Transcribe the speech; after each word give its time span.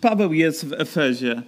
Paweł 0.00 0.32
jest 0.32 0.66
w 0.66 0.72
Efezie. 0.72 1.42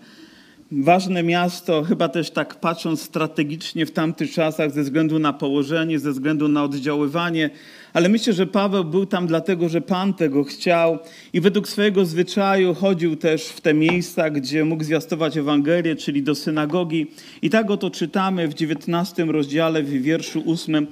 Ważne 0.72 1.22
miasto, 1.22 1.82
chyba 1.82 2.08
też 2.08 2.30
tak 2.30 2.60
patrząc 2.60 3.02
strategicznie 3.02 3.86
w 3.86 3.90
tamtych 3.90 4.32
czasach, 4.32 4.70
ze 4.70 4.82
względu 4.82 5.18
na 5.18 5.32
położenie, 5.32 5.98
ze 5.98 6.12
względu 6.12 6.48
na 6.48 6.64
oddziaływanie, 6.64 7.50
ale 7.92 8.08
myślę, 8.08 8.32
że 8.32 8.46
Paweł 8.46 8.84
był 8.84 9.06
tam 9.06 9.26
dlatego, 9.26 9.68
że 9.68 9.80
Pan 9.80 10.14
tego 10.14 10.44
chciał 10.44 10.98
i 11.32 11.40
według 11.40 11.68
swojego 11.68 12.06
zwyczaju 12.06 12.74
chodził 12.74 13.16
też 13.16 13.46
w 13.46 13.60
te 13.60 13.74
miejsca, 13.74 14.30
gdzie 14.30 14.64
mógł 14.64 14.84
zwiastować 14.84 15.36
Ewangelię, 15.36 15.96
czyli 15.96 16.22
do 16.22 16.34
synagogi. 16.34 17.06
I 17.42 17.50
tak 17.50 17.70
oto 17.70 17.90
czytamy 17.90 18.48
w 18.48 18.54
19 18.54 19.24
rozdziale, 19.24 19.82
w 19.82 19.90
wierszu 19.90 20.42
8. 20.46 20.86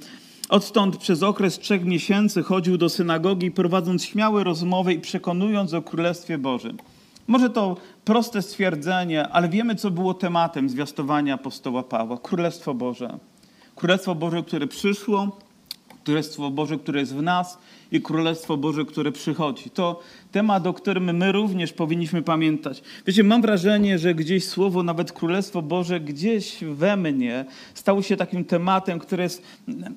Odtąd 0.48 0.96
przez 0.96 1.22
okres 1.22 1.59
trzech 1.59 1.84
miesięcy 1.84 2.43
chodził 2.43 2.79
do 2.79 2.88
synagogi, 2.88 3.50
prowadząc 3.50 4.04
śmiałe 4.04 4.45
rozmowy 4.45 4.95
i 4.95 5.00
przekonując 5.00 5.75
o 5.75 5.82
Królestwie 5.82 6.38
Bożym. 6.38 6.79
Może 7.29 7.50
to 7.50 7.76
proste 8.04 8.42
stwierdzenie, 8.42 9.29
ale 9.29 9.48
wiemy, 9.48 9.75
co 9.75 9.90
było 9.90 10.14
tematem 10.14 10.68
zwiastowania 10.68 11.34
apostoła 11.34 11.82
Pawła. 11.82 12.18
Królestwo 12.18 12.75
Boże. 12.75 13.18
Królestwo 13.75 14.14
Boże, 14.14 14.43
które 14.43 14.66
przyszło, 14.66 15.39
Królestwo 16.04 16.50
Boże, 16.50 16.79
które 16.79 17.00
jest 17.00 17.14
w 17.14 17.22
nas 17.22 17.58
i 17.92 18.02
Królestwo 18.02 18.56
Boże, 18.56 18.84
które 18.84 19.12
przychodzi. 19.12 19.70
To 19.70 20.00
temat, 20.32 20.66
o 20.66 20.72
którym 20.72 21.16
my 21.16 21.32
również 21.32 21.72
powinniśmy 21.72 22.22
pamiętać. 22.22 22.82
Wiecie, 23.06 23.24
mam 23.24 23.42
wrażenie, 23.42 23.98
że 23.98 24.14
gdzieś 24.14 24.44
słowo, 24.44 24.82
nawet 24.82 25.12
Królestwo 25.12 25.62
Boże, 25.62 26.00
gdzieś 26.00 26.64
we 26.64 26.96
mnie 26.96 27.44
stało 27.74 28.02
się 28.02 28.16
takim 28.16 28.44
tematem, 28.44 28.98
który 28.98 29.22
jest, 29.22 29.42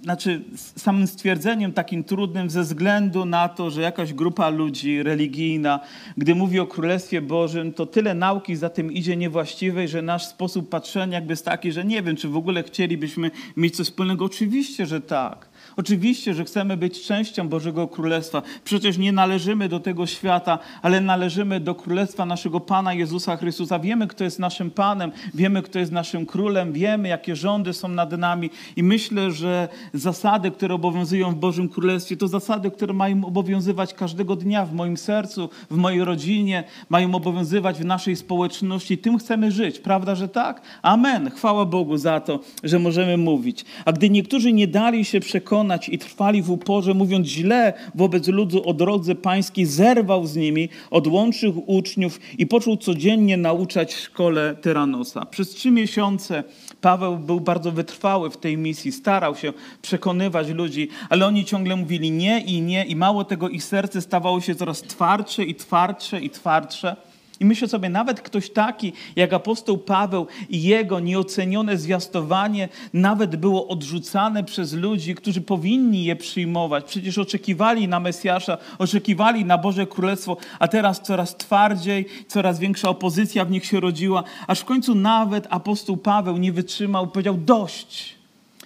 znaczy 0.03 0.43
samym 0.75 1.07
stwierdzeniem 1.07 1.73
takim 1.73 2.03
trudnym 2.03 2.49
ze 2.49 2.61
względu 2.61 3.25
na 3.25 3.49
to, 3.49 3.69
że 3.69 3.81
jakaś 3.81 4.13
grupa 4.13 4.49
ludzi 4.49 5.03
religijna, 5.03 5.79
gdy 6.17 6.35
mówi 6.35 6.59
o 6.59 6.67
Królestwie 6.67 7.21
Bożym, 7.21 7.73
to 7.73 7.85
tyle 7.85 8.13
nauki 8.13 8.55
za 8.55 8.69
tym 8.69 8.91
idzie 8.91 9.17
niewłaściwej, 9.17 9.87
że 9.87 10.01
nasz 10.01 10.25
sposób 10.25 10.69
patrzenia 10.69 11.15
jakby 11.15 11.31
jest 11.31 11.45
taki, 11.45 11.71
że 11.71 11.85
nie 11.85 12.01
wiem, 12.01 12.15
czy 12.15 12.27
w 12.27 12.37
ogóle 12.37 12.63
chcielibyśmy 12.63 13.31
mieć 13.57 13.75
coś 13.75 13.87
wspólnego. 13.87 14.25
Oczywiście, 14.25 14.85
że 14.85 15.01
tak. 15.01 15.50
Oczywiście, 15.77 16.33
że 16.33 16.45
chcemy 16.45 16.77
być 16.77 17.03
częścią 17.03 17.49
Bożego 17.49 17.87
Królestwa. 17.87 18.41
Przecież 18.63 18.97
nie 18.97 19.11
należymy 19.11 19.69
do 19.69 19.79
tego 19.79 20.05
świata, 20.05 20.59
ale 20.81 21.01
należymy 21.01 21.59
do 21.59 21.75
Królestwa 21.75 22.25
naszego 22.25 22.59
Pana 22.59 22.93
Jezusa 22.93 23.37
Chrystusa. 23.37 23.79
Wiemy, 23.79 24.07
kto 24.07 24.23
jest 24.23 24.39
naszym 24.39 24.71
Panem, 24.71 25.11
wiemy, 25.33 25.61
kto 25.61 25.79
jest 25.79 25.91
naszym 25.91 26.25
Królem, 26.25 26.73
wiemy, 26.73 27.07
jakie 27.07 27.35
rządy 27.35 27.73
są 27.73 27.87
nad 27.87 28.11
nami 28.11 28.49
i 28.75 28.83
myślę, 28.83 29.31
że 29.31 29.67
zasady, 29.93 30.51
które 30.51 30.75
obowiązują 30.75 31.31
w 31.31 31.35
Bożym 31.35 31.69
Królestwie, 31.69 32.17
to 32.17 32.27
zasady, 32.27 32.71
które 32.71 32.93
mają 32.93 33.25
obowiązywać 33.25 33.93
każdego 33.93 34.35
dnia 34.35 34.65
w 34.65 34.73
moim 34.73 34.97
sercu, 34.97 35.49
w 35.69 35.77
mojej 35.77 36.03
rodzinie, 36.03 36.63
mają 36.89 37.15
obowiązywać 37.15 37.77
w 37.77 37.85
naszej 37.85 38.15
społeczności. 38.15 38.97
Tym 38.97 39.17
chcemy 39.17 39.51
żyć. 39.51 39.79
Prawda, 39.79 40.15
że 40.15 40.27
tak? 40.27 40.61
Amen. 40.81 41.31
Chwała 41.31 41.65
Bogu 41.65 41.97
za 41.97 42.19
to, 42.19 42.39
że 42.63 42.79
możemy 42.79 43.17
mówić. 43.17 43.65
A 43.85 43.91
gdy 43.91 44.09
niektórzy 44.09 44.53
nie 44.53 44.67
dali 44.67 45.05
się 45.05 45.19
przekonać, 45.19 45.60
i 45.91 45.97
trwali 45.97 46.41
w 46.41 46.51
uporze, 46.51 46.93
mówiąc 46.93 47.27
źle 47.27 47.73
wobec 47.95 48.27
ludu 48.27 48.69
o 48.69 48.73
drodze 48.73 49.15
pańskiej, 49.15 49.65
zerwał 49.65 50.27
z 50.27 50.35
nimi, 50.35 50.69
odłączył 50.91 51.63
uczniów 51.67 52.19
i 52.37 52.47
począł 52.47 52.77
codziennie 52.77 53.37
nauczać 53.37 53.93
w 53.93 53.99
szkole 53.99 54.55
Tyranosa. 54.61 55.25
Przez 55.25 55.49
trzy 55.49 55.71
miesiące 55.71 56.43
Paweł 56.81 57.17
był 57.17 57.39
bardzo 57.39 57.71
wytrwały 57.71 58.29
w 58.29 58.37
tej 58.37 58.57
misji, 58.57 58.91
starał 58.91 59.35
się 59.35 59.53
przekonywać 59.81 60.49
ludzi, 60.49 60.87
ale 61.09 61.25
oni 61.25 61.45
ciągle 61.45 61.75
mówili 61.75 62.11
nie 62.11 62.39
i 62.39 62.61
nie 62.61 62.85
i 62.85 62.95
mało 62.95 63.23
tego 63.23 63.49
ich 63.49 63.63
serce 63.63 64.01
stawało 64.01 64.41
się 64.41 64.55
coraz 64.55 64.81
twardsze 64.81 65.43
i 65.43 65.55
twardsze 65.55 66.21
i 66.21 66.29
twardsze. 66.29 67.10
I 67.41 67.45
myślę 67.45 67.67
sobie, 67.67 67.89
nawet 67.89 68.21
ktoś 68.21 68.49
taki 68.49 68.93
jak 69.15 69.33
apostoł 69.33 69.77
Paweł 69.77 70.27
i 70.49 70.63
jego 70.63 70.99
nieocenione 70.99 71.77
zwiastowanie 71.77 72.69
nawet 72.93 73.35
było 73.35 73.67
odrzucane 73.67 74.43
przez 74.43 74.73
ludzi, 74.73 75.15
którzy 75.15 75.41
powinni 75.41 76.03
je 76.03 76.15
przyjmować. 76.15 76.85
Przecież 76.85 77.17
oczekiwali 77.17 77.87
na 77.87 77.99
Mesjasza, 77.99 78.57
oczekiwali 78.79 79.45
na 79.45 79.57
Boże 79.57 79.87
Królestwo, 79.87 80.37
a 80.59 80.67
teraz 80.67 81.01
coraz 81.01 81.37
twardziej, 81.37 82.05
coraz 82.27 82.59
większa 82.59 82.89
opozycja 82.89 83.45
w 83.45 83.51
nich 83.51 83.65
się 83.65 83.79
rodziła, 83.79 84.23
aż 84.47 84.59
w 84.59 84.65
końcu 84.65 84.95
nawet 84.95 85.47
apostoł 85.49 85.97
Paweł 85.97 86.37
nie 86.37 86.51
wytrzymał, 86.51 87.07
powiedział 87.07 87.37
dość. 87.37 88.20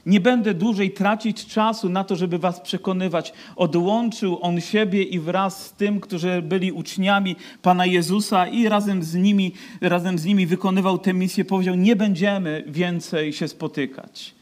Nie 0.05 0.19
będę 0.19 0.53
dłużej 0.53 0.91
tracić 0.91 1.45
czasu 1.45 1.89
na 1.89 2.03
to, 2.03 2.16
żeby 2.16 2.39
was 2.39 2.59
przekonywać. 2.59 3.33
Odłączył 3.55 4.39
on 4.41 4.61
siebie 4.61 5.03
i 5.03 5.19
wraz 5.19 5.66
z 5.66 5.71
tym, 5.71 5.99
którzy 5.99 6.41
byli 6.41 6.71
uczniami 6.71 7.35
Pana 7.61 7.85
Jezusa 7.85 8.47
i 8.47 8.69
razem 8.69 9.03
z 9.03 9.15
nimi, 9.15 9.53
razem 9.81 10.19
z 10.19 10.25
nimi 10.25 10.45
wykonywał 10.45 10.97
tę 10.97 11.13
misję, 11.13 11.45
powiedział: 11.45 11.75
Nie 11.75 11.95
będziemy 11.95 12.63
więcej 12.67 13.33
się 13.33 13.47
spotykać. 13.47 14.35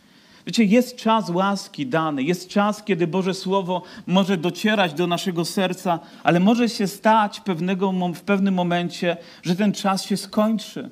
Wiecie, 0.48 0.64
jest 0.64 0.96
czas 0.96 1.30
łaski 1.30 1.88
dany, 1.88 2.24
jest 2.24 2.50
czas, 2.50 2.84
kiedy 2.84 3.08
Boże 3.08 3.34
Słowo 3.34 3.82
może 4.08 4.38
docierać 4.38 4.94
do 4.94 5.08
naszego 5.08 5.46
serca, 5.46 6.00
ale 6.24 6.40
może 6.40 6.70
się 6.70 6.88
stać 6.88 7.40
pewnego, 7.40 7.94
w 8.14 8.22
pewnym 8.22 8.54
momencie, 8.54 9.18
że 9.44 9.56
ten 9.56 9.74
czas 9.74 10.04
się 10.04 10.18
skończy 10.18 10.90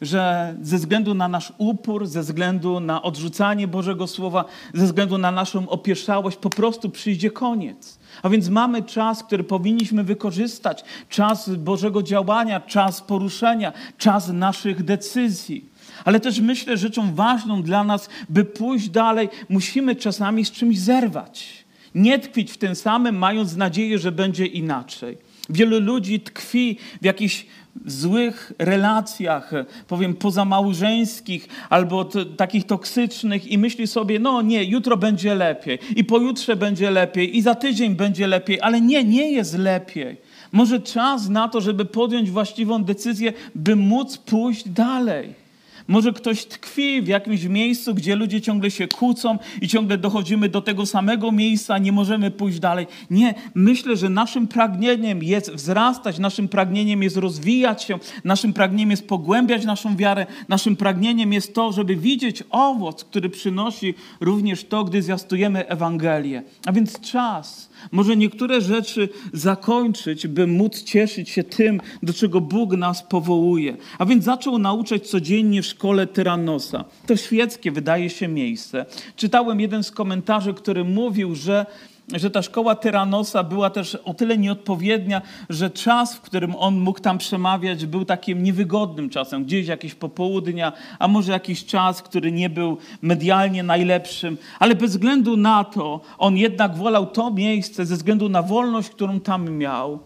że 0.00 0.54
ze 0.62 0.76
względu 0.76 1.14
na 1.14 1.28
nasz 1.28 1.52
upór, 1.58 2.06
ze 2.06 2.20
względu 2.20 2.80
na 2.80 3.02
odrzucanie 3.02 3.68
Bożego 3.68 4.06
Słowa, 4.06 4.44
ze 4.74 4.84
względu 4.86 5.18
na 5.18 5.30
naszą 5.30 5.68
opieszałość, 5.68 6.36
po 6.36 6.50
prostu 6.50 6.90
przyjdzie 6.90 7.30
koniec. 7.30 7.98
A 8.22 8.28
więc 8.28 8.48
mamy 8.48 8.82
czas, 8.82 9.24
który 9.24 9.44
powinniśmy 9.44 10.04
wykorzystać, 10.04 10.84
czas 11.08 11.50
Bożego 11.50 12.02
działania, 12.02 12.60
czas 12.60 13.00
poruszenia, 13.00 13.72
czas 13.98 14.28
naszych 14.28 14.82
decyzji. 14.82 15.74
Ale 16.04 16.20
też 16.20 16.40
myślę, 16.40 16.76
rzeczą 16.76 17.14
ważną 17.14 17.62
dla 17.62 17.84
nas, 17.84 18.08
by 18.28 18.44
pójść 18.44 18.88
dalej, 18.88 19.28
musimy 19.48 19.96
czasami 19.96 20.44
z 20.44 20.50
czymś 20.50 20.78
zerwać. 20.78 21.64
Nie 21.94 22.18
tkwić 22.18 22.52
w 22.52 22.58
tym 22.58 22.74
samym, 22.74 23.18
mając 23.18 23.56
nadzieję, 23.56 23.98
że 23.98 24.12
będzie 24.12 24.46
inaczej. 24.46 25.18
Wielu 25.50 25.80
ludzi 25.80 26.20
tkwi 26.20 26.76
w 27.02 27.04
jakichś 27.04 27.46
złych 27.86 28.52
relacjach, 28.58 29.50
powiem 29.88 30.14
pozamałżeńskich 30.14 31.48
albo 31.70 32.04
takich 32.36 32.66
toksycznych 32.66 33.46
i 33.46 33.58
myśli 33.58 33.86
sobie, 33.86 34.18
no 34.18 34.42
nie, 34.42 34.64
jutro 34.64 34.96
będzie 34.96 35.34
lepiej 35.34 35.78
i 35.96 36.04
pojutrze 36.04 36.56
będzie 36.56 36.90
lepiej 36.90 37.36
i 37.36 37.42
za 37.42 37.54
tydzień 37.54 37.94
będzie 37.94 38.26
lepiej, 38.26 38.60
ale 38.60 38.80
nie, 38.80 39.04
nie 39.04 39.30
jest 39.30 39.58
lepiej. 39.58 40.16
Może 40.52 40.80
czas 40.80 41.28
na 41.28 41.48
to, 41.48 41.60
żeby 41.60 41.84
podjąć 41.84 42.30
właściwą 42.30 42.84
decyzję, 42.84 43.32
by 43.54 43.76
móc 43.76 44.18
pójść 44.18 44.68
dalej. 44.68 45.43
Może 45.88 46.12
ktoś 46.12 46.44
tkwi 46.44 47.02
w 47.02 47.08
jakimś 47.08 47.44
miejscu, 47.44 47.94
gdzie 47.94 48.16
ludzie 48.16 48.40
ciągle 48.40 48.70
się 48.70 48.88
kłócą 48.88 49.38
i 49.60 49.68
ciągle 49.68 49.98
dochodzimy 49.98 50.48
do 50.48 50.60
tego 50.62 50.86
samego 50.86 51.32
miejsca, 51.32 51.78
nie 51.78 51.92
możemy 51.92 52.30
pójść 52.30 52.58
dalej. 52.58 52.86
Nie, 53.10 53.34
myślę, 53.54 53.96
że 53.96 54.08
naszym 54.08 54.48
pragnieniem 54.48 55.22
jest 55.22 55.52
wzrastać, 55.52 56.18
naszym 56.18 56.48
pragnieniem 56.48 57.02
jest 57.02 57.16
rozwijać 57.16 57.82
się, 57.82 57.98
naszym 58.24 58.52
pragnieniem 58.52 58.90
jest 58.90 59.08
pogłębiać 59.08 59.64
naszą 59.64 59.96
wiarę, 59.96 60.26
naszym 60.48 60.76
pragnieniem 60.76 61.32
jest 61.32 61.54
to, 61.54 61.72
żeby 61.72 61.96
widzieć 61.96 62.42
owoc, 62.50 63.04
który 63.04 63.30
przynosi 63.30 63.94
również 64.20 64.64
to, 64.64 64.84
gdy 64.84 65.02
zwiastujemy 65.02 65.68
Ewangelię. 65.68 66.42
A 66.66 66.72
więc 66.72 67.00
czas 67.00 67.70
może 67.92 68.16
niektóre 68.16 68.60
rzeczy 68.60 69.08
zakończyć, 69.32 70.26
by 70.26 70.46
móc 70.46 70.82
cieszyć 70.82 71.30
się 71.30 71.44
tym, 71.44 71.80
do 72.02 72.12
czego 72.12 72.40
Bóg 72.40 72.76
nas 72.76 73.02
powołuje. 73.02 73.76
A 73.98 74.06
więc 74.06 74.24
zaczął 74.24 74.58
nauczać 74.58 75.08
codziennie 75.08 75.62
w 75.62 75.66
szkole 75.66 76.06
Tyranosa. 76.06 76.84
To 77.06 77.16
świeckie 77.16 77.72
wydaje 77.72 78.10
się 78.10 78.28
miejsce. 78.28 78.86
Czytałem 79.16 79.60
jeden 79.60 79.82
z 79.82 79.90
komentarzy, 79.90 80.54
który 80.54 80.84
mówił, 80.84 81.34
że 81.34 81.66
że 82.12 82.30
ta 82.30 82.42
szkoła 82.42 82.74
Tyranosa 82.74 83.44
była 83.44 83.70
też 83.70 83.94
o 83.94 84.14
tyle 84.14 84.38
nieodpowiednia, 84.38 85.22
że 85.50 85.70
czas, 85.70 86.14
w 86.14 86.20
którym 86.20 86.56
on 86.56 86.78
mógł 86.78 87.00
tam 87.00 87.18
przemawiać, 87.18 87.86
był 87.86 88.04
takim 88.04 88.42
niewygodnym 88.42 89.10
czasem, 89.10 89.44
gdzieś 89.44 89.66
jakieś 89.66 89.94
popołudnia, 89.94 90.72
a 90.98 91.08
może 91.08 91.32
jakiś 91.32 91.64
czas, 91.64 92.02
który 92.02 92.32
nie 92.32 92.50
był 92.50 92.78
medialnie 93.02 93.62
najlepszym, 93.62 94.38
ale 94.58 94.74
bez 94.74 94.90
względu 94.90 95.36
na 95.36 95.64
to, 95.64 96.00
on 96.18 96.36
jednak 96.36 96.76
wolał 96.76 97.06
to 97.06 97.30
miejsce 97.30 97.86
ze 97.86 97.96
względu 97.96 98.28
na 98.28 98.42
wolność, 98.42 98.90
którą 98.90 99.20
tam 99.20 99.50
miał 99.50 99.98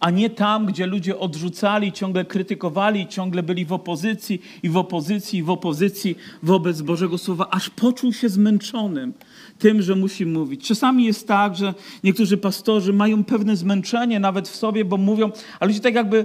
a 0.00 0.10
nie 0.10 0.30
tam, 0.30 0.66
gdzie 0.66 0.86
ludzie 0.86 1.18
odrzucali, 1.18 1.92
ciągle 1.92 2.24
krytykowali, 2.24 3.06
ciągle 3.06 3.42
byli 3.42 3.64
w 3.64 3.72
opozycji 3.72 4.42
i 4.62 4.68
w 4.68 4.76
opozycji, 4.76 5.38
i 5.38 5.42
w 5.42 5.50
opozycji 5.50 6.16
wobec 6.42 6.82
Bożego 6.82 7.18
Słowa, 7.18 7.48
aż 7.50 7.70
poczuł 7.70 8.12
się 8.12 8.28
zmęczonym 8.28 9.12
tym, 9.58 9.82
że 9.82 9.96
musi 9.96 10.26
mówić. 10.26 10.68
Czasami 10.68 11.04
jest 11.04 11.28
tak, 11.28 11.56
że 11.56 11.74
niektórzy 12.04 12.36
pastorzy 12.36 12.92
mają 12.92 13.24
pewne 13.24 13.56
zmęczenie 13.56 14.20
nawet 14.20 14.48
w 14.48 14.56
sobie, 14.56 14.84
bo 14.84 14.96
mówią, 14.96 15.30
a 15.60 15.66
ludzie 15.66 15.80
tak 15.80 15.94
jakby 15.94 16.24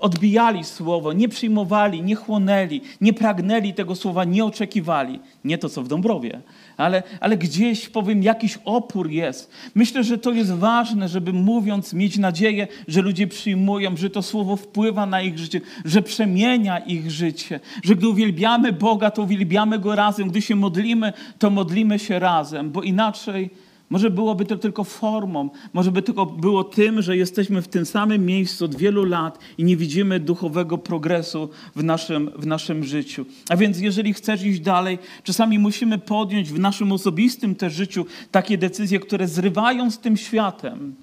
odbijali 0.00 0.64
słowo, 0.64 1.12
nie 1.12 1.28
przyjmowali, 1.28 2.02
nie 2.02 2.14
chłonęli, 2.14 2.80
nie 3.00 3.12
pragnęli 3.12 3.74
tego 3.74 3.94
słowa, 3.94 4.24
nie 4.24 4.44
oczekiwali. 4.44 5.18
Nie 5.44 5.58
to, 5.58 5.68
co 5.68 5.82
w 5.82 5.88
Dąbrowie, 5.88 6.40
ale, 6.76 7.02
ale 7.20 7.36
gdzieś, 7.36 7.88
powiem, 7.88 8.22
jakiś 8.22 8.58
opór 8.64 9.10
jest. 9.10 9.50
Myślę, 9.74 10.04
że 10.04 10.18
to 10.18 10.32
jest 10.32 10.52
ważne, 10.52 11.08
żeby 11.08 11.32
mówiąc, 11.32 11.92
mieć 11.92 12.18
nadzieję, 12.18 12.68
że 12.88 13.02
ludzie 13.02 13.26
przyjmują, 13.26 13.96
że 13.96 14.10
to 14.10 14.22
słowo 14.22 14.56
wpływa 14.56 15.06
na 15.06 15.22
ich 15.22 15.38
życie, 15.38 15.60
że 15.84 16.02
przemienia 16.02 16.78
ich 16.78 17.10
życie, 17.10 17.60
że 17.84 17.96
gdy 17.96 18.08
uwielbiamy 18.08 18.72
Boga, 18.72 19.10
to 19.10 19.22
uwielbiamy 19.22 19.78
Go 19.78 19.94
razem, 19.94 20.28
gdy 20.28 20.42
się 20.42 20.56
modlimy, 20.56 21.12
to 21.38 21.50
modlimy 21.50 21.98
się 21.98 22.18
razem, 22.18 22.70
bo 22.70 22.82
inaczej 22.82 23.50
może 23.90 24.10
byłoby 24.10 24.44
to 24.44 24.56
tylko 24.56 24.84
formą, 24.84 25.50
może 25.72 25.92
by 25.92 26.02
tylko 26.02 26.26
było 26.26 26.64
tym, 26.64 27.02
że 27.02 27.16
jesteśmy 27.16 27.62
w 27.62 27.68
tym 27.68 27.86
samym 27.86 28.26
miejscu 28.26 28.64
od 28.64 28.74
wielu 28.74 29.04
lat 29.04 29.38
i 29.58 29.64
nie 29.64 29.76
widzimy 29.76 30.20
duchowego 30.20 30.78
progresu 30.78 31.48
w 31.76 31.84
naszym, 31.84 32.30
w 32.36 32.46
naszym 32.46 32.84
życiu. 32.84 33.26
A 33.48 33.56
więc 33.56 33.80
jeżeli 33.80 34.14
chcesz 34.14 34.42
iść 34.42 34.60
dalej, 34.60 34.98
czasami 35.24 35.58
musimy 35.58 35.98
podjąć 35.98 36.52
w 36.52 36.58
naszym 36.58 36.92
osobistym 36.92 37.54
też 37.54 37.72
życiu 37.72 38.06
takie 38.30 38.58
decyzje, 38.58 39.00
które 39.00 39.28
zrywają 39.28 39.90
z 39.90 39.98
tym 39.98 40.16
światem, 40.16 40.94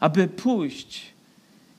aby 0.00 0.28
pójść 0.28 1.09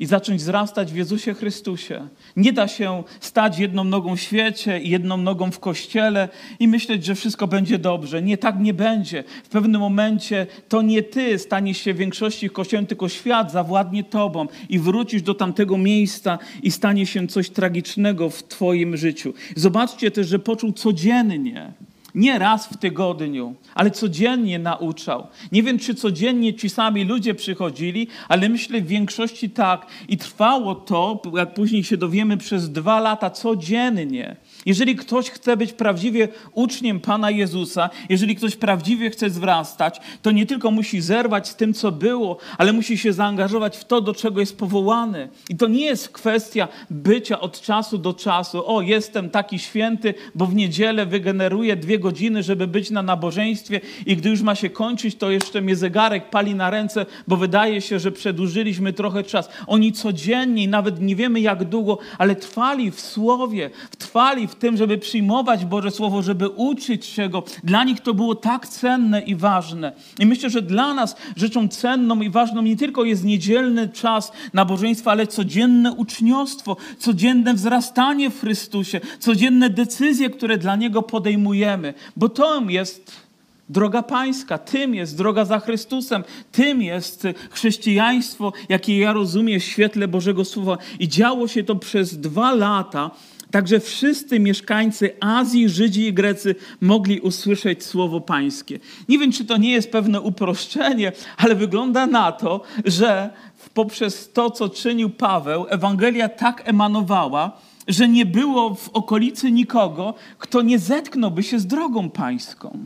i 0.01 0.05
zacząć 0.05 0.41
wzrastać 0.41 0.91
w 0.91 0.95
Jezusie 0.95 1.33
Chrystusie. 1.33 2.07
Nie 2.35 2.53
da 2.53 2.67
się 2.67 3.03
stać 3.19 3.59
jedną 3.59 3.83
nogą 3.83 4.15
w 4.15 4.19
świecie 4.19 4.79
i 4.79 4.89
jedną 4.89 5.17
nogą 5.17 5.51
w 5.51 5.59
kościele 5.59 6.29
i 6.59 6.67
myśleć, 6.67 7.05
że 7.05 7.15
wszystko 7.15 7.47
będzie 7.47 7.79
dobrze. 7.79 8.21
Nie, 8.21 8.37
tak 8.37 8.59
nie 8.59 8.73
będzie. 8.73 9.23
W 9.43 9.49
pewnym 9.49 9.81
momencie 9.81 10.47
to 10.69 10.81
nie 10.81 11.03
ty 11.03 11.39
staniesz 11.39 11.77
się 11.77 11.93
w 11.93 11.97
większości 11.97 12.49
kościołem, 12.49 12.85
tylko 12.85 13.09
świat 13.09 13.51
zawładnie 13.51 14.03
tobą 14.03 14.47
i 14.69 14.79
wrócisz 14.79 15.21
do 15.21 15.33
tamtego 15.33 15.77
miejsca 15.77 16.39
i 16.63 16.71
stanie 16.71 17.05
się 17.05 17.27
coś 17.27 17.49
tragicznego 17.49 18.29
w 18.29 18.43
twoim 18.43 18.97
życiu. 18.97 19.33
Zobaczcie 19.55 20.11
też, 20.11 20.27
że 20.27 20.39
poczuł 20.39 20.71
codziennie 20.71 21.73
nie 22.15 22.39
raz 22.39 22.67
w 22.67 22.77
tygodniu, 22.77 23.55
ale 23.75 23.91
codziennie 23.91 24.59
nauczał. 24.59 25.27
Nie 25.51 25.63
wiem, 25.63 25.79
czy 25.79 25.95
codziennie 25.95 26.53
ci 26.53 26.69
sami 26.69 27.03
ludzie 27.03 27.33
przychodzili, 27.35 28.07
ale 28.29 28.49
myślę 28.49 28.81
w 28.81 28.87
większości 28.87 29.49
tak. 29.49 29.85
I 30.07 30.17
trwało 30.17 30.75
to, 30.75 31.21
jak 31.37 31.53
później 31.53 31.83
się 31.83 31.97
dowiemy, 31.97 32.37
przez 32.37 32.71
dwa 32.71 32.99
lata 32.99 33.29
codziennie. 33.29 34.35
Jeżeli 34.65 34.95
ktoś 34.95 35.29
chce 35.29 35.57
być 35.57 35.73
prawdziwie 35.73 36.27
uczniem 36.53 36.99
Pana 36.99 37.31
Jezusa, 37.31 37.89
jeżeli 38.09 38.35
ktoś 38.35 38.55
prawdziwie 38.55 39.09
chce 39.09 39.29
wzrastać, 39.29 39.99
to 40.21 40.31
nie 40.31 40.45
tylko 40.45 40.71
musi 40.71 41.01
zerwać 41.01 41.47
z 41.47 41.55
tym, 41.55 41.73
co 41.73 41.91
było, 41.91 42.37
ale 42.57 42.73
musi 42.73 42.97
się 42.97 43.13
zaangażować 43.13 43.77
w 43.77 43.85
to, 43.85 44.01
do 44.01 44.13
czego 44.13 44.39
jest 44.39 44.57
powołany. 44.57 45.29
I 45.49 45.55
to 45.55 45.67
nie 45.67 45.85
jest 45.85 46.09
kwestia 46.09 46.67
bycia 46.89 47.39
od 47.39 47.61
czasu 47.61 47.97
do 47.97 48.13
czasu. 48.13 48.67
O, 48.67 48.81
jestem 48.81 49.29
taki 49.29 49.59
święty, 49.59 50.13
bo 50.35 50.45
w 50.45 50.55
niedzielę 50.55 51.05
wygeneruję 51.05 51.75
dwie 51.75 51.99
godziny, 51.99 52.43
żeby 52.43 52.67
być 52.67 52.89
na 52.89 53.01
nabożeństwie 53.01 53.81
i 54.05 54.15
gdy 54.15 54.29
już 54.29 54.41
ma 54.41 54.55
się 54.55 54.69
kończyć, 54.69 55.15
to 55.15 55.31
jeszcze 55.31 55.61
mnie 55.61 55.75
zegarek 55.75 56.29
pali 56.29 56.55
na 56.55 56.69
ręce, 56.69 57.05
bo 57.27 57.37
wydaje 57.37 57.81
się, 57.81 57.99
że 57.99 58.11
przedłużyliśmy 58.11 58.93
trochę 58.93 59.23
czas. 59.23 59.49
Oni 59.67 59.93
codziennie, 59.93 60.67
nawet 60.67 61.01
nie 61.01 61.15
wiemy 61.15 61.39
jak 61.39 61.63
długo, 61.63 61.97
ale 62.17 62.35
trwali 62.35 62.91
w 62.91 63.01
słowie, 63.01 63.69
trwali 63.97 64.47
w 64.51 64.55
tym, 64.55 64.77
żeby 64.77 64.97
przyjmować 64.97 65.65
Boże 65.65 65.91
Słowo, 65.91 66.21
żeby 66.21 66.49
uczyć 66.49 67.05
się 67.05 67.29
Go. 67.29 67.43
Dla 67.63 67.83
nich 67.83 67.99
to 67.99 68.13
było 68.13 68.35
tak 68.35 68.67
cenne 68.67 69.21
i 69.21 69.35
ważne. 69.35 69.93
I 70.19 70.25
myślę, 70.25 70.49
że 70.49 70.61
dla 70.61 70.93
nas 70.93 71.15
rzeczą 71.35 71.67
cenną 71.67 72.21
i 72.21 72.29
ważną 72.29 72.61
nie 72.61 72.77
tylko 72.77 73.03
jest 73.03 73.23
niedzielny 73.23 73.89
czas 73.89 74.31
nabożeństwa, 74.53 75.11
ale 75.11 75.27
codzienne 75.27 75.91
uczniostwo, 75.91 76.77
codzienne 76.99 77.53
wzrastanie 77.53 78.29
w 78.29 78.39
Chrystusie, 78.39 79.01
codzienne 79.19 79.69
decyzje, 79.69 80.29
które 80.29 80.57
dla 80.57 80.75
Niego 80.75 81.01
podejmujemy. 81.01 81.93
Bo 82.17 82.29
to 82.29 82.61
jest 82.69 83.31
droga 83.71 84.03
pańska, 84.03 84.57
tym 84.57 84.95
jest 84.95 85.17
droga 85.17 85.45
za 85.45 85.59
Chrystusem, 85.59 86.23
tym 86.51 86.81
jest 86.81 87.27
chrześcijaństwo, 87.51 88.53
jakie 88.69 88.99
ja 88.99 89.13
rozumiem 89.13 89.59
w 89.59 89.63
świetle 89.63 90.07
Bożego 90.07 90.45
Słowa. 90.45 90.77
I 90.99 91.07
działo 91.07 91.47
się 91.47 91.63
to 91.63 91.75
przez 91.75 92.17
dwa 92.17 92.55
lata, 92.55 93.11
Także 93.51 93.79
wszyscy 93.79 94.39
mieszkańcy 94.39 95.11
Azji, 95.19 95.69
Żydzi 95.69 96.07
i 96.07 96.13
Grecy 96.13 96.55
mogli 96.81 97.19
usłyszeć 97.19 97.83
słowo 97.83 98.21
pańskie. 98.21 98.79
Nie 99.09 99.19
wiem, 99.19 99.31
czy 99.31 99.45
to 99.45 99.57
nie 99.57 99.71
jest 99.71 99.91
pewne 99.91 100.21
uproszczenie, 100.21 101.11
ale 101.37 101.55
wygląda 101.55 102.07
na 102.07 102.31
to, 102.31 102.61
że 102.85 103.29
poprzez 103.73 104.31
to, 104.33 104.51
co 104.51 104.69
czynił 104.69 105.09
Paweł, 105.09 105.65
Ewangelia 105.69 106.29
tak 106.29 106.69
emanowała, 106.69 107.57
że 107.87 108.07
nie 108.07 108.25
było 108.25 108.75
w 108.75 108.89
okolicy 108.89 109.51
nikogo, 109.51 110.13
kto 110.37 110.61
nie 110.61 110.79
zetknąłby 110.79 111.43
się 111.43 111.59
z 111.59 111.67
drogą 111.67 112.09
pańską, 112.09 112.77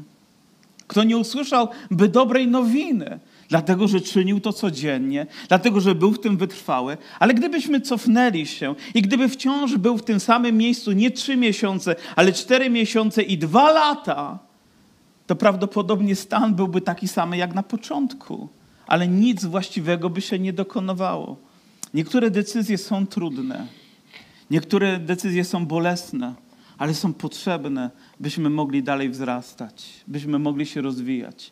kto 0.87 1.03
nie 1.03 1.17
usłyszałby 1.17 2.07
dobrej 2.07 2.47
nowiny 2.47 3.19
dlatego 3.49 3.87
że 3.87 4.01
czynił 4.01 4.39
to 4.39 4.53
codziennie, 4.53 5.27
dlatego 5.47 5.81
że 5.81 5.95
był 5.95 6.11
w 6.11 6.19
tym 6.19 6.37
wytrwały. 6.37 6.97
Ale 7.19 7.33
gdybyśmy 7.33 7.81
cofnęli 7.81 8.45
się 8.45 8.75
i 8.93 9.01
gdyby 9.01 9.29
wciąż 9.29 9.77
był 9.77 9.97
w 9.97 10.03
tym 10.03 10.19
samym 10.19 10.57
miejscu 10.57 10.91
nie 10.91 11.11
trzy 11.11 11.37
miesiące, 11.37 11.95
ale 12.15 12.33
cztery 12.33 12.69
miesiące 12.69 13.23
i 13.23 13.37
dwa 13.37 13.71
lata, 13.71 14.39
to 15.27 15.35
prawdopodobnie 15.35 16.15
stan 16.15 16.55
byłby 16.55 16.81
taki 16.81 17.07
sam 17.07 17.33
jak 17.33 17.55
na 17.55 17.63
początku, 17.63 18.49
ale 18.87 19.07
nic 19.07 19.45
właściwego 19.45 20.09
by 20.09 20.21
się 20.21 20.39
nie 20.39 20.53
dokonowało. 20.53 21.37
Niektóre 21.93 22.31
decyzje 22.31 22.77
są 22.77 23.07
trudne, 23.07 23.67
niektóre 24.51 24.99
decyzje 24.99 25.43
są 25.45 25.65
bolesne, 25.65 26.33
ale 26.77 26.93
są 26.93 27.13
potrzebne, 27.13 27.91
byśmy 28.19 28.49
mogli 28.49 28.83
dalej 28.83 29.09
wzrastać, 29.09 29.87
byśmy 30.07 30.39
mogli 30.39 30.65
się 30.65 30.81
rozwijać. 30.81 31.51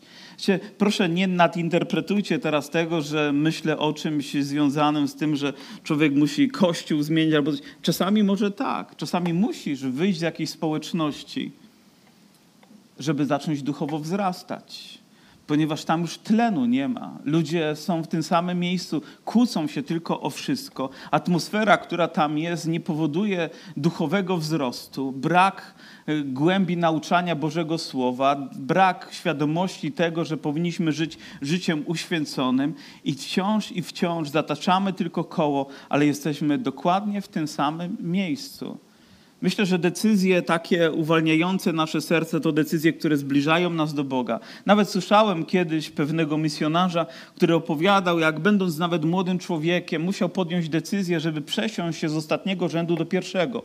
Proszę, 0.77 1.09
nie 1.09 1.27
nadinterpretujcie 1.27 2.39
teraz 2.39 2.69
tego, 2.69 3.01
że 3.01 3.33
myślę 3.33 3.77
o 3.77 3.93
czymś 3.93 4.33
związanym 4.33 5.07
z 5.07 5.15
tym, 5.15 5.35
że 5.35 5.53
człowiek 5.83 6.15
musi 6.15 6.49
kościół 6.49 7.03
zmienić 7.03 7.35
albo. 7.35 7.51
Czasami 7.81 8.23
może 8.23 8.51
tak, 8.51 8.95
czasami 8.95 9.33
musisz 9.33 9.81
wyjść 9.81 10.19
z 10.19 10.21
jakiejś 10.21 10.49
społeczności, 10.49 11.51
żeby 12.99 13.25
zacząć 13.25 13.61
duchowo 13.61 13.99
wzrastać 13.99 14.92
ponieważ 15.47 15.85
tam 15.85 16.01
już 16.01 16.17
tlenu 16.17 16.65
nie 16.65 16.87
ma. 16.87 17.19
Ludzie 17.23 17.75
są 17.75 18.03
w 18.03 18.07
tym 18.07 18.23
samym 18.23 18.59
miejscu, 18.59 19.01
kłócą 19.25 19.67
się 19.67 19.83
tylko 19.83 20.21
o 20.21 20.29
wszystko. 20.29 20.89
Atmosfera, 21.11 21.77
która 21.77 22.07
tam 22.07 22.37
jest, 22.37 22.67
nie 22.67 22.79
powoduje 22.79 23.49
duchowego 23.77 24.37
wzrostu, 24.37 25.11
brak 25.11 25.75
y, 26.09 26.23
głębi 26.23 26.77
nauczania 26.77 27.35
Bożego 27.35 27.77
Słowa, 27.77 28.49
brak 28.55 29.09
świadomości 29.11 29.91
tego, 29.91 30.25
że 30.25 30.37
powinniśmy 30.37 30.91
żyć 30.91 31.17
życiem 31.41 31.83
uświęconym 31.87 32.73
i 33.03 33.13
wciąż 33.13 33.71
i 33.71 33.81
wciąż 33.81 34.29
zataczamy 34.29 34.93
tylko 34.93 35.23
koło, 35.23 35.67
ale 35.89 36.05
jesteśmy 36.05 36.57
dokładnie 36.57 37.21
w 37.21 37.27
tym 37.27 37.47
samym 37.47 37.97
miejscu. 37.99 38.77
Myślę, 39.43 39.65
że 39.65 39.79
decyzje 39.79 40.41
takie 40.41 40.91
uwalniające 40.91 41.73
nasze 41.73 42.01
serce 42.01 42.39
to 42.39 42.51
decyzje, 42.51 42.93
które 42.93 43.17
zbliżają 43.17 43.69
nas 43.69 43.93
do 43.93 44.03
Boga. 44.03 44.39
Nawet 44.65 44.89
słyszałem 44.89 45.45
kiedyś 45.45 45.89
pewnego 45.89 46.37
misjonarza, 46.37 47.05
który 47.35 47.55
opowiadał, 47.55 48.19
jak 48.19 48.39
będąc 48.39 48.77
nawet 48.77 49.05
młodym 49.05 49.39
człowiekiem, 49.39 50.01
musiał 50.01 50.29
podjąć 50.29 50.69
decyzję, 50.69 51.19
żeby 51.19 51.41
przesiąść 51.41 51.99
się 51.99 52.09
z 52.09 52.15
ostatniego 52.15 52.69
rzędu 52.69 52.95
do 52.95 53.05
pierwszego 53.05 53.63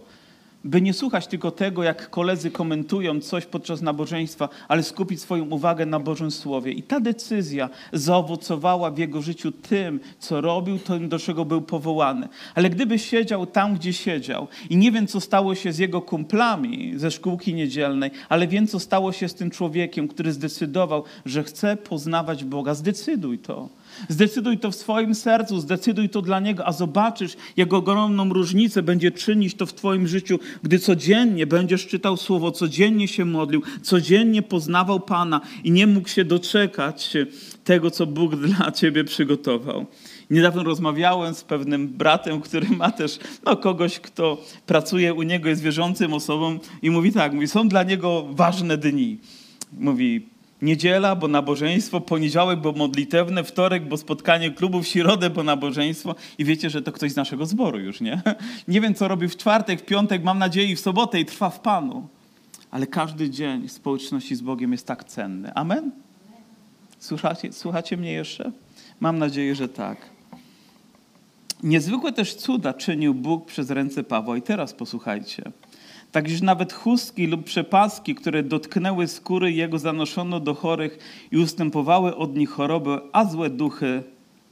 by 0.64 0.80
nie 0.80 0.94
słuchać 0.94 1.26
tylko 1.26 1.50
tego, 1.50 1.82
jak 1.82 2.10
koledzy 2.10 2.50
komentują 2.50 3.20
coś 3.20 3.46
podczas 3.46 3.82
nabożeństwa, 3.82 4.48
ale 4.68 4.82
skupić 4.82 5.20
swoją 5.20 5.44
uwagę 5.44 5.86
na 5.86 6.00
Bożym 6.00 6.30
Słowie. 6.30 6.72
I 6.72 6.82
ta 6.82 7.00
decyzja 7.00 7.68
zaowocowała 7.92 8.90
w 8.90 8.98
jego 8.98 9.22
życiu 9.22 9.52
tym, 9.52 10.00
co 10.18 10.40
robił, 10.40 10.78
tym, 10.78 11.08
do 11.08 11.18
czego 11.18 11.44
był 11.44 11.62
powołany. 11.62 12.28
Ale 12.54 12.70
gdyby 12.70 12.98
siedział 12.98 13.46
tam, 13.46 13.74
gdzie 13.74 13.92
siedział 13.92 14.48
i 14.70 14.76
nie 14.76 14.92
wiem, 14.92 15.06
co 15.06 15.20
stało 15.20 15.54
się 15.54 15.72
z 15.72 15.78
jego 15.78 16.02
kumplami 16.02 16.92
ze 16.96 17.10
szkółki 17.10 17.54
niedzielnej, 17.54 18.10
ale 18.28 18.48
wiem, 18.48 18.66
co 18.66 18.80
stało 18.80 19.12
się 19.12 19.28
z 19.28 19.34
tym 19.34 19.50
człowiekiem, 19.50 20.08
który 20.08 20.32
zdecydował, 20.32 21.04
że 21.26 21.44
chce 21.44 21.76
poznawać 21.76 22.44
Boga. 22.44 22.74
Zdecyduj 22.74 23.38
to. 23.38 23.68
Zdecyduj 24.08 24.58
to 24.58 24.70
w 24.70 24.74
swoim 24.74 25.14
sercu, 25.14 25.60
zdecyduj 25.60 26.08
to 26.08 26.22
dla 26.22 26.40
Niego, 26.40 26.66
a 26.66 26.72
zobaczysz, 26.72 27.36
jak 27.56 27.72
ogromną 27.72 28.32
różnicę 28.32 28.82
będzie 28.82 29.10
czynić 29.10 29.54
to 29.54 29.66
w 29.66 29.74
Twoim 29.74 30.08
życiu, 30.08 30.38
gdy 30.62 30.78
codziennie 30.78 31.46
będziesz 31.46 31.86
czytał 31.86 32.16
Słowo, 32.16 32.50
codziennie 32.50 33.08
się 33.08 33.24
modlił, 33.24 33.62
codziennie 33.82 34.42
poznawał 34.42 35.00
Pana 35.00 35.40
i 35.64 35.70
nie 35.70 35.86
mógł 35.86 36.08
się 36.08 36.24
doczekać 36.24 37.16
tego, 37.64 37.90
co 37.90 38.06
Bóg 38.06 38.36
dla 38.36 38.72
Ciebie 38.72 39.04
przygotował. 39.04 39.86
Niedawno 40.30 40.62
rozmawiałem 40.62 41.34
z 41.34 41.44
pewnym 41.44 41.88
bratem, 41.88 42.40
który 42.40 42.68
ma 42.68 42.90
też 42.90 43.18
no, 43.44 43.56
kogoś, 43.56 44.00
kto 44.00 44.42
pracuje 44.66 45.14
u 45.14 45.22
niego, 45.22 45.48
jest 45.48 45.62
wierzącym 45.62 46.14
osobą 46.14 46.58
i 46.82 46.90
mówi 46.90 47.12
tak, 47.12 47.32
mówi, 47.32 47.48
są 47.48 47.68
dla 47.68 47.82
niego 47.82 48.26
ważne 48.30 48.78
dni. 48.78 49.18
Mówi, 49.72 50.28
Niedziela, 50.62 51.16
bo 51.16 51.28
nabożeństwo, 51.28 52.00
poniedziałek, 52.00 52.60
bo 52.60 52.72
modlitewne, 52.72 53.44
wtorek, 53.44 53.88
bo 53.88 53.96
spotkanie 53.96 54.50
klubu, 54.50 54.82
w 54.82 54.86
środę, 54.86 55.30
bo 55.30 55.42
nabożeństwo. 55.42 56.14
I 56.38 56.44
wiecie, 56.44 56.70
że 56.70 56.82
to 56.82 56.92
ktoś 56.92 57.12
z 57.12 57.16
naszego 57.16 57.46
zboru 57.46 57.78
już, 57.78 58.00
nie? 58.00 58.22
Nie 58.68 58.80
wiem, 58.80 58.94
co 58.94 59.08
robi 59.08 59.28
w 59.28 59.36
czwartek, 59.36 59.80
w 59.80 59.84
piątek, 59.84 60.24
mam 60.24 60.38
nadzieję, 60.38 60.68
i 60.68 60.76
w 60.76 60.80
sobotę 60.80 61.20
i 61.20 61.24
trwa 61.24 61.50
w 61.50 61.60
Panu. 61.60 62.08
Ale 62.70 62.86
każdy 62.86 63.30
dzień 63.30 63.68
społeczności 63.68 64.36
z 64.36 64.40
Bogiem 64.40 64.72
jest 64.72 64.86
tak 64.86 65.04
cenny. 65.04 65.54
Amen? 65.54 65.90
Słuchacie, 66.98 67.52
słuchacie 67.52 67.96
mnie 67.96 68.12
jeszcze? 68.12 68.52
Mam 69.00 69.18
nadzieję, 69.18 69.54
że 69.54 69.68
tak. 69.68 70.10
Niezwykłe 71.62 72.12
też 72.12 72.34
cuda 72.34 72.74
czynił 72.74 73.14
Bóg 73.14 73.46
przez 73.46 73.70
ręce 73.70 74.04
Pawła. 74.04 74.36
I 74.36 74.42
teraz 74.42 74.72
posłuchajcie. 74.72 75.52
Tak 76.12 76.42
nawet 76.42 76.72
chustki 76.72 77.26
lub 77.26 77.44
przepaski, 77.44 78.14
które 78.14 78.42
dotknęły 78.42 79.08
skóry 79.08 79.52
jego, 79.52 79.78
zanoszono 79.78 80.40
do 80.40 80.54
chorych 80.54 80.98
i 81.30 81.38
ustępowały 81.38 82.16
od 82.16 82.36
nich 82.36 82.50
choroby, 82.50 83.00
a 83.12 83.24
złe 83.24 83.50
duchy 83.50 84.02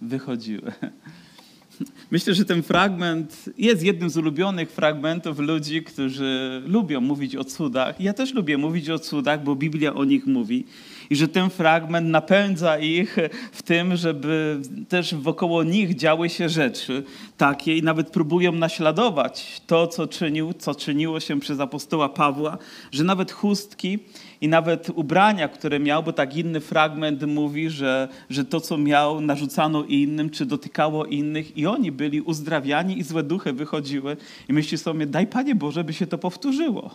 wychodziły. 0.00 0.72
Myślę, 2.10 2.34
że 2.34 2.44
ten 2.44 2.62
fragment 2.62 3.44
jest 3.58 3.82
jednym 3.82 4.10
z 4.10 4.16
ulubionych 4.16 4.70
fragmentów 4.70 5.38
ludzi, 5.38 5.82
którzy 5.82 6.62
lubią 6.66 7.00
mówić 7.00 7.36
o 7.36 7.44
cudach. 7.44 8.00
Ja 8.00 8.12
też 8.12 8.34
lubię 8.34 8.58
mówić 8.58 8.90
o 8.90 8.98
cudach, 8.98 9.44
bo 9.44 9.56
Biblia 9.56 9.94
o 9.94 10.04
nich 10.04 10.26
mówi. 10.26 10.64
I 11.10 11.16
że 11.16 11.28
ten 11.28 11.50
fragment 11.50 12.08
napędza 12.08 12.78
ich 12.78 13.16
w 13.52 13.62
tym, 13.62 13.96
żeby 13.96 14.60
też 14.88 15.14
wokoło 15.14 15.62
nich 15.62 15.96
działy 15.96 16.30
się 16.30 16.48
rzeczy 16.48 17.02
takie 17.36 17.76
i 17.76 17.82
nawet 17.82 18.10
próbują 18.10 18.52
naśladować 18.52 19.62
to, 19.66 19.86
co 19.86 20.06
czynił, 20.06 20.52
co 20.52 20.74
czyniło 20.74 21.20
się 21.20 21.40
przez 21.40 21.60
apostoła 21.60 22.08
Pawła, 22.08 22.58
że 22.92 23.04
nawet 23.04 23.32
chustki 23.32 23.98
i 24.40 24.48
nawet 24.48 24.90
ubrania, 24.94 25.48
które 25.48 25.80
miał, 25.80 26.02
bo 26.02 26.12
tak 26.12 26.36
inny 26.36 26.60
fragment 26.60 27.22
mówi, 27.22 27.70
że, 27.70 28.08
że 28.30 28.44
to, 28.44 28.60
co 28.60 28.78
miał, 28.78 29.20
narzucano 29.20 29.84
innym, 29.84 30.30
czy 30.30 30.46
dotykało 30.46 31.04
innych, 31.04 31.56
i 31.56 31.66
oni 31.66 31.92
byli 31.92 32.20
uzdrawiani 32.20 32.98
i 32.98 33.02
złe 33.02 33.22
duchy 33.22 33.52
wychodziły. 33.52 34.16
I 34.48 34.52
myśli 34.52 34.78
sobie, 34.78 35.06
daj 35.06 35.26
Panie 35.26 35.54
Boże, 35.54 35.84
by 35.84 35.92
się 35.92 36.06
to 36.06 36.18
powtórzyło. 36.18 36.90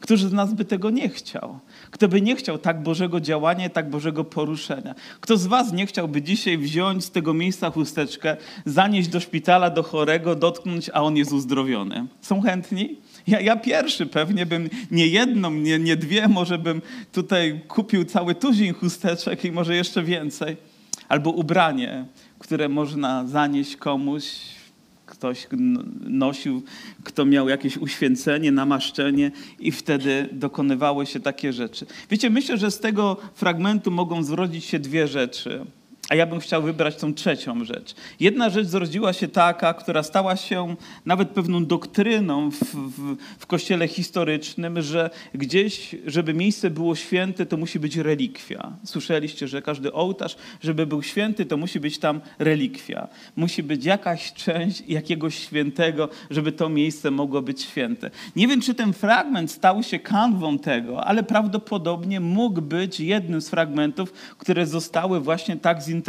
Któż 0.00 0.22
z 0.22 0.32
nas 0.32 0.54
by 0.54 0.64
tego 0.64 0.90
nie 0.90 1.08
chciał? 1.08 1.58
Kto 1.90 2.08
by 2.08 2.20
nie 2.20 2.36
chciał 2.36 2.58
tak 2.58 2.82
Bożego 2.82 3.20
działania, 3.20 3.68
tak 3.68 3.90
Bożego 3.90 4.24
poruszenia? 4.24 4.94
Kto 5.20 5.36
z 5.36 5.46
Was 5.46 5.72
nie 5.72 5.86
chciałby 5.86 6.22
dzisiaj 6.22 6.58
wziąć 6.58 7.04
z 7.04 7.10
tego 7.10 7.34
miejsca 7.34 7.70
chusteczkę, 7.70 8.36
zanieść 8.64 9.08
do 9.08 9.20
szpitala, 9.20 9.70
do 9.70 9.82
chorego, 9.82 10.34
dotknąć, 10.34 10.90
a 10.94 11.02
on 11.02 11.16
jest 11.16 11.32
uzdrowiony? 11.32 12.06
Są 12.20 12.40
chętni? 12.40 12.96
Ja, 13.26 13.40
ja 13.40 13.56
pierwszy 13.56 14.06
pewnie 14.06 14.46
bym 14.46 14.70
nie 14.90 15.06
jedną, 15.06 15.50
nie, 15.50 15.78
nie 15.78 15.96
dwie, 15.96 16.28
może 16.28 16.58
bym 16.58 16.82
tutaj 17.12 17.60
kupił 17.68 18.04
cały 18.04 18.34
tuzin 18.34 18.74
chusteczek 18.74 19.44
i 19.44 19.52
może 19.52 19.76
jeszcze 19.76 20.02
więcej. 20.02 20.56
Albo 21.08 21.30
ubranie, 21.30 22.04
które 22.38 22.68
można 22.68 23.26
zanieść 23.26 23.76
komuś, 23.76 24.24
ktoś 25.06 25.46
nosił, 26.00 26.62
kto 27.04 27.24
miał 27.24 27.48
jakieś 27.48 27.76
uświęcenie, 27.76 28.52
namaszczenie 28.52 29.30
i 29.58 29.72
wtedy 29.72 30.28
dokonywały 30.32 31.06
się 31.06 31.20
takie 31.20 31.52
rzeczy. 31.52 31.86
Wiecie, 32.10 32.30
myślę, 32.30 32.58
że 32.58 32.70
z 32.70 32.80
tego 32.80 33.16
fragmentu 33.34 33.90
mogą 33.90 34.22
zrodzić 34.22 34.64
się 34.64 34.78
dwie 34.78 35.08
rzeczy. 35.08 35.66
A 36.08 36.14
ja 36.14 36.26
bym 36.26 36.40
chciał 36.40 36.62
wybrać 36.62 36.96
tą 36.96 37.14
trzecią 37.14 37.64
rzecz. 37.64 37.94
Jedna 38.20 38.50
rzecz 38.50 38.66
zrodziła 38.66 39.12
się 39.12 39.28
taka, 39.28 39.74
która 39.74 40.02
stała 40.02 40.36
się 40.36 40.76
nawet 41.06 41.28
pewną 41.30 41.66
doktryną 41.66 42.50
w, 42.50 42.58
w, 42.74 43.16
w, 43.38 43.46
kościele 43.46 43.88
historycznym, 43.88 44.82
że 44.82 45.10
gdzieś, 45.34 45.94
żeby 46.06 46.34
miejsce 46.34 46.70
było 46.70 46.96
święte, 46.96 47.46
to 47.46 47.56
musi 47.56 47.80
być 47.80 47.96
relikwia. 47.96 48.72
Słyszeliście, 48.84 49.48
że 49.48 49.62
każdy 49.62 49.92
ołtarz, 49.92 50.36
żeby 50.62 50.86
był 50.86 51.02
święty, 51.02 51.46
to 51.46 51.56
musi 51.56 51.80
być 51.80 51.98
tam 51.98 52.20
relikwia. 52.38 53.08
Musi 53.36 53.62
być 53.62 53.84
jakaś 53.84 54.32
część 54.32 54.82
jakiegoś 54.88 55.38
świętego, 55.38 56.08
żeby 56.30 56.52
to 56.52 56.68
miejsce 56.68 57.10
mogło 57.10 57.42
być 57.42 57.62
święte. 57.62 58.10
Nie 58.36 58.48
wiem, 58.48 58.60
czy 58.60 58.74
ten 58.74 58.92
fragment 58.92 59.50
stał 59.50 59.82
się 59.82 59.98
kanwą 59.98 60.58
tego, 60.58 61.04
ale 61.04 61.22
prawdopodobnie 61.22 62.20
mógł 62.20 62.62
być 62.62 63.00
jednym 63.00 63.40
z 63.40 63.48
fragmentów, 63.48 64.12
które 64.38 64.66
zostały 64.66 65.20
właśnie 65.20 65.56
tak 65.56 65.82
zinterpretowane 65.82 66.01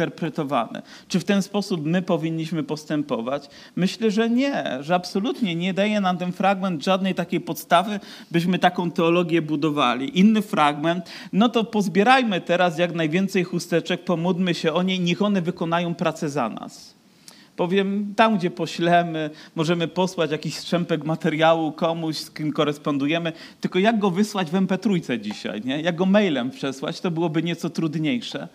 Czy 1.08 1.20
w 1.20 1.24
ten 1.24 1.42
sposób 1.42 1.86
my 1.86 2.02
powinniśmy 2.02 2.62
postępować? 2.62 3.48
Myślę, 3.76 4.10
że 4.10 4.30
nie, 4.30 4.64
że 4.80 4.94
absolutnie 4.94 5.54
nie 5.54 5.74
daje 5.74 6.00
nam 6.00 6.18
ten 6.18 6.32
fragment 6.32 6.84
żadnej 6.84 7.14
takiej 7.14 7.40
podstawy, 7.40 8.00
byśmy 8.30 8.58
taką 8.58 8.90
teologię 8.90 9.42
budowali. 9.42 10.18
Inny 10.18 10.42
fragment, 10.42 11.10
no 11.32 11.48
to 11.48 11.64
pozbierajmy 11.64 12.40
teraz 12.40 12.78
jak 12.78 12.94
najwięcej 12.94 13.44
chusteczek, 13.44 14.04
pomódlmy 14.04 14.54
się 14.54 14.72
o 14.72 14.82
niej, 14.82 15.00
niech 15.00 15.22
one 15.22 15.42
wykonają 15.42 15.94
pracę 15.94 16.28
za 16.28 16.48
nas. 16.48 16.94
Powiem, 17.56 18.14
tam 18.16 18.38
gdzie 18.38 18.50
poślemy, 18.50 19.30
możemy 19.54 19.88
posłać 19.88 20.30
jakiś 20.30 20.54
strzępek 20.54 21.04
materiału 21.04 21.72
komuś, 21.72 22.16
z 22.16 22.30
kim 22.30 22.52
korespondujemy, 22.52 23.32
tylko 23.60 23.78
jak 23.78 23.98
go 23.98 24.10
wysłać 24.10 24.50
w 24.50 24.54
MP3 24.54 25.20
dzisiaj, 25.20 25.62
nie? 25.64 25.80
jak 25.80 25.96
go 25.96 26.06
mailem 26.06 26.50
przesłać, 26.50 27.00
to 27.00 27.10
byłoby 27.10 27.42
nieco 27.42 27.70
trudniejsze. 27.70 28.48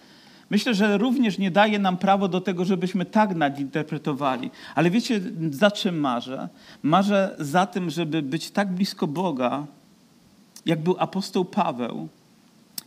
Myślę, 0.49 0.73
że 0.73 0.97
również 0.97 1.37
nie 1.37 1.51
daje 1.51 1.79
nam 1.79 1.97
prawo 1.97 2.27
do 2.27 2.41
tego, 2.41 2.65
żebyśmy 2.65 3.05
tak 3.05 3.35
nadinterpretowali. 3.35 4.51
Ale 4.75 4.91
wiecie, 4.91 5.21
za 5.51 5.71
czym 5.71 5.99
marzę? 5.99 6.49
Marzę 6.83 7.35
za 7.39 7.65
tym, 7.65 7.89
żeby 7.89 8.21
być 8.21 8.51
tak 8.51 8.71
blisko 8.71 9.07
Boga, 9.07 9.65
jak 10.65 10.83
był 10.83 10.95
apostoł 10.99 11.45
Paweł, 11.45 12.07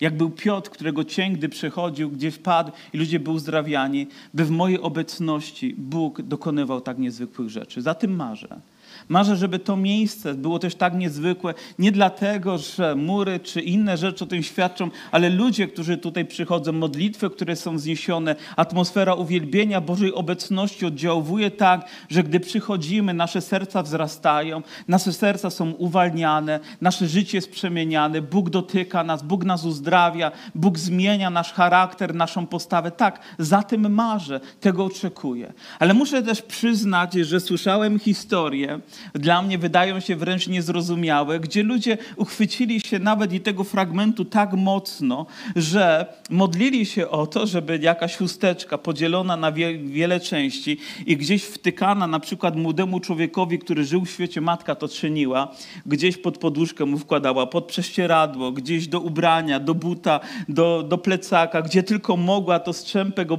jak 0.00 0.16
był 0.16 0.30
Piotr, 0.30 0.70
którego 0.70 1.04
cień, 1.04 1.32
gdy 1.32 1.48
przechodził, 1.48 2.10
gdzie 2.10 2.30
wpadł 2.30 2.72
i 2.92 2.98
ludzie 2.98 3.20
byli 3.20 3.36
uzdrawiani, 3.36 4.06
by 4.34 4.44
w 4.44 4.50
mojej 4.50 4.80
obecności 4.80 5.74
Bóg 5.78 6.22
dokonywał 6.22 6.80
tak 6.80 6.98
niezwykłych 6.98 7.50
rzeczy. 7.50 7.82
Za 7.82 7.94
tym 7.94 8.16
marzę. 8.16 8.60
Marzę, 9.08 9.36
żeby 9.36 9.58
to 9.58 9.76
miejsce 9.76 10.34
było 10.34 10.58
też 10.58 10.74
tak 10.74 10.94
niezwykłe, 10.94 11.54
nie 11.78 11.92
dlatego, 11.92 12.58
że 12.58 12.94
mury 12.94 13.40
czy 13.40 13.60
inne 13.60 13.96
rzeczy 13.96 14.24
o 14.24 14.26
tym 14.26 14.42
świadczą, 14.42 14.90
ale 15.10 15.30
ludzie, 15.30 15.68
którzy 15.68 15.96
tutaj 15.96 16.24
przychodzą, 16.24 16.72
modlitwy, 16.72 17.30
które 17.30 17.56
są 17.56 17.78
zniesione, 17.78 18.36
atmosfera 18.56 19.14
uwielbienia 19.14 19.80
Bożej 19.80 20.14
obecności 20.14 20.86
oddziałuje 20.86 21.50
tak, 21.50 21.88
że 22.10 22.22
gdy 22.22 22.40
przychodzimy, 22.40 23.14
nasze 23.14 23.40
serca 23.40 23.82
wzrastają, 23.82 24.62
nasze 24.88 25.12
serca 25.12 25.50
są 25.50 25.70
uwalniane, 25.70 26.60
nasze 26.80 27.08
życie 27.08 27.38
jest 27.38 27.50
przemieniane, 27.50 28.22
Bóg 28.22 28.50
dotyka 28.50 29.04
nas, 29.04 29.22
Bóg 29.22 29.44
nas 29.44 29.64
uzdrawia, 29.64 30.32
Bóg 30.54 30.78
zmienia 30.78 31.30
nasz 31.30 31.52
charakter, 31.52 32.14
naszą 32.14 32.46
postawę. 32.46 32.90
Tak, 32.90 33.20
za 33.38 33.62
tym 33.62 33.94
marzę, 33.94 34.40
tego 34.60 34.84
oczekuję. 34.84 35.52
Ale 35.78 35.94
muszę 35.94 36.22
też 36.22 36.42
przyznać, 36.42 37.14
że 37.14 37.40
słyszałem 37.40 37.98
historię, 37.98 38.80
dla 39.14 39.42
mnie 39.42 39.58
wydają 39.58 40.00
się 40.00 40.16
wręcz 40.16 40.48
niezrozumiałe, 40.48 41.40
gdzie 41.40 41.62
ludzie 41.62 41.98
uchwycili 42.16 42.80
się 42.80 42.98
nawet 42.98 43.32
i 43.32 43.40
tego 43.40 43.64
fragmentu 43.64 44.24
tak 44.24 44.52
mocno, 44.52 45.26
że 45.56 46.06
modlili 46.30 46.86
się 46.86 47.08
o 47.08 47.26
to, 47.26 47.46
żeby 47.46 47.78
jakaś 47.82 48.16
chusteczka 48.16 48.78
podzielona 48.78 49.36
na 49.36 49.52
wie, 49.52 49.78
wiele 49.78 50.20
części 50.20 50.78
i 51.06 51.16
gdzieś 51.16 51.44
wtykana 51.44 52.06
na 52.06 52.20
przykład 52.20 52.56
młodemu 52.56 53.00
człowiekowi, 53.00 53.58
który 53.58 53.84
żył 53.84 54.04
w 54.04 54.10
świecie, 54.10 54.40
matka 54.40 54.74
to 54.74 54.88
czyniła, 54.88 55.54
gdzieś 55.86 56.16
pod 56.16 56.38
poduszkę 56.38 56.84
mu 56.84 56.98
wkładała, 56.98 57.46
pod 57.46 57.64
prześcieradło, 57.64 58.52
gdzieś 58.52 58.88
do 58.88 59.00
ubrania, 59.00 59.60
do 59.60 59.74
buta, 59.74 60.20
do, 60.48 60.82
do 60.82 60.98
plecaka, 60.98 61.62
gdzie 61.62 61.82
tylko 61.82 62.16
mogła 62.16 62.60
to 62.60 62.72
strzępek 62.72 63.32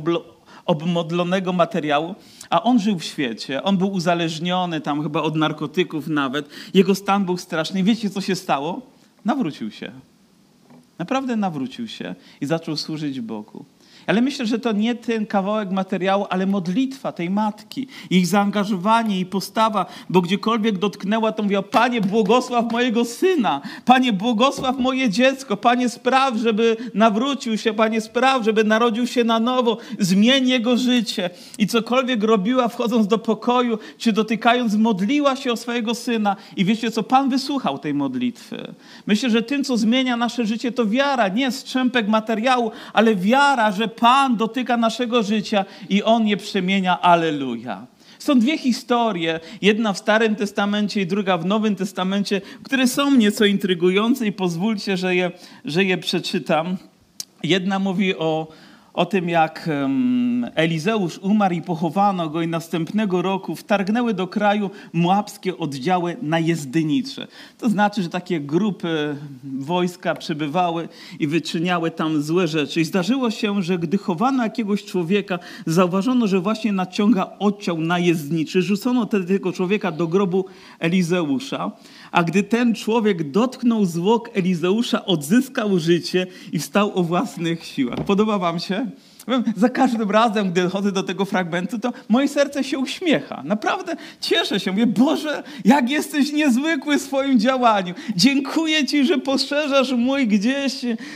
obmodlonego 0.66 1.54
materiału, 1.54 2.16
a 2.50 2.64
on 2.64 2.80
żył 2.80 3.00
w 3.00 3.04
świecie, 3.04 3.64
on 3.64 3.78
był 3.78 3.92
uzależniony 3.92 4.82
tam 4.82 5.04
chyba 5.04 5.22
od 5.22 5.36
narkotyków 5.36 6.08
nawet, 6.08 6.50
jego 6.74 6.96
stan 6.96 7.26
był 7.26 7.38
straszny. 7.38 7.84
Wiecie, 7.84 8.10
co 8.10 8.22
się 8.22 8.36
stało? 8.36 8.82
Nawrócił 9.26 9.72
się. 9.72 9.92
Naprawdę 11.00 11.36
nawrócił 11.36 11.88
się 11.88 12.16
i 12.42 12.46
zaczął 12.46 12.78
służyć 12.78 13.22
Bogu. 13.22 13.66
Ale 14.08 14.22
myślę, 14.22 14.46
że 14.46 14.60
to 14.60 14.72
nie 14.72 14.96
ten 14.96 15.26
kawałek 15.26 15.72
materiału, 15.72 16.26
ale 16.30 16.46
modlitwa 16.46 17.12
tej 17.12 17.30
matki, 17.30 17.88
ich 18.10 18.28
zaangażowanie 18.28 19.20
i 19.20 19.26
postawa, 19.26 19.86
bo 20.10 20.22
gdziekolwiek 20.22 20.78
dotknęła, 20.78 21.32
to 21.32 21.44
mówiła, 21.44 21.62
Panie, 21.62 22.02
błogosław 22.02 22.72
mojego 22.72 23.06
syna, 23.06 23.62
Panie, 23.86 24.14
błogosław 24.14 24.80
moje 24.80 25.10
dziecko, 25.10 25.58
Panie, 25.58 25.90
spraw, 25.90 26.36
żeby 26.36 26.78
nawrócił 26.94 27.58
się, 27.58 27.74
Panie, 27.74 28.02
spraw, 28.02 28.44
żeby 28.44 28.64
narodził 28.64 29.08
się 29.08 29.24
na 29.24 29.40
nowo, 29.40 29.78
zmień 30.00 30.48
jego 30.48 30.78
życie. 30.78 31.30
I 31.58 31.68
cokolwiek 31.68 32.24
robiła, 32.24 32.68
wchodząc 32.68 33.08
do 33.08 33.18
pokoju, 33.18 33.80
czy 33.98 34.14
dotykając, 34.14 34.76
modliła 34.76 35.36
się 35.36 35.52
o 35.52 35.58
swojego 35.58 35.96
syna. 35.96 36.36
I 36.58 36.66
wiecie 36.66 36.92
co, 36.92 37.04
Pan 37.04 37.30
wysłuchał 37.30 37.80
tej 37.80 37.94
modlitwy. 37.94 38.74
Myślę, 39.08 39.30
że 39.30 39.42
tym, 39.42 39.64
co 39.64 39.78
zmienia 39.78 40.18
nasze 40.18 40.46
życie, 40.46 40.72
to 40.72 40.86
wiara, 40.86 41.28
nie 41.28 41.52
strzępek 41.52 42.08
materiału, 42.08 42.72
ale 42.94 43.16
wiara, 43.16 43.72
że 43.72 43.88
Pan 43.96 44.38
dotyka 44.38 44.78
naszego 44.78 45.24
życia 45.24 45.66
i 45.90 46.04
On 46.04 46.28
je 46.28 46.38
przemienia. 46.38 47.02
Aleluja. 47.02 47.86
Są 48.20 48.40
dwie 48.40 48.58
historie, 48.58 49.40
jedna 49.62 49.94
w 49.94 49.98
Starym 49.98 50.36
Testamencie 50.36 51.02
i 51.02 51.08
druga 51.08 51.38
w 51.38 51.46
Nowym 51.46 51.76
Testamencie, 51.76 52.42
które 52.64 52.88
są 52.88 53.16
nieco 53.16 53.46
intrygujące 53.46 54.28
i 54.28 54.32
pozwólcie, 54.32 54.98
że 54.98 55.16
je, 55.16 55.32
że 55.66 55.84
je 55.84 55.98
przeczytam. 55.98 56.78
Jedna 57.44 57.80
mówi 57.80 58.16
o, 58.16 58.48
o 58.94 59.06
tym, 59.06 59.30
jak 59.30 59.70
Elizeusz 60.56 61.18
umarł 61.18 61.56
i 61.56 61.62
pochowano 61.62 62.30
go 62.30 62.42
i 62.42 62.48
następnego 62.48 63.22
roku 63.22 63.56
wtargnęły 63.56 64.14
do 64.14 64.28
kraju 64.28 64.70
moabskie 64.94 65.58
oddziały 65.58 66.18
najezdnicze. 66.22 67.28
To 67.58 67.70
znaczy, 67.70 68.04
że 68.04 68.10
takie 68.10 68.40
grupy 68.40 69.16
wojska 69.44 70.16
przybywały 70.16 70.90
i 71.20 71.28
wyczyniały 71.28 71.92
tam 71.92 72.22
złe 72.22 72.48
rzeczy. 72.48 72.82
I 72.82 72.86
zdarzyło 72.86 73.32
się, 73.32 73.64
że 73.64 73.80
gdy 73.80 73.98
chowano 73.98 74.44
jakiegoś 74.44 74.86
człowieka, 74.86 75.40
zauważono, 75.66 76.28
że 76.28 76.40
właśnie 76.40 76.74
naciąga 76.74 77.30
odciał 77.40 77.78
najezdniczy. 77.78 78.62
Rzucono 78.62 79.06
wtedy 79.06 79.34
tego 79.34 79.52
człowieka 79.52 79.92
do 79.92 80.08
grobu 80.08 80.46
Elizeusza. 80.80 81.72
A 82.12 82.24
gdy 82.24 82.44
ten 82.44 82.76
człowiek 82.76 83.32
dotknął 83.32 83.86
zwłok 83.86 84.30
Elizeusza, 84.34 85.06
odzyskał 85.06 85.80
życie 85.80 86.28
i 86.52 86.60
wstał 86.60 86.92
o 87.00 87.04
własnych 87.04 87.66
siłach. 87.66 88.00
Podoba 88.06 88.38
wam 88.40 88.60
się? 88.60 88.83
Za 89.56 89.70
każdym 89.70 90.12
razem, 90.12 90.52
gdy 90.52 90.70
chodzę 90.70 90.92
do 90.92 91.04
tego 91.04 91.26
fragmentu, 91.26 91.80
to 91.80 91.94
moje 92.10 92.28
serce 92.28 92.64
się 92.64 92.80
uśmiecha. 92.80 93.44
Naprawdę 93.46 93.96
cieszę 94.22 94.60
się. 94.60 94.72
Mówię, 94.72 94.88
Boże, 94.88 95.44
jak 95.66 95.90
jesteś 95.90 96.32
niezwykły 96.32 96.98
w 96.98 97.02
swoim 97.02 97.40
działaniu. 97.40 97.94
Dziękuję 98.16 98.86
Ci, 98.86 99.06
że 99.06 99.18
poszerzasz 99.18 99.92
mój 99.92 100.28
gdzieś 100.28 100.74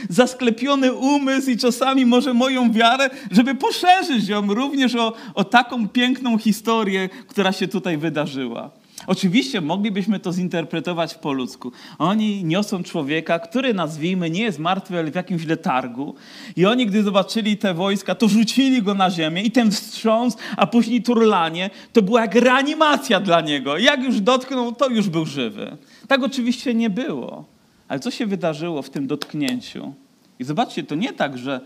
zasklepiony 0.08 0.92
umysł 0.92 1.50
i 1.50 1.56
czasami 1.56 2.06
może 2.06 2.34
moją 2.34 2.72
wiarę, 2.72 3.10
żeby 3.30 3.54
poszerzyć 3.54 4.28
ją 4.28 4.54
również 4.54 4.94
o, 4.94 5.12
o 5.34 5.44
taką 5.44 5.88
piękną 5.88 6.38
historię, 6.38 7.08
która 7.28 7.52
się 7.52 7.68
tutaj 7.68 7.98
wydarzyła. 7.98 8.77
Oczywiście 9.08 9.60
moglibyśmy 9.60 10.20
to 10.20 10.32
zinterpretować 10.32 11.14
po 11.14 11.32
ludzku. 11.32 11.72
Oni 11.98 12.44
niosą 12.44 12.82
człowieka, 12.82 13.38
który 13.38 13.74
nazwijmy 13.74 14.30
nie 14.30 14.42
jest 14.42 14.58
martwy, 14.58 14.98
ale 14.98 15.10
w 15.10 15.14
jakimś 15.14 15.44
letargu. 15.44 16.14
I 16.56 16.66
oni, 16.66 16.86
gdy 16.86 17.02
zobaczyli 17.02 17.56
te 17.56 17.74
wojska, 17.74 18.14
to 18.14 18.28
rzucili 18.28 18.82
go 18.82 18.94
na 18.94 19.10
ziemię 19.10 19.42
i 19.42 19.50
ten 19.50 19.70
wstrząs, 19.70 20.36
a 20.56 20.66
później 20.66 21.02
turlanie, 21.02 21.70
to 21.92 22.02
była 22.02 22.20
jak 22.20 22.34
reanimacja 22.34 23.20
dla 23.20 23.40
niego. 23.40 23.78
Jak 23.78 24.02
już 24.02 24.20
dotknął, 24.20 24.72
to 24.72 24.88
już 24.88 25.08
był 25.08 25.26
żywy. 25.26 25.76
Tak 26.08 26.22
oczywiście 26.22 26.74
nie 26.74 26.90
było. 26.90 27.44
Ale 27.88 28.00
co 28.00 28.10
się 28.10 28.26
wydarzyło 28.26 28.82
w 28.82 28.90
tym 28.90 29.06
dotknięciu? 29.06 29.92
I 30.38 30.44
zobaczcie, 30.44 30.82
to 30.82 30.94
nie 30.94 31.12
tak, 31.12 31.38
że 31.38 31.60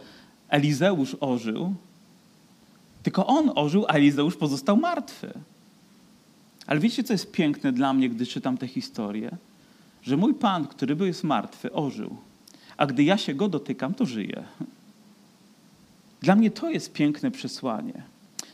Elizeusz 0.49 1.17
ożył, 1.21 1.75
tylko 3.03 3.27
on 3.27 3.53
ożył, 3.55 3.85
a 3.89 3.93
Elizeusz 3.93 4.37
pozostał 4.37 4.77
martwy. 4.77 5.33
Ale 6.73 6.81
wiecie, 6.81 7.05
co 7.05 7.15
jest 7.15 7.33
piękne 7.33 7.73
dla 7.73 7.93
mnie, 7.93 8.09
gdy 8.09 8.27
czytam 8.27 8.59
tę 8.59 8.69
historię? 8.69 9.37
Że 10.03 10.17
mój 10.17 10.35
Pan, 10.35 10.67
który 10.67 10.97
był 10.97 11.07
jest 11.07 11.25
martwy, 11.25 11.73
ożył. 11.73 12.17
A 12.77 12.87
gdy 12.87 13.05
ja 13.05 13.17
się 13.17 13.35
go 13.35 13.49
dotykam, 13.49 13.95
to 13.95 14.07
żyje. 14.07 14.45
Dla 16.21 16.37
mnie 16.37 16.51
to 16.51 16.71
jest 16.71 16.93
piękne 16.93 17.31
przesłanie. 17.31 18.03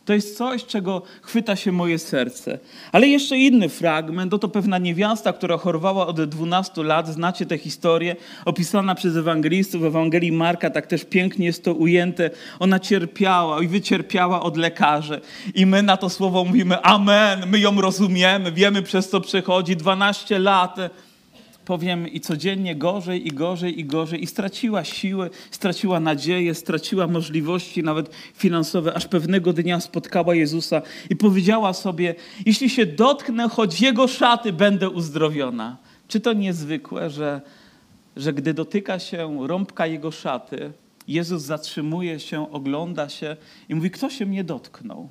To 0.08 0.14
jest 0.14 0.36
coś, 0.36 0.64
czego 0.64 1.02
chwyta 1.22 1.56
się 1.56 1.72
moje 1.72 1.98
serce. 1.98 2.58
Ale 2.92 3.08
jeszcze 3.08 3.36
inny 3.36 3.68
fragment, 3.68 4.34
oto 4.34 4.48
pewna 4.48 4.78
niewiasta, 4.78 5.32
która 5.32 5.56
chorowała 5.58 6.06
od 6.06 6.24
12 6.24 6.82
lat, 6.82 7.08
znacie 7.08 7.46
tę 7.46 7.58
historię, 7.58 8.16
opisana 8.44 8.94
przez 8.94 9.16
ewangelistów, 9.16 9.82
w 9.82 9.84
Ewangelii 9.84 10.32
Marka, 10.32 10.70
tak 10.70 10.86
też 10.86 11.04
pięknie 11.04 11.46
jest 11.46 11.64
to 11.64 11.74
ujęte. 11.74 12.30
Ona 12.58 12.78
cierpiała 12.78 13.62
i 13.62 13.68
wycierpiała 13.68 14.42
od 14.42 14.56
lekarzy. 14.56 15.20
I 15.54 15.66
my 15.66 15.82
na 15.82 15.96
to 15.96 16.10
słowo 16.10 16.44
mówimy 16.44 16.82
amen, 16.82 17.42
my 17.46 17.58
ją 17.58 17.80
rozumiemy, 17.80 18.52
wiemy 18.52 18.82
przez 18.82 19.08
co 19.08 19.20
przechodzi 19.20 19.76
12 19.76 20.38
lat 20.38 20.76
powiem, 21.68 22.08
i 22.08 22.20
codziennie 22.20 22.76
gorzej, 22.76 23.28
i 23.28 23.30
gorzej, 23.30 23.80
i 23.80 23.84
gorzej, 23.84 24.22
i 24.22 24.26
straciła 24.26 24.84
siły, 24.84 25.30
straciła 25.50 26.00
nadzieję, 26.00 26.54
straciła 26.54 27.06
możliwości 27.06 27.82
nawet 27.82 28.10
finansowe, 28.34 28.94
aż 28.94 29.06
pewnego 29.06 29.52
dnia 29.52 29.80
spotkała 29.80 30.34
Jezusa 30.34 30.82
i 31.10 31.16
powiedziała 31.16 31.72
sobie: 31.72 32.14
Jeśli 32.46 32.70
się 32.70 32.86
dotknę 32.86 33.48
choć 33.48 33.80
Jego 33.80 34.08
szaty, 34.08 34.52
będę 34.52 34.90
uzdrowiona. 34.90 35.76
Czy 36.08 36.20
to 36.20 36.32
niezwykłe, 36.32 37.10
że, 37.10 37.40
że 38.16 38.32
gdy 38.32 38.54
dotyka 38.54 38.98
się 38.98 39.46
rąbka 39.46 39.86
Jego 39.86 40.10
szaty, 40.10 40.72
Jezus 41.08 41.42
zatrzymuje 41.42 42.20
się, 42.20 42.52
ogląda 42.52 43.08
się 43.08 43.36
i 43.68 43.74
mówi: 43.74 43.90
Kto 43.90 44.10
się 44.10 44.26
mnie 44.26 44.44
dotknął? 44.44 45.08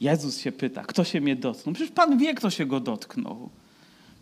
Jezus 0.00 0.38
się 0.38 0.52
pyta, 0.52 0.82
kto 0.82 1.04
się 1.04 1.20
mnie 1.20 1.36
dotknął? 1.36 1.74
Przecież 1.74 1.92
Pan 1.92 2.18
wie, 2.18 2.34
kto 2.34 2.50
się 2.50 2.66
go 2.66 2.80
dotknął. 2.80 3.50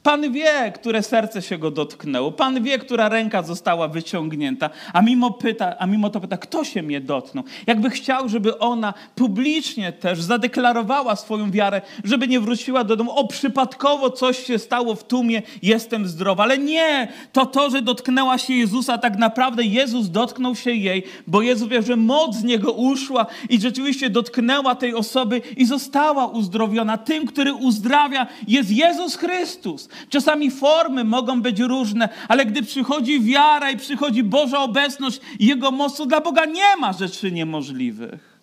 Pan 0.04 0.32
wie, 0.32 0.72
które 0.74 1.02
serce 1.02 1.42
się 1.42 1.58
go 1.58 1.70
dotknęło. 1.70 2.32
Pan 2.32 2.62
wie, 2.62 2.78
która 2.78 3.08
ręka 3.08 3.42
została 3.42 3.88
wyciągnięta. 3.88 4.70
A 4.92 5.02
mimo, 5.02 5.30
pyta, 5.30 5.78
a 5.78 5.86
mimo 5.86 6.10
to 6.10 6.20
pyta, 6.20 6.36
kto 6.36 6.64
się 6.64 6.82
mnie 6.82 7.00
dotknął? 7.00 7.44
Jakby 7.66 7.90
chciał, 7.90 8.28
żeby 8.28 8.58
ona 8.58 8.94
publicznie 9.14 9.92
też 9.92 10.22
zadeklarowała 10.22 11.16
swoją 11.16 11.50
wiarę, 11.50 11.82
żeby 12.04 12.28
nie 12.28 12.40
wróciła 12.40 12.84
do 12.84 12.96
domu. 12.96 13.10
O, 13.10 13.28
przypadkowo 13.28 14.10
coś 14.10 14.46
się 14.46 14.58
stało 14.58 14.94
w 14.94 15.04
tłumie, 15.04 15.42
jestem 15.62 16.06
zdrowa. 16.08 16.42
Ale 16.42 16.58
nie, 16.58 17.08
to 17.32 17.46
to, 17.46 17.70
że 17.70 17.82
dotknęła 17.82 18.38
się 18.38 18.54
Jezusa, 18.54 18.98
tak 18.98 19.18
naprawdę 19.18 19.64
Jezus 19.64 20.10
dotknął 20.10 20.56
się 20.56 20.70
jej, 20.70 21.02
bo 21.26 21.42
Jezus 21.42 21.68
wie, 21.68 21.82
że 21.82 21.96
moc 21.96 22.36
z 22.36 22.44
niego 22.44 22.72
uszła 22.72 23.26
i 23.48 23.60
rzeczywiście 23.60 24.10
dotknęła 24.10 24.74
tej 24.74 24.94
osoby 24.94 25.42
i 25.56 25.66
została 25.66 26.26
uzdrowiona. 26.26 26.98
Tym, 26.98 27.26
który 27.26 27.54
uzdrawia, 27.54 28.26
jest 28.48 28.70
Jezus 28.70 29.16
Chrystus. 29.16 29.88
Czasami 30.08 30.50
formy 30.50 31.04
mogą 31.04 31.42
być 31.42 31.60
różne, 31.60 32.08
ale 32.28 32.46
gdy 32.46 32.62
przychodzi 32.62 33.20
wiara 33.20 33.70
i 33.70 33.76
przychodzi 33.76 34.22
Boża 34.22 34.58
obecność 34.58 35.20
i 35.38 35.46
Jego 35.46 35.70
moc, 35.70 36.06
dla 36.06 36.20
Boga 36.20 36.44
nie 36.44 36.76
ma 36.80 36.92
rzeczy 36.92 37.32
niemożliwych. 37.32 38.34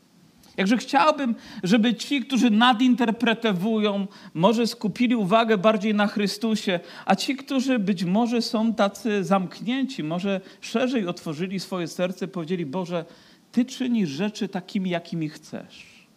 Jakże 0.58 0.78
chciałbym, 0.78 1.36
żeby 1.64 1.94
ci, 1.96 2.22
którzy 2.22 2.52
nadinterpretowują, 2.52 4.08
może 4.34 4.68
skupili 4.68 5.16
uwagę 5.16 5.58
bardziej 5.58 5.96
na 5.96 6.08
Chrystusie, 6.08 6.80
a 7.06 7.16
ci, 7.16 7.36
którzy 7.36 7.80
być 7.80 8.04
może 8.04 8.42
są 8.42 8.74
tacy 8.74 9.24
zamknięci, 9.24 10.04
może 10.04 10.42
szerzej 10.62 11.08
otworzyli 11.08 11.60
swoje 11.60 11.88
serce, 11.88 12.28
powiedzieli: 12.28 12.66
Boże, 12.66 13.06
Ty 13.52 13.66
czynisz 13.66 14.10
rzeczy 14.10 14.48
takimi, 14.48 14.90
jakimi 14.90 15.30
chcesz. 15.30 16.08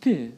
Ty, 0.00 0.32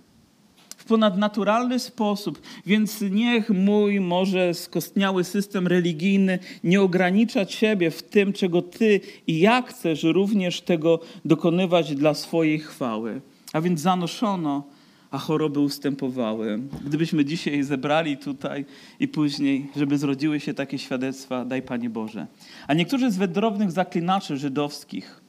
w 0.84 0.86
ponadnaturalny 0.86 1.78
sposób, 1.78 2.42
więc 2.66 3.00
niech 3.10 3.50
mój 3.50 4.00
może 4.00 4.54
skostniały 4.54 5.24
system 5.24 5.66
religijny 5.66 6.38
nie 6.64 6.80
ogranicza 6.80 7.46
Ciebie 7.46 7.90
w 7.90 8.02
tym, 8.02 8.32
czego 8.32 8.62
Ty 8.62 9.00
i 9.26 9.38
ja 9.38 9.62
chcesz 9.62 10.02
również 10.02 10.60
tego 10.60 11.00
dokonywać 11.24 11.94
dla 11.94 12.14
swojej 12.14 12.58
chwały. 12.58 13.20
A 13.52 13.60
więc 13.60 13.80
zanoszono, 13.80 14.64
a 15.10 15.18
choroby 15.18 15.60
ustępowały. 15.60 16.58
Gdybyśmy 16.84 17.24
dzisiaj 17.24 17.62
zebrali 17.62 18.16
tutaj 18.16 18.64
i 19.00 19.08
później, 19.08 19.70
żeby 19.76 19.98
zrodziły 19.98 20.40
się 20.40 20.54
takie 20.54 20.78
świadectwa, 20.78 21.44
daj 21.44 21.62
Panie 21.62 21.90
Boże. 21.90 22.26
A 22.66 22.74
niektórzy 22.74 23.10
z 23.10 23.16
wędrownych 23.16 23.70
zaklinaczy 23.70 24.36
żydowskich 24.36 25.20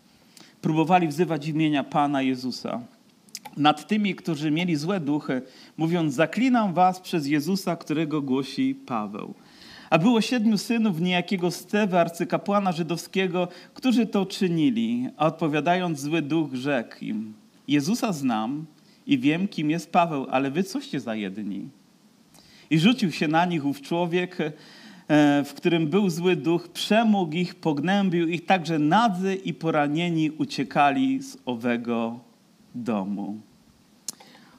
próbowali 0.61 1.07
wzywać 1.07 1.47
imienia 1.47 1.83
Pana 1.83 2.21
Jezusa 2.21 2.94
nad 3.57 3.87
tymi, 3.87 4.15
którzy 4.15 4.51
mieli 4.51 4.75
złe 4.75 4.99
duchy, 4.99 5.41
mówiąc: 5.77 6.13
Zaklinam 6.13 6.73
was 6.73 6.99
przez 6.99 7.27
Jezusa, 7.27 7.75
którego 7.75 8.21
głosi 8.21 8.75
Paweł. 8.85 9.33
A 9.89 9.97
było 9.97 10.21
siedmiu 10.21 10.57
synów 10.57 11.01
niejakiego 11.01 11.51
Stewy, 11.51 11.99
arcykapłana 11.99 12.71
żydowskiego, 12.71 13.47
którzy 13.73 14.05
to 14.05 14.25
czynili. 14.25 15.07
A 15.17 15.25
odpowiadając, 15.25 15.99
zły 15.99 16.21
duch 16.21 16.53
rzekł 16.53 16.95
im: 17.01 17.33
Jezusa 17.67 18.13
znam 18.13 18.65
i 19.07 19.19
wiem, 19.19 19.47
kim 19.47 19.69
jest 19.69 19.91
Paweł, 19.91 20.27
ale 20.31 20.51
wy 20.51 20.63
coście 20.63 20.99
za 20.99 21.15
jedni. 21.15 21.69
I 22.69 22.79
rzucił 22.79 23.11
się 23.11 23.27
na 23.27 23.45
nich 23.45 23.65
ów 23.65 23.81
człowiek, 23.81 24.37
e, 24.41 24.53
w 25.43 25.53
którym 25.53 25.87
był 25.87 26.09
zły 26.09 26.35
duch, 26.35 26.67
przemógł 26.67 27.33
ich, 27.33 27.55
pognębił 27.55 28.27
ich, 28.27 28.45
także 28.45 28.79
nadzy 28.79 29.35
i 29.35 29.53
poranieni 29.53 30.31
uciekali 30.31 31.23
z 31.23 31.37
owego 31.45 32.19
domu. 32.75 33.41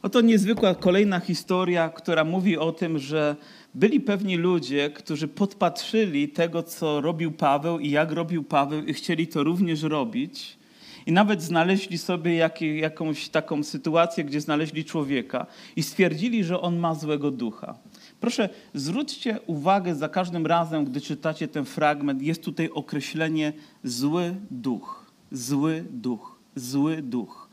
Oto 0.02 0.20
niezwykła 0.20 0.74
kolejna 0.74 1.20
historia, 1.20 1.88
która 1.88 2.24
mówi 2.24 2.56
o 2.56 2.72
tym, 2.72 2.98
że 2.98 3.36
byli 3.74 4.00
pewni 4.00 4.36
ludzie, 4.36 4.90
którzy 4.90 5.28
podpatrzyli 5.28 6.28
tego, 6.28 6.62
co 6.62 7.00
robił 7.00 7.32
Paweł 7.32 7.78
i 7.78 7.90
jak 7.90 8.12
robił 8.12 8.44
Paweł, 8.44 8.84
i 8.84 8.94
chcieli 8.94 9.26
to 9.26 9.44
również 9.44 9.82
robić. 9.82 10.58
I 11.06 11.12
nawet 11.12 11.42
znaleźli 11.42 11.98
sobie 11.98 12.36
jak, 12.36 12.62
jakąś 12.62 13.28
taką 13.28 13.62
sytuację, 13.62 14.24
gdzie 14.24 14.40
znaleźli 14.40 14.84
człowieka 14.84 15.46
i 15.76 15.82
stwierdzili, 15.82 16.44
że 16.44 16.60
on 16.60 16.76
ma 16.78 16.94
złego 16.94 17.30
ducha. 17.30 17.78
Proszę, 18.20 18.48
zwróćcie 18.74 19.40
uwagę 19.46 19.94
za 19.94 20.08
każdym 20.08 20.46
razem, 20.46 20.84
gdy 20.84 21.00
czytacie 21.00 21.48
ten 21.48 21.64
fragment, 21.64 22.22
jest 22.22 22.42
tutaj 22.42 22.70
określenie 22.70 23.52
zły 23.84 24.34
duch, 24.50 25.12
zły 25.32 25.84
duch, 25.90 26.38
zły 26.56 27.02
duch. 27.02 27.45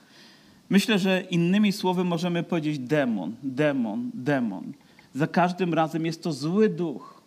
Myślę, 0.69 0.99
że 0.99 1.21
innymi 1.21 1.71
słowy 1.71 2.03
możemy 2.03 2.43
powiedzieć 2.43 2.79
demon, 2.79 3.35
demon, 3.43 4.11
demon. 4.13 4.73
Za 5.13 5.27
każdym 5.27 5.73
razem 5.73 6.05
jest 6.05 6.23
to 6.23 6.33
zły 6.33 6.69
duch. 6.69 7.21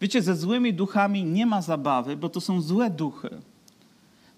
Wiecie, 0.00 0.22
ze 0.22 0.36
złymi 0.36 0.74
duchami 0.74 1.24
nie 1.24 1.46
ma 1.46 1.62
zabawy, 1.62 2.16
bo 2.16 2.28
to 2.28 2.40
są 2.40 2.60
złe 2.60 2.90
duchy. 2.90 3.30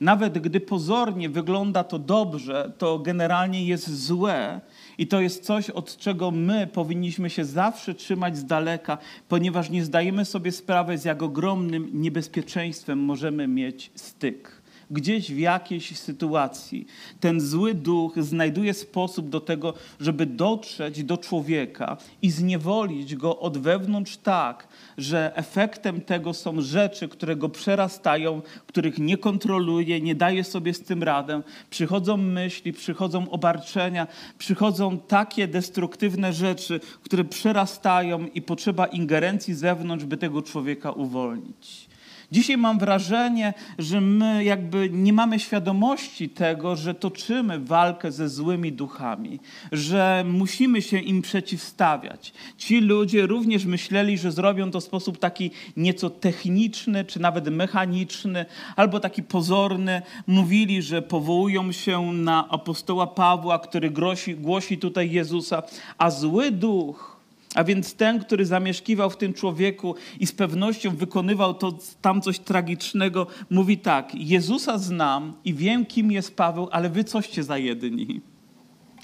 Nawet 0.01 0.39
gdy 0.39 0.61
pozornie 0.61 1.29
wygląda 1.29 1.85
to 1.85 1.99
dobrze, 1.99 2.73
to 2.79 2.99
generalnie 2.99 3.67
jest 3.67 4.05
złe 4.05 4.61
i 4.99 5.07
to 5.07 5.21
jest 5.21 5.45
coś, 5.45 5.71
od 5.71 5.97
czego 5.97 6.31
my 6.31 6.67
powinniśmy 6.67 7.31
się 7.31 7.45
zawsze 7.45 7.95
trzymać 7.95 8.37
z 8.37 8.45
daleka, 8.45 8.99
ponieważ 9.29 9.71
nie 9.71 9.85
zdajemy 9.85 10.25
sobie 10.25 10.53
sprawy, 10.53 10.99
z 10.99 11.05
jak 11.05 11.23
ogromnym 11.23 11.89
niebezpieczeństwem 11.93 12.99
możemy 12.99 13.49
mieć 13.49 13.91
styk 13.95 14.64
gdzieś 14.91 15.33
w 15.33 15.39
jakiejś 15.39 15.99
sytuacji 15.99 16.87
ten 17.21 17.41
zły 17.41 17.75
duch 17.75 18.13
znajduje 18.23 18.75
sposób 18.75 19.29
do 19.29 19.41
tego, 19.41 19.75
żeby 20.01 20.27
dotrzeć 20.27 21.05
do 21.05 21.17
człowieka 21.17 21.97
i 22.23 22.31
zniewolić 22.31 23.17
go 23.17 23.39
od 23.39 23.59
wewnątrz 23.59 24.17
tak, 24.17 24.69
że 24.99 25.37
efektem 25.37 26.01
tego 26.01 26.35
są 26.35 26.61
rzeczy, 26.61 27.09
które 27.09 27.37
go 27.37 27.49
przerastają, 27.49 28.43
których 28.67 28.99
nie 28.99 29.17
kontroluje, 29.19 30.01
nie 30.01 30.15
daje 30.15 30.45
sobie 30.45 30.75
z 30.75 30.81
tym 30.81 31.03
radę. 31.03 31.43
Przychodzą 31.71 32.17
myśli, 32.17 32.73
przychodzą 32.73 33.31
obarczenia, 33.31 34.07
przychodzą 34.39 34.99
takie 34.99 35.49
destruktywne 35.49 36.33
rzeczy, 36.33 36.81
które 37.03 37.25
przerastają 37.25 38.27
i 38.27 38.43
potrzeba 38.43 38.87
ingerencji 38.87 39.55
z 39.55 39.59
zewnątrz, 39.59 40.05
by 40.05 40.17
tego 40.17 40.43
człowieka 40.43 40.91
uwolnić. 40.91 41.94
Dzisiaj 42.33 42.57
mam 42.57 42.79
wrażenie, 42.79 43.55
że 43.79 44.01
my 44.01 44.45
jakby 44.45 44.91
nie 44.93 45.13
mamy 45.13 45.41
świadomości 45.41 46.29
tego, 46.29 46.77
że 46.77 46.95
toczymy 46.95 47.59
walkę 47.59 48.13
ze 48.13 48.29
złymi 48.29 48.73
duchami, 48.73 49.41
że 49.73 50.25
musimy 50.27 50.83
się 50.83 50.99
im 50.99 51.23
przeciwstawiać. 51.23 52.33
Ci 52.59 52.81
ludzie 52.81 53.27
również 53.27 53.65
myśleli, 53.65 54.19
że 54.19 54.33
zrobią 54.33 54.71
to 54.71 54.81
w 54.81 54.85
sposób 54.85 55.19
taki 55.19 55.51
nieco 55.77 56.11
techniczny, 56.11 57.05
czy 57.05 57.21
nawet 57.21 57.49
mechaniczny, 57.49 58.47
albo 58.77 59.01
taki 59.01 59.23
pozorny. 59.23 60.03
Mówili, 60.27 60.83
że 60.83 61.03
powołują 61.03 61.73
się 61.73 62.13
na 62.13 62.49
apostoła 62.49 63.07
Pawła, 63.07 63.59
który 63.59 63.91
głosi, 63.91 64.35
głosi 64.35 64.79
tutaj 64.79 65.11
Jezusa, 65.11 65.63
a 65.99 66.11
zły 66.11 66.51
duch 66.51 67.14
a 67.55 67.65
więc 67.65 67.95
ten, 67.95 68.21
który 68.21 68.47
zamieszkiwał 68.47 69.11
w 69.11 69.17
tym 69.17 69.33
człowieku 69.33 69.95
i 70.21 70.27
z 70.27 70.33
pewnością 70.33 70.97
wykonywał 70.97 71.55
to 71.55 71.79
tam 72.03 72.21
coś 72.21 72.39
tragicznego, 72.39 73.27
mówi 73.51 73.79
tak: 73.79 74.15
Jezusa 74.15 74.79
znam 74.79 75.33
i 75.45 75.55
wiem, 75.55 75.87
kim 75.87 76.13
jest 76.13 76.37
Paweł, 76.37 76.69
ale 76.73 76.91
wy 76.91 77.05
coście 77.05 77.43
za 77.45 77.59
jedni. 77.59 78.21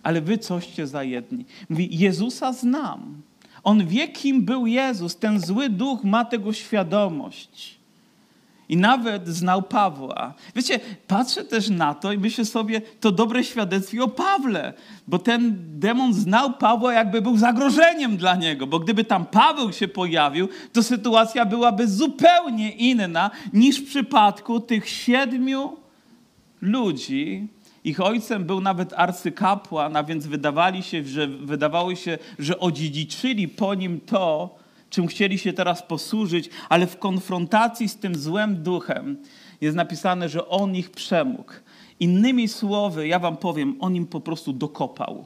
Ale 0.03 0.21
wy 0.21 0.39
coście 0.39 0.87
za 0.87 1.05
jedni. 1.05 1.45
Mówi: 1.69 1.89
Jezusa 1.99 2.53
znam. 2.53 3.23
On 3.63 3.87
wie, 3.87 4.09
kim 4.09 4.45
był 4.45 4.67
Jezus. 4.67 5.17
Ten 5.17 5.41
zły 5.41 5.69
duch 5.69 6.05
ma 6.05 6.25
tego 6.25 6.53
świadomość. 6.53 7.80
I 8.71 8.77
nawet 8.77 9.29
znał 9.29 9.63
Pawła. 9.63 10.35
Wiecie, 10.57 10.81
patrzę 11.07 11.45
też 11.45 11.69
na 11.69 11.95
to 11.95 12.13
i 12.13 12.19
myślę 12.19 12.45
sobie, 12.45 12.83
to 13.01 13.13
dobre 13.13 13.45
świadectwo 13.45 14.05
o 14.05 14.09
Pawle, 14.09 14.73
bo 15.07 15.19
ten 15.19 15.57
demon 15.81 16.15
znał 16.15 16.53
Pawła, 16.53 16.93
jakby 16.93 17.23
był 17.23 17.37
zagrożeniem 17.37 18.17
dla 18.17 18.37
niego, 18.37 18.67
bo 18.67 18.79
gdyby 18.79 19.05
tam 19.05 19.27
Paweł 19.27 19.73
się 19.73 19.89
pojawił, 19.89 20.49
to 20.73 20.83
sytuacja 20.83 21.45
byłaby 21.45 21.89
zupełnie 21.89 22.71
inna 22.71 23.31
niż 23.53 23.81
w 23.81 23.87
przypadku 23.87 24.61
tych 24.61 24.89
siedmiu 24.89 25.77
ludzi. 26.61 27.49
Ich 27.85 28.01
ojcem 28.01 28.45
był 28.45 28.61
nawet 28.61 28.93
arcykapłan, 28.97 29.97
a 29.97 30.05
więc 30.05 30.27
wydawali 30.27 30.83
się, 30.83 31.05
że, 31.05 31.27
wydawało 31.27 31.95
się, 31.95 32.19
że 32.39 32.59
odziedziczyli 32.59 33.49
po 33.49 33.75
nim 33.75 34.01
to, 34.01 34.60
czym 34.91 35.07
chcieli 35.07 35.39
się 35.39 35.53
teraz 35.53 35.83
posłużyć, 35.83 36.51
ale 36.69 36.87
w 36.87 36.99
konfrontacji 36.99 37.89
z 37.89 37.97
tym 37.97 38.15
złym 38.15 38.63
duchem 38.63 39.17
jest 39.61 39.77
napisane, 39.77 40.29
że 40.29 40.49
on 40.49 40.77
ich 40.77 40.91
przemógł. 40.91 41.53
Innymi 42.01 42.49
słowy, 42.49 43.09
ja 43.09 43.19
wam 43.19 43.37
powiem, 43.37 43.77
on 43.81 43.97
im 43.97 44.07
po 44.07 44.21
prostu 44.21 44.53
dokopał. 44.53 45.25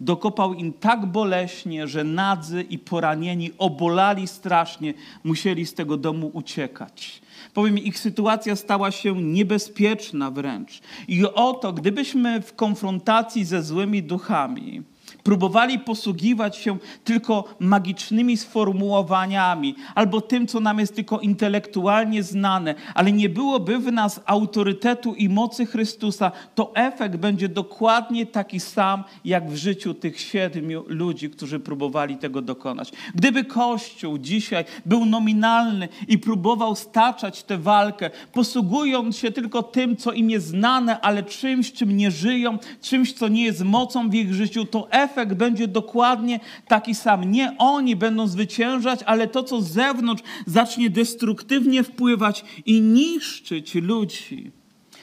Dokopał 0.00 0.54
im 0.54 0.72
tak 0.72 1.06
boleśnie, 1.06 1.88
że 1.88 2.04
nadzy 2.04 2.62
i 2.62 2.78
poranieni 2.78 3.50
obolali 3.58 4.28
strasznie, 4.28 4.94
musieli 5.24 5.66
z 5.66 5.74
tego 5.74 5.96
domu 5.96 6.30
uciekać. 6.32 7.22
Powiem, 7.54 7.78
ich 7.78 7.98
sytuacja 7.98 8.56
stała 8.56 8.90
się 8.90 9.22
niebezpieczna 9.22 10.30
wręcz. 10.30 10.80
I 11.08 11.24
oto, 11.24 11.72
gdybyśmy 11.72 12.40
w 12.42 12.54
konfrontacji 12.54 13.44
ze 13.44 13.62
złymi 13.62 14.02
duchami, 14.02 14.82
Próbowali 15.28 15.78
posługiwać 15.78 16.56
się 16.56 16.78
tylko 17.04 17.44
magicznymi 17.60 18.36
sformułowaniami 18.36 19.74
albo 19.94 20.20
tym, 20.20 20.46
co 20.46 20.60
nam 20.60 20.78
jest 20.78 20.94
tylko 20.94 21.20
intelektualnie 21.20 22.22
znane, 22.22 22.74
ale 22.94 23.12
nie 23.12 23.28
byłoby 23.28 23.78
w 23.78 23.92
nas 23.92 24.20
autorytetu 24.26 25.14
i 25.14 25.28
mocy 25.28 25.66
Chrystusa, 25.66 26.32
to 26.54 26.74
efekt 26.74 27.16
będzie 27.16 27.48
dokładnie 27.48 28.26
taki 28.26 28.60
sam, 28.60 29.04
jak 29.24 29.50
w 29.50 29.56
życiu 29.56 29.94
tych 29.94 30.20
siedmiu 30.20 30.84
ludzi, 30.86 31.30
którzy 31.30 31.60
próbowali 31.60 32.16
tego 32.16 32.42
dokonać. 32.42 32.92
Gdyby 33.14 33.44
Kościół 33.44 34.18
dzisiaj 34.18 34.64
był 34.86 35.04
nominalny 35.04 35.88
i 36.08 36.18
próbował 36.18 36.76
staczać 36.76 37.42
tę 37.42 37.58
walkę, 37.58 38.10
posługując 38.32 39.16
się 39.16 39.32
tylko 39.32 39.62
tym, 39.62 39.96
co 39.96 40.12
im 40.12 40.30
jest 40.30 40.46
znane, 40.46 41.00
ale 41.00 41.22
czymś, 41.22 41.72
czym 41.72 41.96
nie 41.96 42.10
żyją, 42.10 42.58
czymś, 42.82 43.12
co 43.12 43.28
nie 43.28 43.44
jest 43.44 43.64
mocą 43.64 44.10
w 44.10 44.14
ich 44.14 44.34
życiu, 44.34 44.64
to 44.64 44.90
efekt 44.90 45.17
efekt 45.18 45.34
będzie 45.34 45.68
dokładnie 45.68 46.40
taki 46.68 46.94
sam. 46.94 47.30
Nie 47.30 47.54
oni 47.58 47.96
będą 47.96 48.26
zwyciężać, 48.26 49.00
ale 49.06 49.26
to, 49.26 49.42
co 49.42 49.62
z 49.62 49.70
zewnątrz 49.70 50.22
zacznie 50.46 50.90
destruktywnie 50.90 51.82
wpływać 51.82 52.44
i 52.66 52.80
niszczyć 52.80 53.74
ludzi. 53.74 54.52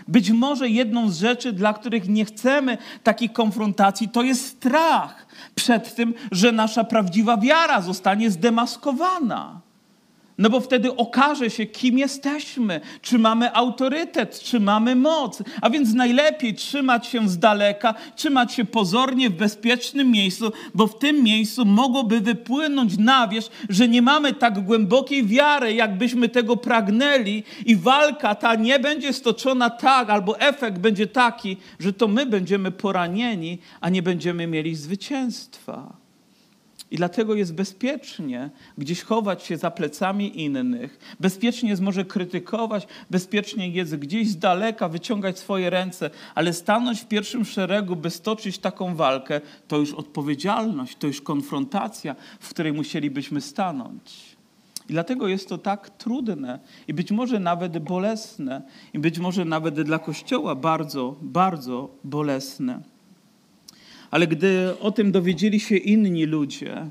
Być 0.08 0.32
może 0.32 0.70
jedną 0.70 1.10
z 1.10 1.20
rzeczy, 1.20 1.54
dla 1.54 1.74
których 1.74 2.08
nie 2.10 2.26
chcemy 2.26 2.78
takiej 3.04 3.30
konfrontacji, 3.30 4.10
to 4.10 4.24
jest 4.24 4.46
strach 4.46 5.28
przed 5.56 5.96
tym, 5.96 6.14
że 6.32 6.52
nasza 6.52 6.84
prawdziwa 6.84 7.38
wiara 7.38 7.82
zostanie 7.82 8.32
zdemaskowana. 8.32 9.62
No 10.38 10.50
bo 10.50 10.60
wtedy 10.60 10.96
okaże 10.96 11.50
się, 11.50 11.66
kim 11.66 11.98
jesteśmy, 11.98 12.82
czy 13.02 13.20
mamy 13.20 13.54
autorytet, 13.54 14.40
czy 14.40 14.60
mamy 14.60 14.96
moc. 14.96 15.44
A 15.62 15.70
więc 15.70 15.94
najlepiej 15.94 16.56
trzymać 16.56 17.08
się 17.08 17.30
z 17.30 17.38
daleka, 17.38 17.94
trzymać 18.16 18.54
się 18.54 18.66
pozornie 18.66 19.30
w 19.30 19.36
bezpiecznym 19.36 20.12
miejscu, 20.12 20.52
bo 20.74 20.88
w 20.88 21.00
tym 21.00 21.24
miejscu 21.24 21.66
mogłoby 21.66 22.22
wypłynąć 22.22 22.98
na 22.98 23.28
wierzch, 23.28 23.52
że 23.70 23.88
nie 23.88 24.02
mamy 24.02 24.34
tak 24.34 24.60
głębokiej 24.66 25.26
wiary, 25.26 25.74
jakbyśmy 25.74 26.30
tego 26.30 26.58
pragnęli, 26.58 27.44
i 27.66 27.76
walka 27.76 28.36
ta 28.36 28.56
nie 28.56 28.80
będzie 28.80 29.14
stoczona 29.14 29.70
tak, 29.70 30.10
albo 30.10 30.40
efekt 30.40 30.78
będzie 30.78 31.08
taki, 31.08 31.58
że 31.80 31.94
to 31.94 32.08
my 32.08 32.26
będziemy 32.26 32.72
poranieni, 32.72 33.58
a 33.82 33.90
nie 33.90 34.04
będziemy 34.04 34.48
mieli 34.48 34.76
zwycięstwa. 34.76 36.05
I 36.96 36.98
dlatego 36.98 37.36
jest 37.36 37.54
bezpiecznie 37.54 38.50
gdzieś 38.78 39.02
chować 39.02 39.44
się 39.44 39.58
za 39.58 39.72
plecami 39.72 40.42
innych. 40.42 41.16
Bezpiecznie 41.20 41.70
jest 41.70 41.82
może 41.82 42.06
krytykować, 42.06 42.88
bezpiecznie 43.10 43.70
jest 43.70 43.96
gdzieś 43.96 44.28
z 44.30 44.38
daleka 44.38 44.90
wyciągać 44.90 45.40
swoje 45.40 45.70
ręce, 45.70 46.10
ale 46.36 46.54
stanąć 46.54 47.02
w 47.02 47.08
pierwszym 47.08 47.46
szeregu, 47.46 47.96
by 47.96 48.10
stoczyć 48.10 48.58
taką 48.58 48.96
walkę, 48.96 49.42
to 49.68 49.78
już 49.78 49.94
odpowiedzialność, 49.94 50.98
to 50.98 51.08
już 51.08 51.22
konfrontacja, 51.22 52.16
w 52.40 52.50
której 52.50 52.74
musielibyśmy 52.74 53.42
stanąć. 53.42 54.36
I 54.90 54.94
dlatego 54.94 55.28
jest 55.28 55.50
to 55.50 55.58
tak 55.58 55.90
trudne 55.90 56.60
i 56.88 56.94
być 56.94 57.12
może 57.12 57.40
nawet 57.40 57.78
bolesne, 57.78 58.62
i 58.94 59.00
być 59.00 59.20
może 59.20 59.46
nawet 59.46 59.82
dla 59.82 60.00
Kościoła 60.00 60.56
bardzo, 60.56 61.16
bardzo 61.22 61.90
bolesne. 62.04 62.95
Ale 64.16 64.28
gdy 64.28 64.80
o 64.80 64.92
tym 64.92 65.12
dowiedzieli 65.12 65.60
się 65.60 65.78
inni 65.78 66.26
ludzie, 66.26 66.90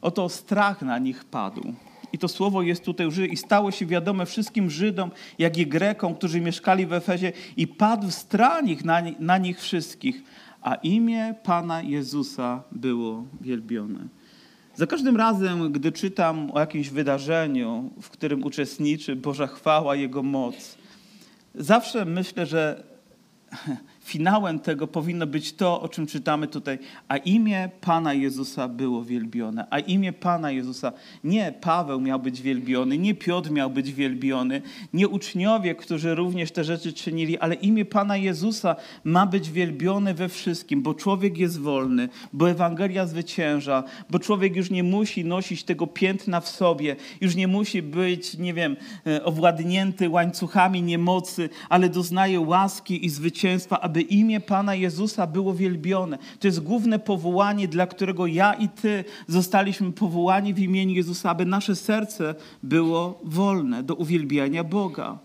oto 0.00 0.28
strach 0.28 0.82
na 0.82 0.98
nich 0.98 1.24
padł. 1.24 1.72
I 2.12 2.18
to 2.18 2.28
słowo 2.28 2.62
jest 2.62 2.84
tutaj 2.84 3.06
użyte. 3.06 3.32
I 3.32 3.36
stało 3.36 3.70
się 3.70 3.86
wiadome 3.86 4.26
wszystkim 4.26 4.70
Żydom, 4.70 5.10
jak 5.38 5.58
i 5.58 5.66
Grekom, 5.66 6.14
którzy 6.14 6.40
mieszkali 6.40 6.86
w 6.86 6.92
Efezie, 6.92 7.32
i 7.56 7.66
padł 7.66 8.10
strach 8.10 8.84
na, 8.84 9.02
na 9.18 9.38
nich 9.38 9.60
wszystkich, 9.60 10.22
a 10.62 10.74
imię 10.74 11.34
Pana 11.42 11.82
Jezusa 11.82 12.62
było 12.72 13.24
wielbione. 13.40 14.08
Za 14.74 14.86
każdym 14.86 15.16
razem, 15.16 15.72
gdy 15.72 15.92
czytam 15.92 16.50
o 16.50 16.60
jakimś 16.60 16.88
wydarzeniu, 16.88 17.90
w 18.02 18.10
którym 18.10 18.44
uczestniczy 18.44 19.16
Boża 19.16 19.46
chwała, 19.46 19.96
Jego 19.96 20.22
moc, 20.22 20.78
zawsze 21.54 22.04
myślę, 22.04 22.46
że 22.46 22.82
finałem 24.06 24.58
tego 24.58 24.86
powinno 24.86 25.26
być 25.26 25.52
to, 25.52 25.80
o 25.80 25.88
czym 25.88 26.06
czytamy 26.06 26.46
tutaj. 26.46 26.78
A 27.08 27.16
imię 27.16 27.70
Pana 27.80 28.14
Jezusa 28.14 28.68
było 28.68 29.04
wielbione. 29.04 29.66
A 29.70 29.78
imię 29.78 30.12
Pana 30.12 30.50
Jezusa, 30.50 30.92
nie 31.24 31.54
Paweł 31.60 32.00
miał 32.00 32.20
być 32.20 32.42
wielbiony, 32.42 32.98
nie 32.98 33.14
Piotr 33.14 33.50
miał 33.50 33.70
być 33.70 33.92
wielbiony, 33.92 34.62
nie 34.92 35.08
uczniowie, 35.08 35.74
którzy 35.74 36.14
również 36.14 36.52
te 36.52 36.64
rzeczy 36.64 36.92
czynili, 36.92 37.38
ale 37.38 37.54
imię 37.54 37.84
Pana 37.84 38.16
Jezusa 38.16 38.76
ma 39.04 39.26
być 39.26 39.50
wielbione 39.50 40.14
we 40.14 40.28
wszystkim, 40.28 40.82
bo 40.82 40.94
człowiek 40.94 41.38
jest 41.38 41.60
wolny, 41.60 42.08
bo 42.32 42.50
Ewangelia 42.50 43.06
zwycięża, 43.06 43.84
bo 44.10 44.18
człowiek 44.18 44.56
już 44.56 44.70
nie 44.70 44.82
musi 44.82 45.24
nosić 45.24 45.64
tego 45.64 45.86
piętna 45.86 46.40
w 46.40 46.48
sobie, 46.48 46.96
już 47.20 47.34
nie 47.34 47.48
musi 47.48 47.82
być, 47.82 48.38
nie 48.38 48.54
wiem, 48.54 48.76
e, 49.06 49.24
owładnięty 49.24 50.08
łańcuchami 50.08 50.82
niemocy, 50.82 51.48
ale 51.68 51.88
doznaje 51.88 52.40
łaski 52.40 53.06
i 53.06 53.08
zwycięstwa, 53.08 53.80
aby 53.96 54.02
imię 54.02 54.40
Pana 54.40 54.74
Jezusa 54.74 55.26
było 55.26 55.54
wielbione. 55.54 56.18
To 56.40 56.48
jest 56.48 56.60
główne 56.60 56.98
powołanie, 56.98 57.68
dla 57.68 57.86
którego 57.86 58.26
ja 58.26 58.54
i 58.54 58.68
Ty 58.68 59.04
zostaliśmy 59.28 59.92
powołani 59.92 60.54
w 60.54 60.58
imieniu 60.58 60.94
Jezusa, 60.94 61.30
aby 61.30 61.44
nasze 61.44 61.76
serce 61.76 62.34
było 62.62 63.20
wolne 63.24 63.82
do 63.82 63.94
uwielbiania 63.94 64.64
Boga. 64.64 65.18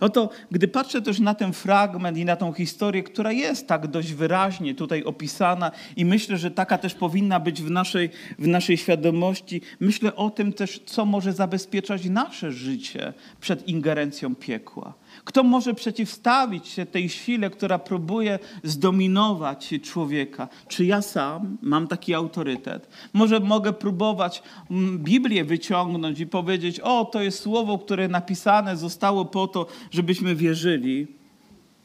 Oto, 0.00 0.30
gdy 0.50 0.68
patrzę 0.68 1.02
też 1.02 1.20
na 1.20 1.34
ten 1.34 1.52
fragment 1.52 2.18
i 2.18 2.24
na 2.24 2.36
tą 2.36 2.52
historię, 2.52 3.02
która 3.02 3.32
jest 3.32 3.66
tak 3.66 3.86
dość 3.86 4.12
wyraźnie 4.12 4.74
tutaj 4.74 5.04
opisana, 5.04 5.70
i 5.96 6.04
myślę, 6.04 6.38
że 6.38 6.50
taka 6.50 6.78
też 6.78 6.94
powinna 6.94 7.40
być 7.40 7.62
w 7.62 7.70
naszej, 7.70 8.10
w 8.38 8.46
naszej 8.46 8.76
świadomości, 8.76 9.60
myślę 9.80 10.16
o 10.16 10.30
tym 10.30 10.52
też, 10.52 10.80
co 10.86 11.04
może 11.04 11.32
zabezpieczać 11.32 12.04
nasze 12.04 12.52
życie 12.52 13.12
przed 13.40 13.68
ingerencją 13.68 14.34
piekła. 14.34 14.94
Kto 15.24 15.42
może 15.42 15.74
przeciwstawić 15.74 16.68
się 16.68 16.86
tej 16.86 17.08
sile, 17.08 17.50
która 17.50 17.78
próbuje 17.78 18.38
zdominować 18.64 19.74
człowieka? 19.82 20.48
Czy 20.68 20.84
ja 20.84 21.02
sam 21.02 21.56
mam 21.62 21.88
taki 21.88 22.14
autorytet? 22.14 22.88
Może 23.12 23.40
mogę 23.40 23.72
próbować 23.72 24.42
mm, 24.70 24.98
Biblię 24.98 25.44
wyciągnąć 25.44 26.20
i 26.20 26.26
powiedzieć: 26.26 26.80
O, 26.80 27.04
to 27.04 27.22
jest 27.22 27.38
słowo, 27.38 27.78
które 27.78 28.08
napisane 28.08 28.76
zostało 28.76 29.24
po 29.24 29.46
to, 29.48 29.66
żebyśmy 29.90 30.34
wierzyli. 30.34 31.06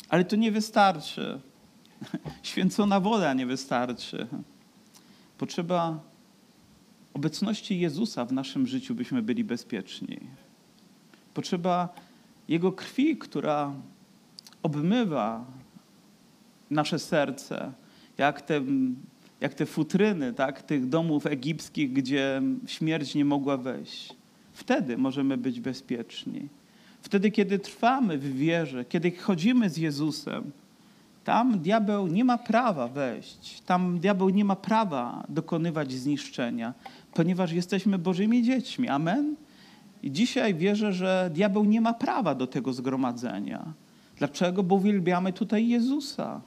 Ale 0.09 0.25
to 0.25 0.35
nie 0.35 0.51
wystarczy. 0.51 1.39
Święcona 2.43 2.99
woda 2.99 3.33
nie 3.33 3.45
wystarczy. 3.45 4.27
Potrzeba 5.37 5.99
obecności 7.13 7.79
Jezusa 7.79 8.25
w 8.25 8.31
naszym 8.31 8.67
życiu, 8.67 8.95
byśmy 8.95 9.21
byli 9.21 9.43
bezpieczni. 9.43 10.19
Potrzeba 11.33 11.89
jego 12.49 12.71
krwi, 12.71 13.17
która 13.17 13.73
obmywa 14.63 15.45
nasze 16.69 16.99
serce, 16.99 17.71
jak 18.17 18.41
te, 18.41 18.62
jak 19.41 19.53
te 19.53 19.65
futryny 19.65 20.33
tak, 20.33 20.62
tych 20.62 20.89
domów 20.89 21.25
egipskich, 21.25 21.93
gdzie 21.93 22.41
śmierć 22.65 23.15
nie 23.15 23.25
mogła 23.25 23.57
wejść. 23.57 24.15
Wtedy 24.53 24.97
możemy 24.97 25.38
być 25.38 25.60
bezpieczni. 25.60 26.47
Wtedy, 27.01 27.31
kiedy 27.31 27.60
trwamy 27.60 28.17
w 28.17 28.38
wierze, 28.38 28.86
kiedy 28.86 29.12
chodzimy 29.12 29.69
z 29.69 29.77
Jezusem, 29.77 30.51
tam 31.23 31.60
diabeł 31.60 32.07
nie 32.07 32.25
ma 32.25 32.38
prawa 32.38 32.88
wejść, 32.88 33.62
tam 33.65 33.99
diabeł 33.99 34.29
nie 34.29 34.45
ma 34.45 34.55
prawa 34.55 35.25
dokonywać 35.29 35.91
zniszczenia, 35.91 36.73
ponieważ 37.13 37.51
jesteśmy 37.51 37.97
Bożymi 37.97 38.43
dziećmi. 38.43 38.88
Amen? 38.89 39.36
I 40.03 40.12
dzisiaj 40.12 40.55
wierzę, 40.55 40.93
że 40.93 41.29
diabeł 41.33 41.65
nie 41.65 41.81
ma 41.81 41.93
prawa 41.93 42.36
do 42.36 42.47
tego 42.47 42.73
zgromadzenia. 42.73 43.73
Dlaczego? 44.17 44.63
Bo 44.63 44.75
uwielbiamy 44.75 45.33
tutaj 45.33 45.67
Jezusa. 45.67 46.41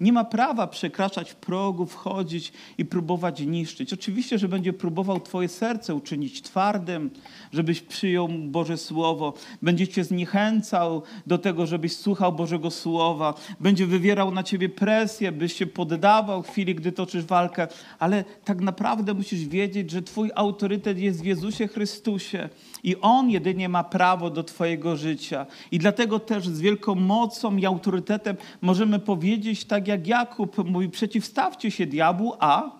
Nie 0.00 0.12
ma 0.12 0.24
prawa 0.24 0.66
przekraczać 0.66 1.34
progu, 1.34 1.86
wchodzić 1.86 2.52
i 2.78 2.84
próbować 2.84 3.40
niszczyć. 3.40 3.92
Oczywiście, 3.92 4.38
że 4.38 4.48
będzie 4.48 4.72
próbował 4.72 5.20
Twoje 5.20 5.48
serce 5.48 5.94
uczynić 5.94 6.42
twardym, 6.42 7.10
żebyś 7.52 7.80
przyjął 7.80 8.28
Boże 8.28 8.76
Słowo. 8.76 9.34
Będzie 9.62 9.88
Cię 9.88 10.04
zniechęcał 10.04 11.02
do 11.26 11.38
tego, 11.38 11.66
żebyś 11.66 11.96
słuchał 11.96 12.32
Bożego 12.32 12.70
Słowa. 12.70 13.34
Będzie 13.60 13.86
wywierał 13.86 14.30
na 14.30 14.42
Ciebie 14.42 14.68
presję, 14.68 15.32
byś 15.32 15.52
się 15.52 15.66
poddawał 15.66 16.42
w 16.42 16.48
chwili, 16.48 16.74
gdy 16.74 16.92
toczysz 16.92 17.24
walkę. 17.24 17.68
Ale 17.98 18.24
tak 18.44 18.60
naprawdę 18.60 19.14
musisz 19.14 19.44
wiedzieć, 19.44 19.90
że 19.90 20.02
Twój 20.02 20.30
autorytet 20.34 20.98
jest 20.98 21.22
w 21.22 21.24
Jezusie 21.24 21.68
Chrystusie 21.68 22.48
i 22.82 22.96
On 23.00 23.30
jedynie 23.30 23.68
ma 23.68 23.84
prawo 23.84 24.30
do 24.30 24.44
Twojego 24.44 24.96
życia. 24.96 25.46
I 25.70 25.78
dlatego 25.78 26.18
też 26.18 26.48
z 26.48 26.60
wielką 26.60 26.94
mocą 26.94 27.56
i 27.56 27.66
autorytetem 27.66 28.36
możemy 28.60 28.98
powiedzieć, 28.98 29.64
tak 29.64 29.89
jak 29.90 30.06
Jakub 30.06 30.70
mówi, 30.70 30.88
przeciwstawcie 30.88 31.70
się 31.70 31.86
diabłu, 31.86 32.32
a 32.38 32.70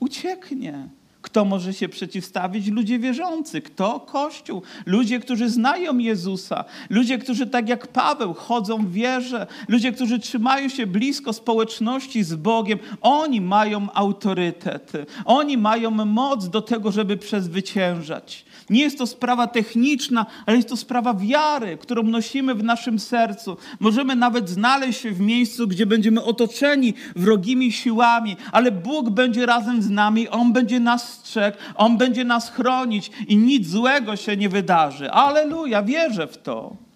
ucieknie. 0.00 0.88
Kto 1.22 1.44
może 1.44 1.74
się 1.74 1.88
przeciwstawić? 1.88 2.66
Ludzie 2.66 2.98
wierzący. 2.98 3.60
Kto? 3.60 4.00
Kościół. 4.00 4.62
Ludzie, 4.86 5.20
którzy 5.20 5.48
znają 5.48 5.98
Jezusa. 5.98 6.64
Ludzie, 6.90 7.18
którzy 7.18 7.46
tak 7.46 7.68
jak 7.68 7.86
Paweł 7.86 8.34
chodzą 8.34 8.86
w 8.86 8.92
wierze. 8.92 9.46
Ludzie, 9.68 9.92
którzy 9.92 10.18
trzymają 10.18 10.68
się 10.68 10.86
blisko 10.86 11.32
społeczności 11.32 12.24
z 12.24 12.34
Bogiem. 12.34 12.78
Oni 13.00 13.40
mają 13.40 13.92
autorytet. 13.92 14.92
Oni 15.24 15.58
mają 15.58 15.90
moc 15.90 16.48
do 16.48 16.62
tego, 16.62 16.92
żeby 16.92 17.16
przezwyciężać. 17.16 18.44
Nie 18.70 18.82
jest 18.82 18.98
to 18.98 19.06
sprawa 19.06 19.46
techniczna, 19.46 20.26
ale 20.46 20.56
jest 20.56 20.68
to 20.68 20.76
sprawa 20.76 21.14
wiary, 21.14 21.76
którą 21.76 22.02
nosimy 22.02 22.54
w 22.54 22.64
naszym 22.64 22.98
sercu. 22.98 23.56
Możemy 23.80 24.16
nawet 24.16 24.48
znaleźć 24.48 25.00
się 25.00 25.10
w 25.10 25.20
miejscu, 25.20 25.68
gdzie 25.68 25.86
będziemy 25.86 26.22
otoczeni 26.22 26.94
wrogimi 27.16 27.72
siłami, 27.72 28.36
ale 28.52 28.72
Bóg 28.72 29.10
będzie 29.10 29.46
razem 29.46 29.82
z 29.82 29.90
nami, 29.90 30.28
On 30.28 30.52
będzie 30.52 30.80
nas 30.80 31.12
strzegł, 31.12 31.58
On 31.74 31.98
będzie 31.98 32.24
nas 32.24 32.50
chronić 32.50 33.10
i 33.28 33.36
nic 33.36 33.68
złego 33.68 34.16
się 34.16 34.36
nie 34.36 34.48
wydarzy. 34.48 35.10
Aleluja, 35.10 35.82
wierzę 35.82 36.26
w 36.26 36.38
to. 36.38 36.89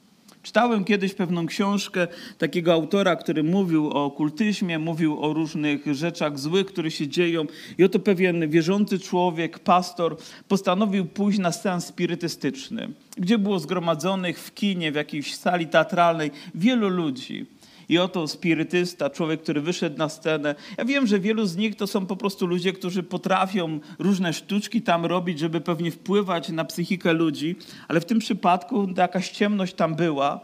Czytałem 0.45 0.85
kiedyś 0.85 1.15
pewną 1.15 1.47
książkę 1.47 2.07
takiego 2.39 2.73
autora, 2.73 3.17
który 3.17 3.43
mówił 3.43 3.87
o 3.87 4.05
okultyzmie, 4.05 4.79
mówił 4.79 5.23
o 5.23 5.33
różnych 5.33 5.95
rzeczach 5.95 6.39
złych, 6.39 6.67
które 6.67 6.91
się 6.91 7.09
dzieją. 7.09 7.47
I 7.79 7.85
oto 7.85 7.99
pewien 7.99 8.51
wierzący 8.51 8.99
człowiek, 8.99 9.59
pastor, 9.59 10.17
postanowił 10.49 11.05
pójść 11.07 11.39
na 11.39 11.53
seans 11.53 11.87
spirytystyczny, 11.87 12.89
gdzie 13.17 13.39
było 13.39 13.59
zgromadzonych 13.59 14.39
w 14.41 14.55
kinie, 14.55 14.93
w 14.93 14.95
jakiejś 14.95 15.35
sali 15.35 15.67
teatralnej 15.67 16.31
wielu 16.55 16.89
ludzi. 16.89 17.47
I 17.89 17.99
oto 17.99 18.29
spirytysta, 18.29 19.11
człowiek, 19.11 19.43
który 19.43 19.61
wyszedł 19.61 19.99
na 19.99 20.09
scenę. 20.09 20.55
Ja 20.79 20.85
wiem, 20.85 21.07
że 21.07 21.21
wielu 21.21 21.47
z 21.47 21.57
nich 21.57 21.77
to 21.77 21.87
są 21.87 22.07
po 22.07 22.17
prostu 22.17 22.47
ludzie, 22.47 22.73
którzy 22.73 23.03
potrafią 23.03 23.81
różne 23.99 24.33
sztuczki 24.33 24.83
tam 24.83 25.07
robić, 25.07 25.39
żeby 25.39 25.61
pewnie 25.61 25.91
wpływać 25.91 26.49
na 26.49 26.65
psychikę 26.65 27.13
ludzi, 27.13 27.57
ale 27.89 28.01
w 28.01 28.05
tym 28.05 28.19
przypadku 28.19 28.89
jakaś 28.97 29.31
ciemność 29.31 29.75
tam 29.75 29.95
była 29.95 30.41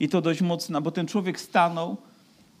i 0.00 0.08
to 0.08 0.20
dość 0.20 0.42
mocna, 0.42 0.80
bo 0.80 0.90
ten 0.90 1.06
człowiek 1.06 1.40
stanął 1.40 1.96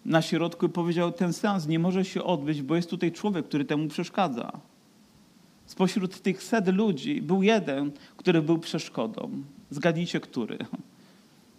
na 0.04 0.22
środku 0.22 0.66
i 0.66 0.68
powiedział: 0.68 1.12
Ten 1.12 1.32
seans 1.32 1.66
nie 1.66 1.78
może 1.78 2.04
się 2.04 2.24
odbyć, 2.24 2.62
bo 2.62 2.76
jest 2.76 2.90
tutaj 2.90 3.12
człowiek, 3.12 3.46
który 3.46 3.64
temu 3.64 3.88
przeszkadza. 3.88 4.60
Spośród 5.66 6.22
tych 6.22 6.42
set 6.42 6.68
ludzi 6.68 7.22
był 7.22 7.42
jeden, 7.42 7.90
który 8.16 8.42
był 8.42 8.58
przeszkodą. 8.58 9.30
Zgadnijcie, 9.70 10.20
który. 10.20 10.58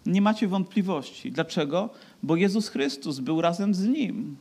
Nie 0.06 0.22
macie 0.22 0.48
wątpliwości. 0.48 1.32
Dlaczego? 1.32 1.90
Bo 2.22 2.36
Jezus 2.36 2.68
Chrystus 2.68 3.20
był 3.20 3.40
razem 3.40 3.74
z 3.74 3.86
nim. 3.86 4.36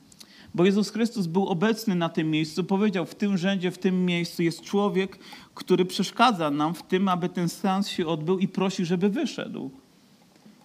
Bo 0.53 0.65
Jezus 0.65 0.89
Chrystus 0.89 1.27
był 1.27 1.47
obecny 1.47 1.95
na 1.95 2.09
tym 2.09 2.31
miejscu, 2.31 2.63
powiedział: 2.63 3.05
W 3.05 3.15
tym 3.15 3.37
rzędzie, 3.37 3.71
w 3.71 3.77
tym 3.77 4.05
miejscu 4.05 4.43
jest 4.43 4.61
człowiek, 4.61 5.19
który 5.53 5.85
przeszkadza 5.85 6.51
nam 6.51 6.73
w 6.73 6.83
tym, 6.83 7.07
aby 7.07 7.29
ten 7.29 7.49
seans 7.49 7.87
się 7.87 8.07
odbył 8.07 8.39
i 8.39 8.47
prosi, 8.47 8.85
żeby 8.85 9.09
wyszedł. 9.09 9.71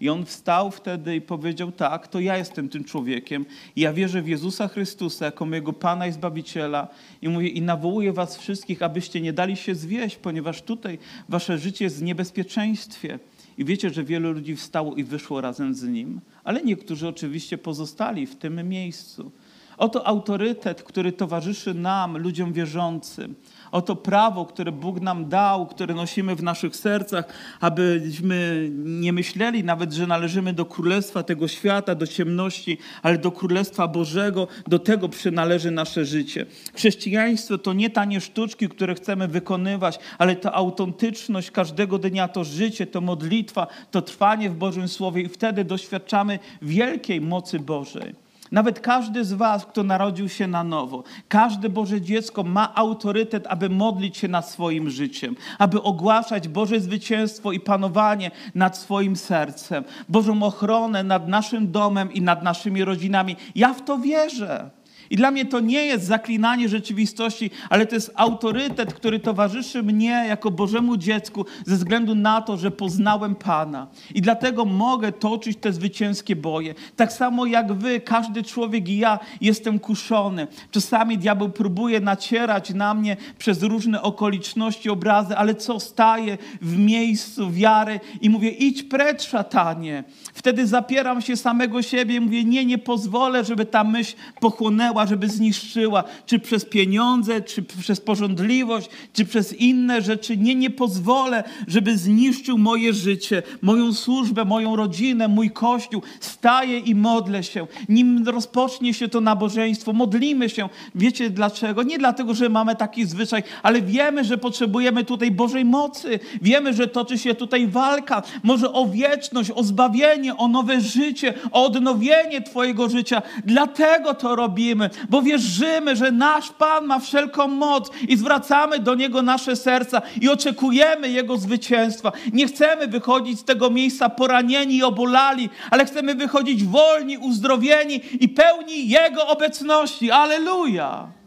I 0.00 0.08
on 0.08 0.24
wstał 0.24 0.70
wtedy 0.70 1.16
i 1.16 1.20
powiedział: 1.20 1.72
Tak, 1.72 2.08
to 2.08 2.20
ja 2.20 2.36
jestem 2.36 2.68
tym 2.68 2.84
człowiekiem. 2.84 3.46
Ja 3.76 3.92
wierzę 3.92 4.22
w 4.22 4.28
Jezusa 4.28 4.68
Chrystusa 4.68 5.24
jako 5.24 5.46
mojego 5.46 5.72
Pana 5.72 6.06
i 6.06 6.12
Zbawiciela. 6.12 6.88
I 7.22 7.28
mówię: 7.28 7.48
I 7.48 7.62
nawołuję 7.62 8.12
Was 8.12 8.38
wszystkich, 8.38 8.82
abyście 8.82 9.20
nie 9.20 9.32
dali 9.32 9.56
się 9.56 9.74
zwieść, 9.74 10.16
ponieważ 10.16 10.62
tutaj 10.62 10.98
Wasze 11.28 11.58
życie 11.58 11.84
jest 11.84 11.98
w 11.98 12.02
niebezpieczeństwie. 12.02 13.18
I 13.58 13.64
wiecie, 13.64 13.90
że 13.90 14.04
wielu 14.04 14.32
ludzi 14.32 14.56
wstało 14.56 14.94
i 14.94 15.04
wyszło 15.04 15.40
razem 15.40 15.74
z 15.74 15.82
nim, 15.82 16.20
ale 16.44 16.62
niektórzy 16.62 17.08
oczywiście 17.08 17.58
pozostali 17.58 18.26
w 18.26 18.36
tym 18.36 18.68
miejscu. 18.68 19.30
Oto 19.78 20.06
autorytet, 20.06 20.82
który 20.82 21.12
towarzyszy 21.12 21.74
nam, 21.74 22.18
ludziom 22.18 22.52
wierzącym. 22.52 23.34
Oto 23.76 23.96
prawo, 23.96 24.44
które 24.44 24.72
Bóg 24.72 25.00
nam 25.00 25.28
dał, 25.28 25.66
które 25.66 25.94
nosimy 25.94 26.34
w 26.34 26.42
naszych 26.42 26.76
sercach, 26.76 27.24
abyśmy 27.60 28.68
nie 28.74 29.12
myśleli 29.12 29.64
nawet, 29.64 29.92
że 29.92 30.06
należymy 30.06 30.52
do 30.52 30.64
królestwa 30.64 31.22
tego 31.22 31.48
świata, 31.48 31.94
do 31.94 32.06
ciemności, 32.06 32.78
ale 33.02 33.18
do 33.18 33.30
królestwa 33.30 33.88
Bożego, 33.88 34.48
do 34.66 34.78
tego 34.78 35.08
przynależy 35.08 35.70
nasze 35.70 36.04
życie. 36.04 36.46
Chrześcijaństwo 36.74 37.58
to 37.58 37.72
nie 37.72 37.90
tanie 37.90 38.20
sztuczki, 38.20 38.68
które 38.68 38.94
chcemy 38.94 39.28
wykonywać, 39.28 39.98
ale 40.18 40.36
to 40.36 40.52
autentyczność 40.52 41.50
każdego 41.50 41.98
dnia, 41.98 42.28
to 42.28 42.44
życie, 42.44 42.86
to 42.86 43.00
modlitwa, 43.00 43.66
to 43.90 44.02
trwanie 44.02 44.50
w 44.50 44.54
Bożym 44.54 44.88
Słowie 44.88 45.22
i 45.22 45.28
wtedy 45.28 45.64
doświadczamy 45.64 46.38
wielkiej 46.62 47.20
mocy 47.20 47.60
Bożej. 47.60 48.25
Nawet 48.52 48.80
każdy 48.80 49.24
z 49.24 49.32
Was, 49.32 49.66
kto 49.66 49.82
narodził 49.82 50.28
się 50.28 50.46
na 50.46 50.64
nowo, 50.64 51.02
każde 51.28 51.68
Boże 51.68 52.00
dziecko 52.00 52.42
ma 52.42 52.74
autorytet, 52.74 53.46
aby 53.46 53.70
modlić 53.70 54.16
się 54.16 54.28
nad 54.28 54.50
swoim 54.50 54.90
życiem, 54.90 55.36
aby 55.58 55.82
ogłaszać 55.82 56.48
Boże 56.48 56.80
zwycięstwo 56.80 57.52
i 57.52 57.60
panowanie 57.60 58.30
nad 58.54 58.78
swoim 58.78 59.16
sercem, 59.16 59.84
Bożą 60.08 60.42
ochronę 60.42 61.02
nad 61.04 61.28
naszym 61.28 61.72
domem 61.72 62.12
i 62.12 62.22
nad 62.22 62.42
naszymi 62.42 62.84
rodzinami. 62.84 63.36
Ja 63.54 63.74
w 63.74 63.84
to 63.84 63.98
wierzę. 63.98 64.70
I 65.10 65.16
dla 65.16 65.30
mnie 65.30 65.44
to 65.44 65.60
nie 65.60 65.84
jest 65.84 66.04
zaklinanie 66.06 66.68
rzeczywistości, 66.68 67.50
ale 67.70 67.86
to 67.86 67.94
jest 67.94 68.12
autorytet, 68.14 68.94
który 68.94 69.20
towarzyszy 69.20 69.82
mnie 69.82 70.24
jako 70.28 70.50
Bożemu 70.50 70.96
dziecku 70.96 71.44
ze 71.66 71.76
względu 71.76 72.14
na 72.14 72.40
to, 72.40 72.56
że 72.56 72.70
poznałem 72.70 73.34
Pana. 73.34 73.86
I 74.14 74.22
dlatego 74.22 74.64
mogę 74.64 75.12
toczyć 75.12 75.58
te 75.58 75.72
zwycięskie 75.72 76.36
boje. 76.36 76.74
Tak 76.96 77.12
samo 77.12 77.46
jak 77.46 77.72
wy, 77.72 78.00
każdy 78.00 78.42
człowiek 78.42 78.88
i 78.88 78.98
ja 78.98 79.18
jestem 79.40 79.78
kuszony. 79.78 80.46
Czasami 80.70 81.18
diabeł 81.18 81.48
próbuje 81.48 82.00
nacierać 82.00 82.74
na 82.74 82.94
mnie 82.94 83.16
przez 83.38 83.62
różne 83.62 84.02
okoliczności, 84.02 84.90
obrazy, 84.90 85.36
ale 85.36 85.54
co 85.54 85.80
staje 85.80 86.38
w 86.62 86.78
miejscu 86.78 87.50
wiary 87.50 88.00
i 88.20 88.30
mówię, 88.30 88.50
idź 88.50 88.82
precz, 88.82 89.28
szatanie. 89.28 90.04
Wtedy 90.34 90.66
zapieram 90.66 91.22
się 91.22 91.36
samego 91.36 91.82
siebie 91.82 92.14
i 92.14 92.20
mówię, 92.20 92.44
nie, 92.44 92.64
nie 92.64 92.78
pozwolę, 92.78 93.44
żeby 93.44 93.64
ta 93.64 93.84
myśl 93.84 94.16
pochłonęła 94.40 94.95
żeby 95.04 95.28
zniszczyła, 95.28 96.04
czy 96.26 96.38
przez 96.38 96.64
pieniądze, 96.64 97.40
czy 97.40 97.62
przez 97.62 98.00
porządliwość, 98.00 98.90
czy 99.12 99.24
przez 99.24 99.52
inne 99.52 100.02
rzeczy. 100.02 100.36
Nie, 100.36 100.54
nie 100.54 100.70
pozwolę, 100.70 101.44
żeby 101.68 101.98
zniszczył 101.98 102.58
moje 102.58 102.92
życie, 102.92 103.42
moją 103.62 103.92
służbę, 103.92 104.44
moją 104.44 104.76
rodzinę, 104.76 105.28
mój 105.28 105.50
kościół. 105.50 106.02
Staję 106.20 106.78
i 106.78 106.94
modlę 106.94 107.42
się. 107.42 107.66
Nim 107.88 108.28
rozpocznie 108.28 108.94
się 108.94 109.08
to 109.08 109.20
nabożeństwo, 109.20 109.92
modlimy 109.92 110.48
się. 110.48 110.68
Wiecie 110.94 111.30
dlaczego? 111.30 111.82
Nie 111.82 111.98
dlatego, 111.98 112.34
że 112.34 112.48
mamy 112.48 112.76
taki 112.76 113.06
zwyczaj, 113.06 113.42
ale 113.62 113.82
wiemy, 113.82 114.24
że 114.24 114.38
potrzebujemy 114.38 115.04
tutaj 115.04 115.30
Bożej 115.30 115.64
mocy. 115.64 116.18
Wiemy, 116.42 116.74
że 116.74 116.86
toczy 116.86 117.18
się 117.18 117.34
tutaj 117.34 117.68
walka, 117.68 118.22
może 118.42 118.72
o 118.72 118.86
wieczność, 118.86 119.50
o 119.54 119.64
zbawienie, 119.64 120.36
o 120.36 120.48
nowe 120.48 120.80
życie, 120.80 121.34
o 121.52 121.66
odnowienie 121.66 122.42
Twojego 122.42 122.88
życia. 122.88 123.22
Dlatego 123.44 124.14
to 124.14 124.36
robimy 124.36 124.85
bo 125.08 125.22
wierzymy, 125.22 125.96
że 125.96 126.10
nasz 126.10 126.50
Pan 126.50 126.86
ma 126.86 126.98
wszelką 126.98 127.48
moc 127.48 127.90
i 128.08 128.16
zwracamy 128.16 128.78
do 128.78 128.94
Niego 128.94 129.22
nasze 129.22 129.56
serca 129.56 130.02
i 130.20 130.28
oczekujemy 130.28 131.08
Jego 131.08 131.36
zwycięstwa. 131.36 132.12
Nie 132.32 132.46
chcemy 132.46 132.86
wychodzić 132.86 133.40
z 133.40 133.44
tego 133.44 133.70
miejsca 133.70 134.08
poranieni 134.08 134.76
i 134.76 134.82
obolali, 134.82 135.48
ale 135.70 135.84
chcemy 135.84 136.14
wychodzić 136.14 136.64
wolni, 136.64 137.18
uzdrowieni 137.18 138.00
i 138.20 138.28
pełni 138.28 138.88
Jego 138.88 139.26
obecności. 139.26 140.10
Aleluja! 140.10 141.25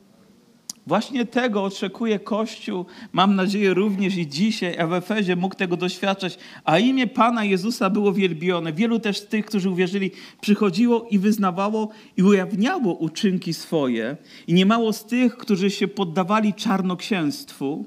Właśnie 0.90 1.26
tego 1.26 1.64
oczekuje 1.64 2.20
Kościół, 2.20 2.86
mam 3.12 3.36
nadzieję 3.36 3.74
również 3.74 4.18
i 4.18 4.28
dzisiaj, 4.28 4.80
a 4.80 4.88
w 4.88 4.94
Efezie 4.94 5.36
mógł 5.36 5.56
tego 5.56 5.78
doświadczać, 5.78 6.38
a 6.66 6.80
imię 6.80 7.08
Pana 7.08 7.44
Jezusa 7.44 7.90
było 7.90 8.14
wielbione. 8.14 8.74
Wielu 8.74 9.00
też 9.00 9.18
z 9.18 9.28
tych, 9.28 9.46
którzy 9.46 9.70
uwierzyli, 9.70 10.12
przychodziło 10.42 11.08
i 11.12 11.20
wyznawało 11.20 11.90
i 12.18 12.24
ujawniało 12.24 12.94
uczynki 12.94 13.54
swoje. 13.54 14.18
I 14.48 14.54
niemało 14.54 14.94
z 14.94 15.06
tych, 15.06 15.38
którzy 15.38 15.72
się 15.72 15.88
poddawali 15.88 16.54
czarnoksięstwu, 16.54 17.86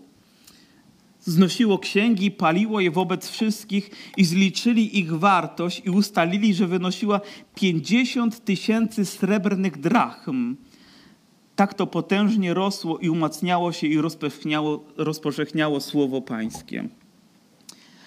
znosiło 1.21 1.79
księgi, 1.79 2.31
paliło 2.31 2.81
je 2.81 2.91
wobec 2.91 3.31
wszystkich 3.31 3.91
i 4.17 4.25
zliczyli 4.25 4.99
ich 4.99 5.19
wartość 5.19 5.83
i 5.85 5.91
ustalili, 5.91 6.55
że 6.55 6.67
wynosiła 6.67 7.21
50 7.55 8.45
tysięcy 8.45 9.05
srebrnych 9.05 9.81
drachm 9.81 10.57
tak 11.57 11.75
to 11.75 11.87
potężnie 11.87 12.55
rosło 12.55 12.99
i 12.99 13.11
umacniało 13.11 13.73
się 13.73 13.87
i 13.87 13.99
rozpowszechniało 14.97 15.81
słowo 15.81 16.21
pańskie. 16.21 16.88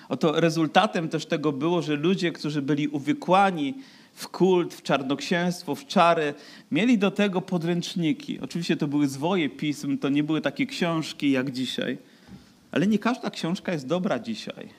Oto 0.10 0.40
rezultatem 0.42 1.10
też 1.10 1.26
tego 1.26 1.52
było, 1.52 1.82
że 1.82 1.96
ludzie, 1.96 2.32
którzy 2.32 2.62
byli 2.62 2.88
uwykłani 2.88 3.74
w 4.14 4.28
kult, 4.28 4.74
w 4.74 4.82
czarnoksięstwo, 4.82 5.76
w 5.76 5.86
czary, 5.86 6.34
mieli 6.72 6.98
do 6.98 7.12
tego 7.12 7.42
podręczniki. 7.42 8.40
Oczywiście 8.40 8.78
to 8.78 8.88
były 8.88 9.08
zwoje 9.08 9.50
pism, 9.50 9.98
to 9.98 10.10
nie 10.10 10.24
były 10.24 10.42
takie 10.42 10.66
książki 10.66 11.32
jak 11.32 11.52
dzisiaj. 11.52 11.98
Ale 12.72 12.88
nie 12.88 13.00
każda 13.00 13.30
książka 13.30 13.72
jest 13.72 13.88
dobra 13.88 14.20
dzisiaj. 14.20 14.70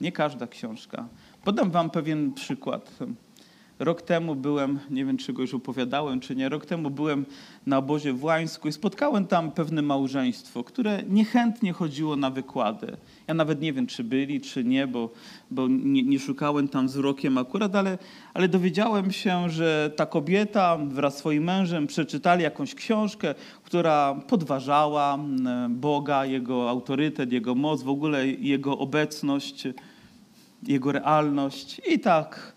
Nie 0.00 0.12
każda 0.12 0.46
książka. 0.46 1.08
Podam 1.44 1.70
wam 1.70 1.90
pewien 1.90 2.32
przykład. 2.32 2.98
Rok 3.78 4.02
temu 4.02 4.34
byłem, 4.34 4.78
nie 4.90 5.04
wiem 5.04 5.16
czy 5.16 5.32
go 5.32 5.42
już 5.42 5.54
opowiadałem, 5.54 6.20
czy 6.20 6.36
nie, 6.36 6.48
rok 6.48 6.66
temu 6.66 6.90
byłem 6.90 7.26
na 7.66 7.78
obozie 7.78 8.12
w 8.12 8.24
Łańsku 8.24 8.68
i 8.68 8.72
spotkałem 8.72 9.26
tam 9.26 9.52
pewne 9.52 9.82
małżeństwo, 9.82 10.64
które 10.64 11.02
niechętnie 11.08 11.72
chodziło 11.72 12.16
na 12.16 12.30
wykłady. 12.30 12.96
Ja 13.26 13.34
nawet 13.34 13.60
nie 13.60 13.72
wiem, 13.72 13.86
czy 13.86 14.04
byli, 14.04 14.40
czy 14.40 14.64
nie, 14.64 14.86
bo, 14.86 15.10
bo 15.50 15.68
nie, 15.68 16.02
nie 16.02 16.18
szukałem 16.18 16.68
tam 16.68 16.86
wzrokiem 16.86 17.38
akurat, 17.38 17.74
ale, 17.74 17.98
ale 18.34 18.48
dowiedziałem 18.48 19.12
się, 19.12 19.50
że 19.50 19.90
ta 19.96 20.06
kobieta 20.06 20.78
wraz 20.88 21.14
z 21.14 21.18
swoim 21.18 21.44
mężem 21.44 21.86
przeczytali 21.86 22.42
jakąś 22.42 22.74
książkę, 22.74 23.34
która 23.64 24.14
podważała 24.14 25.18
Boga, 25.68 26.26
Jego 26.26 26.70
autorytet, 26.70 27.32
Jego 27.32 27.54
moc, 27.54 27.82
w 27.82 27.88
ogóle 27.88 28.26
Jego 28.26 28.78
obecność, 28.78 29.68
Jego 30.62 30.92
realność 30.92 31.80
i 31.88 32.00
tak 32.00 32.55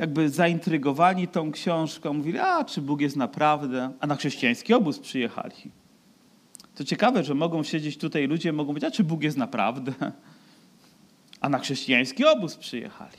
jakby 0.00 0.28
zaintrygowani 0.28 1.28
tą 1.28 1.52
książką, 1.52 2.12
mówili, 2.12 2.38
a 2.38 2.64
czy 2.64 2.82
Bóg 2.82 3.00
jest 3.00 3.16
naprawdę, 3.16 3.92
a 4.00 4.06
na 4.06 4.16
chrześcijański 4.16 4.74
obóz 4.74 4.98
przyjechali. 4.98 5.54
To 6.74 6.84
ciekawe, 6.84 7.24
że 7.24 7.34
mogą 7.34 7.62
siedzieć 7.62 7.98
tutaj 7.98 8.28
ludzie, 8.28 8.52
mogą 8.52 8.68
powiedzieć, 8.68 8.88
a 8.88 8.96
czy 8.96 9.04
Bóg 9.04 9.22
jest 9.22 9.36
naprawdę, 9.36 9.92
a 11.40 11.48
na 11.48 11.58
chrześcijański 11.58 12.24
obóz 12.24 12.56
przyjechali. 12.56 13.18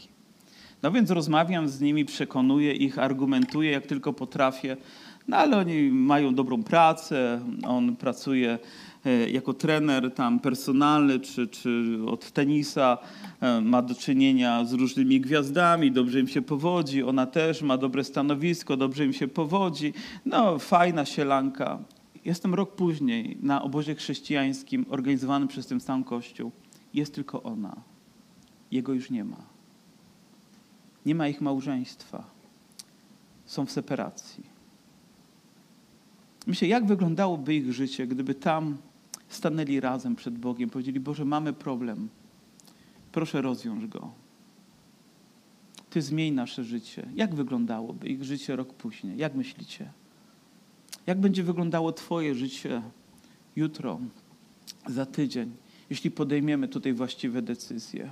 No 0.83 0.91
więc 0.91 1.09
rozmawiam 1.09 1.69
z 1.69 1.81
nimi, 1.81 2.05
przekonuję 2.05 2.73
ich, 2.73 2.99
argumentuję 2.99 3.71
jak 3.71 3.87
tylko 3.87 4.13
potrafię, 4.13 4.77
no 5.27 5.37
ale 5.37 5.57
oni 5.57 5.91
mają 5.91 6.35
dobrą 6.35 6.63
pracę, 6.63 7.41
on 7.67 7.95
pracuje 7.95 8.59
jako 9.31 9.53
trener 9.53 10.13
tam 10.13 10.39
personalny 10.39 11.19
czy, 11.19 11.47
czy 11.47 11.97
od 12.07 12.31
tenisa 12.31 12.97
e, 13.41 13.61
ma 13.61 13.81
do 13.81 13.95
czynienia 13.95 14.65
z 14.65 14.73
różnymi 14.73 15.21
gwiazdami, 15.21 15.91
dobrze 15.91 16.19
im 16.19 16.27
się 16.27 16.41
powodzi, 16.41 17.03
ona 17.03 17.25
też 17.25 17.61
ma 17.61 17.77
dobre 17.77 18.03
stanowisko, 18.03 18.77
dobrze 18.77 19.05
im 19.05 19.13
się 19.13 19.27
powodzi. 19.27 19.93
No, 20.25 20.59
fajna 20.59 21.05
sielanka. 21.05 21.79
Jestem 22.25 22.53
rok 22.53 22.75
później 22.75 23.37
na 23.41 23.61
obozie 23.61 23.95
chrześcijańskim 23.95 24.85
organizowanym 24.89 25.47
przez 25.47 25.67
ten 25.67 25.79
sam 25.79 26.03
kościół. 26.03 26.51
Jest 26.93 27.15
tylko 27.15 27.43
ona. 27.43 27.75
Jego 28.71 28.93
już 28.93 29.09
nie 29.09 29.23
ma. 29.23 29.43
Nie 31.05 31.15
ma 31.15 31.27
ich 31.27 31.41
małżeństwa. 31.41 32.23
Są 33.45 33.65
w 33.65 33.71
separacji. 33.71 34.43
Myślę, 36.47 36.67
jak 36.67 36.85
wyglądałoby 36.85 37.55
ich 37.55 37.73
życie, 37.73 38.07
gdyby 38.07 38.35
tam 38.35 38.77
stanęli 39.33 39.79
razem 39.79 40.15
przed 40.15 40.37
Bogiem, 40.37 40.69
powiedzieli: 40.69 40.99
Boże, 40.99 41.25
mamy 41.25 41.53
problem. 41.53 42.09
Proszę 43.11 43.41
rozwiąż 43.41 43.87
go. 43.87 44.11
Ty 45.89 46.01
zmień 46.01 46.33
nasze 46.33 46.63
życie. 46.63 47.07
Jak 47.15 47.35
wyglądałoby 47.35 48.07
ich 48.07 48.23
życie 48.23 48.55
rok 48.55 48.73
później? 48.73 49.17
Jak 49.17 49.35
myślicie? 49.35 49.91
Jak 51.07 51.19
będzie 51.19 51.43
wyglądało 51.43 51.91
Twoje 51.91 52.35
życie 52.35 52.81
jutro, 53.55 53.99
za 54.87 55.05
tydzień, 55.05 55.51
jeśli 55.89 56.11
podejmiemy 56.11 56.67
tutaj 56.67 56.93
właściwe 56.93 57.41
decyzje? 57.41 58.11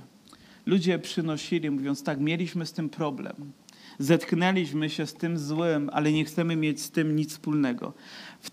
Ludzie 0.66 0.98
przynosili, 0.98 1.70
mówiąc 1.70 2.02
tak, 2.02 2.20
mieliśmy 2.20 2.66
z 2.66 2.72
tym 2.72 2.88
problem. 2.88 3.52
Zetknęliśmy 4.00 4.90
się 4.90 5.06
z 5.06 5.14
tym 5.14 5.38
złym, 5.38 5.90
ale 5.92 6.12
nie 6.12 6.24
chcemy 6.24 6.56
mieć 6.56 6.80
z 6.80 6.90
tym 6.90 7.16
nic 7.16 7.30
wspólnego. 7.30 7.92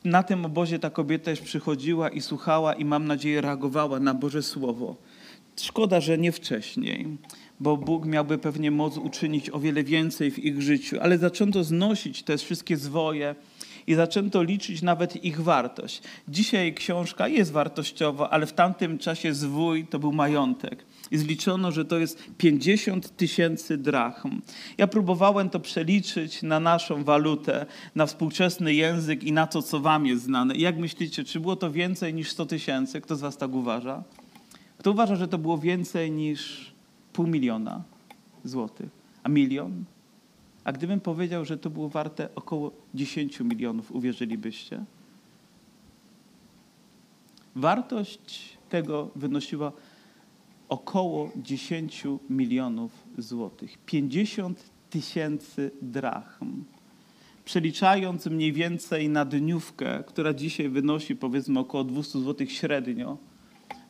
Na 0.06 0.24
tym 0.24 0.46
obozie 0.46 0.80
ta 0.80 0.90
kobieta 0.90 1.26
też 1.26 1.42
przychodziła 1.42 2.10
i 2.10 2.22
słuchała 2.22 2.74
i 2.74 2.86
mam 2.86 3.08
nadzieję 3.08 3.42
reagowała 3.42 4.00
na 4.00 4.14
Boże 4.14 4.44
Słowo. 4.44 4.96
Szkoda, 5.62 6.02
że 6.02 6.18
nie 6.18 6.32
wcześniej, 6.32 7.18
bo 7.60 7.78
Bóg 7.78 8.06
miałby 8.06 8.38
pewnie 8.38 8.72
moc 8.72 8.98
uczynić 8.98 9.50
o 9.50 9.60
wiele 9.60 9.84
więcej 9.84 10.32
w 10.32 10.40
ich 10.40 10.62
życiu, 10.62 10.98
ale 11.02 11.18
zaczęto 11.18 11.64
znosić 11.64 12.24
te 12.24 12.38
wszystkie 12.38 12.78
zwoje 12.78 13.36
i 13.88 13.96
zaczęto 13.96 14.44
liczyć 14.44 14.82
nawet 14.82 15.24
ich 15.24 15.42
wartość. 15.42 16.02
Dzisiaj 16.28 16.74
książka 16.74 17.28
jest 17.28 17.52
wartościowa, 17.52 18.30
ale 18.30 18.46
w 18.46 18.54
tamtym 18.54 18.98
czasie 18.98 19.34
zwój 19.34 19.86
to 19.86 20.00
był 20.00 20.14
majątek. 20.14 20.86
I 21.12 21.18
zliczono, 21.18 21.72
że 21.72 21.86
to 21.86 22.00
jest 22.00 22.24
50 22.38 23.18
tysięcy 23.18 23.78
drachm. 23.78 24.42
Ja 24.78 24.88
próbowałem 24.88 25.50
to 25.50 25.60
przeliczyć 25.60 26.44
na 26.44 26.60
naszą 26.60 27.04
walutę, 27.04 27.66
na 27.96 28.06
współczesny 28.06 28.74
język 28.74 29.24
i 29.24 29.32
na 29.32 29.48
to, 29.48 29.62
co 29.62 29.80
wam 29.80 30.06
jest 30.06 30.24
znane. 30.24 30.56
I 30.56 30.62
jak 30.62 30.78
myślicie, 30.78 31.24
czy 31.24 31.40
było 31.40 31.56
to 31.56 31.72
więcej 31.72 32.14
niż 32.14 32.32
100 32.32 32.46
tysięcy? 32.46 33.02
Kto 33.02 33.16
z 33.16 33.22
was 33.22 33.38
tak 33.38 33.54
uważa? 33.54 34.04
Kto 34.78 34.92
uważa, 34.92 35.16
że 35.16 35.28
to 35.28 35.38
było 35.38 35.58
więcej 35.58 36.12
niż 36.12 36.72
pół 37.14 37.28
miliona 37.28 37.84
złotych? 38.44 38.90
A 39.24 39.30
milion? 39.30 39.84
A 40.64 40.72
gdybym 40.72 41.00
powiedział, 41.00 41.46
że 41.46 41.58
to 41.58 41.70
było 41.70 41.90
warte 41.90 42.30
około 42.36 42.72
10 42.94 43.40
milionów, 43.40 43.92
uwierzylibyście? 43.92 44.84
Wartość 47.56 48.58
tego 48.70 49.10
wynosiła 49.16 49.72
około 50.70 51.32
10 51.36 52.04
milionów 52.30 52.92
złotych. 53.18 53.78
50 53.86 54.70
tysięcy 54.90 55.72
drachm. 55.82 56.64
Przeliczając 57.46 58.26
mniej 58.26 58.54
więcej 58.54 59.10
na 59.10 59.26
dniówkę, 59.26 60.04
która 60.08 60.34
dzisiaj 60.34 60.70
wynosi 60.70 61.16
powiedzmy 61.16 61.60
około 61.60 61.84
200 61.84 62.20
złotych 62.20 62.52
średnio, 62.52 63.18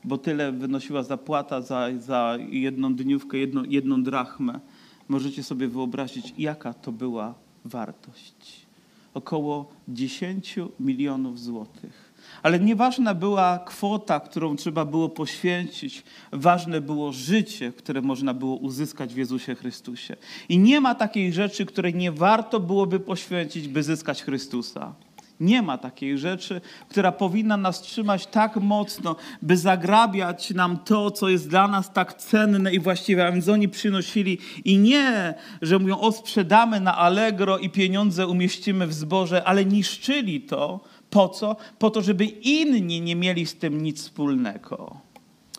bo 0.03 0.17
tyle 0.17 0.51
wynosiła 0.51 1.03
zapłata 1.03 1.61
za, 1.61 1.87
za 1.99 2.37
jedną 2.49 2.95
dniówkę, 2.95 3.37
jedną, 3.37 3.63
jedną 3.63 4.03
drachmę. 4.03 4.59
Możecie 5.07 5.43
sobie 5.43 5.67
wyobrazić, 5.67 6.33
jaka 6.37 6.73
to 6.73 6.91
była 6.91 7.35
wartość. 7.65 8.67
Około 9.13 9.71
10 9.87 10.55
milionów 10.79 11.39
złotych. 11.39 12.06
Ale 12.43 12.59
nieważna 12.59 13.13
była 13.13 13.59
kwota, 13.59 14.19
którą 14.19 14.55
trzeba 14.55 14.85
było 14.85 15.09
poświęcić, 15.09 16.03
ważne 16.31 16.81
było 16.81 17.11
życie, 17.11 17.71
które 17.71 18.01
można 18.01 18.33
było 18.33 18.55
uzyskać 18.55 19.13
w 19.13 19.17
Jezusie 19.17 19.55
Chrystusie. 19.55 20.15
I 20.49 20.59
nie 20.59 20.81
ma 20.81 20.95
takiej 20.95 21.33
rzeczy, 21.33 21.65
której 21.65 21.95
nie 21.95 22.11
warto 22.11 22.59
byłoby 22.59 22.99
poświęcić, 22.99 23.67
by 23.67 23.83
zyskać 23.83 24.23
Chrystusa. 24.23 24.93
Nie 25.39 25.61
ma 25.61 25.77
takiej 25.77 26.17
rzeczy, 26.17 26.61
która 26.89 27.11
powinna 27.11 27.57
nas 27.57 27.81
trzymać 27.81 28.27
tak 28.27 28.55
mocno, 28.55 29.15
by 29.41 29.57
zagrabiać 29.57 30.51
nam 30.51 30.77
to, 30.77 31.11
co 31.11 31.29
jest 31.29 31.49
dla 31.49 31.67
nas 31.67 31.93
tak 31.93 32.13
cenne 32.13 32.73
i 32.73 32.79
właściwe. 32.79 33.27
A 33.27 33.31
więc 33.31 33.49
oni 33.49 33.69
przynosili 33.69 34.37
i 34.65 34.77
nie, 34.77 35.33
że 35.61 35.79
mówią, 35.79 35.99
o 35.99 36.11
sprzedamy 36.11 36.79
na 36.79 36.97
Allegro 36.97 37.57
i 37.57 37.69
pieniądze 37.69 38.27
umieścimy 38.27 38.87
w 38.87 38.93
zboże, 38.93 39.43
ale 39.43 39.65
niszczyli 39.65 40.41
to. 40.41 40.79
Po 41.09 41.29
co? 41.29 41.55
Po 41.79 41.89
to, 41.89 42.01
żeby 42.01 42.25
inni 42.25 43.01
nie 43.01 43.15
mieli 43.15 43.45
z 43.45 43.55
tym 43.55 43.81
nic 43.81 44.01
wspólnego. 44.01 44.97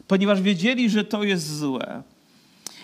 Ponieważ 0.06 0.42
wiedzieli, 0.42 0.90
że 0.90 1.04
to 1.04 1.24
jest 1.24 1.56
złe. 1.56 2.02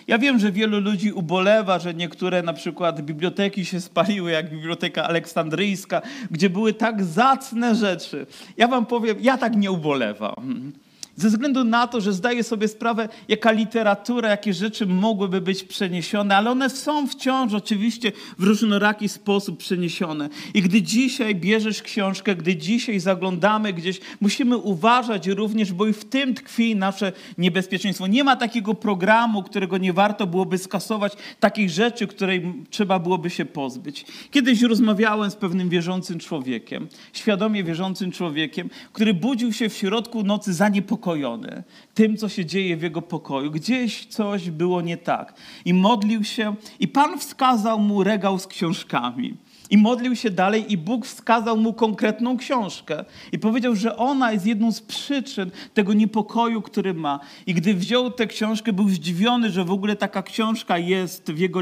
Ja 0.07 0.17
wiem, 0.17 0.39
że 0.39 0.51
wielu 0.51 0.79
ludzi 0.79 1.11
ubolewa, 1.11 1.79
że 1.79 1.93
niektóre 1.93 2.43
na 2.43 2.53
przykład 2.53 3.01
biblioteki 3.01 3.65
się 3.65 3.81
spaliły, 3.81 4.31
jak 4.31 4.49
Biblioteka 4.49 5.03
Aleksandryjska, 5.03 6.01
gdzie 6.31 6.49
były 6.49 6.73
tak 6.73 7.03
zacne 7.03 7.75
rzeczy. 7.75 8.25
Ja 8.57 8.67
wam 8.67 8.85
powiem, 8.85 9.17
ja 9.19 9.37
tak 9.37 9.55
nie 9.55 9.71
ubolewam. 9.71 10.71
Ze 11.17 11.29
względu 11.29 11.63
na 11.63 11.87
to, 11.87 12.01
że 12.01 12.13
zdaję 12.13 12.43
sobie 12.43 12.67
sprawę, 12.67 13.09
jaka 13.27 13.51
literatura, 13.51 14.29
jakie 14.29 14.53
rzeczy 14.53 14.85
mogłyby 14.85 15.41
być 15.41 15.63
przeniesione, 15.63 16.37
ale 16.37 16.51
one 16.51 16.69
są 16.69 17.07
wciąż 17.07 17.53
oczywiście 17.53 18.11
w 18.39 18.43
różnoraki 18.43 19.09
sposób 19.09 19.57
przeniesione. 19.57 20.29
I 20.53 20.61
gdy 20.61 20.81
dzisiaj 20.81 21.35
bierzesz 21.35 21.81
książkę, 21.81 22.35
gdy 22.35 22.55
dzisiaj 22.55 22.99
zaglądamy 22.99 23.73
gdzieś, 23.73 23.99
musimy 24.21 24.57
uważać 24.57 25.27
również, 25.27 25.73
bo 25.73 25.87
i 25.87 25.93
w 25.93 26.05
tym 26.05 26.33
tkwi 26.33 26.75
nasze 26.75 27.11
niebezpieczeństwo. 27.37 28.07
Nie 28.07 28.23
ma 28.23 28.35
takiego 28.35 28.73
programu, 28.73 29.43
którego 29.43 29.77
nie 29.77 29.93
warto 29.93 30.27
byłoby 30.27 30.57
skasować, 30.57 31.13
takich 31.39 31.69
rzeczy, 31.69 32.07
której 32.07 32.53
trzeba 32.69 32.99
byłoby 32.99 33.29
się 33.29 33.45
pozbyć. 33.45 34.05
Kiedyś 34.31 34.61
rozmawiałem 34.61 35.31
z 35.31 35.35
pewnym 35.35 35.69
wierzącym 35.69 36.19
człowiekiem, 36.19 36.87
świadomie 37.13 37.63
wierzącym 37.63 38.11
człowiekiem, 38.11 38.69
który 38.93 39.13
budził 39.13 39.53
się 39.53 39.69
w 39.69 39.73
środku 39.73 40.23
nocy 40.23 40.53
zaniepokojony 40.53 41.04
zaniepokojony 41.05 41.63
tym, 41.93 42.17
co 42.17 42.29
się 42.29 42.45
dzieje 42.45 42.77
w 42.77 42.81
jego 42.81 43.01
pokoju. 43.01 43.51
Gdzieś 43.51 44.05
coś 44.05 44.49
było 44.49 44.81
nie 44.81 44.97
tak. 44.97 45.33
I 45.65 45.73
modlił 45.73 46.23
się, 46.23 46.55
i 46.79 46.87
Pan 46.87 47.19
wskazał 47.19 47.79
mu 47.79 48.03
regał 48.03 48.39
z 48.39 48.47
książkami. 48.47 49.37
I 49.69 49.77
modlił 49.77 50.15
się 50.15 50.29
dalej, 50.29 50.73
i 50.73 50.77
Bóg 50.77 51.05
wskazał 51.05 51.57
mu 51.57 51.73
konkretną 51.73 52.37
książkę. 52.37 53.05
I 53.31 53.39
powiedział, 53.39 53.75
że 53.75 53.97
ona 53.97 54.31
jest 54.31 54.45
jedną 54.45 54.71
z 54.71 54.81
przyczyn 54.81 55.51
tego 55.73 55.93
niepokoju, 55.93 56.61
który 56.61 56.93
ma. 56.93 57.19
I 57.47 57.53
gdy 57.53 57.73
wziął 57.73 58.11
tę 58.11 58.27
książkę, 58.27 58.73
był 58.73 58.89
zdziwiony, 58.89 59.49
że 59.49 59.63
w 59.63 59.71
ogóle 59.71 59.95
taka 59.95 60.23
książka 60.23 60.77
jest 60.77 61.31
w 61.31 61.37
jego, 61.37 61.59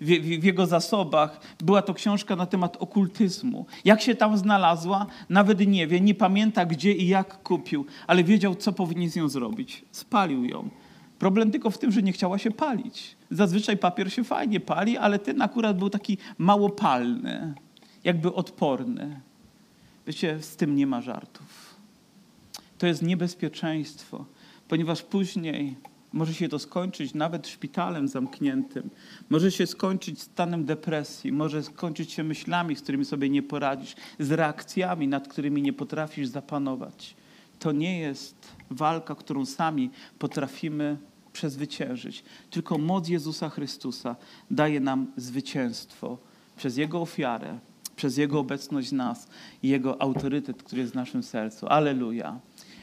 w 0.00 0.44
jego 0.44 0.66
zasobach. 0.66 1.40
Była 1.64 1.82
to 1.82 1.94
książka 1.94 2.36
na 2.36 2.46
temat 2.46 2.76
okultyzmu. 2.76 3.66
Jak 3.84 4.02
się 4.02 4.14
tam 4.14 4.38
znalazła, 4.38 5.06
nawet 5.28 5.66
nie 5.66 5.86
wie, 5.86 6.00
nie 6.00 6.14
pamięta 6.14 6.66
gdzie 6.66 6.92
i 6.92 7.08
jak 7.08 7.42
kupił, 7.42 7.86
ale 8.06 8.24
wiedział, 8.24 8.54
co 8.54 8.72
powinien 8.72 9.10
z 9.10 9.16
nią 9.16 9.28
zrobić. 9.28 9.84
Spalił 9.92 10.44
ją. 10.44 10.68
Problem 11.18 11.50
tylko 11.50 11.70
w 11.70 11.78
tym, 11.78 11.92
że 11.92 12.02
nie 12.02 12.12
chciała 12.12 12.38
się 12.38 12.50
palić. 12.50 13.16
Zazwyczaj 13.30 13.76
papier 13.76 14.12
się 14.12 14.24
fajnie 14.24 14.60
pali, 14.60 14.96
ale 14.96 15.18
ten 15.18 15.42
akurat 15.42 15.78
był 15.78 15.90
taki 15.90 16.18
małopalny, 16.38 17.54
jakby 18.04 18.34
odporny. 18.34 19.20
Wiecie, 20.06 20.42
z 20.42 20.56
tym 20.56 20.76
nie 20.76 20.86
ma 20.86 21.00
żartów. 21.00 21.76
To 22.78 22.86
jest 22.86 23.02
niebezpieczeństwo, 23.02 24.24
ponieważ 24.68 25.02
później 25.02 25.76
może 26.12 26.34
się 26.34 26.48
to 26.48 26.58
skończyć 26.58 27.14
nawet 27.14 27.48
szpitalem 27.48 28.08
zamkniętym, 28.08 28.90
może 29.30 29.52
się 29.52 29.66
skończyć 29.66 30.22
stanem 30.22 30.64
depresji, 30.64 31.32
może 31.32 31.62
skończyć 31.62 32.12
się 32.12 32.24
myślami, 32.24 32.76
z 32.76 32.82
którymi 32.82 33.04
sobie 33.04 33.30
nie 33.30 33.42
poradzisz, 33.42 33.94
z 34.18 34.30
reakcjami, 34.30 35.08
nad 35.08 35.28
którymi 35.28 35.62
nie 35.62 35.72
potrafisz 35.72 36.28
zapanować. 36.28 37.16
To 37.58 37.72
nie 37.72 37.98
jest 37.98 38.36
walka, 38.70 39.14
którą 39.14 39.46
sami 39.46 39.90
potrafimy 40.18 40.96
przezwyciężyć. 41.32 42.24
Tylko 42.50 42.78
moc 42.78 43.08
Jezusa 43.08 43.48
Chrystusa 43.48 44.16
daje 44.50 44.80
nam 44.80 45.06
zwycięstwo 45.16 46.18
przez 46.56 46.76
Jego 46.76 47.00
ofiarę, 47.00 47.58
przez 47.96 48.16
Jego 48.16 48.38
obecność 48.38 48.88
w 48.88 48.92
nas 48.92 49.28
i 49.62 49.68
Jego 49.68 50.02
autorytet, 50.02 50.62
który 50.62 50.80
jest 50.80 50.92
w 50.92 50.96
naszym 50.96 51.22
sercu. 51.22 51.66
Aleluja. 51.66 52.40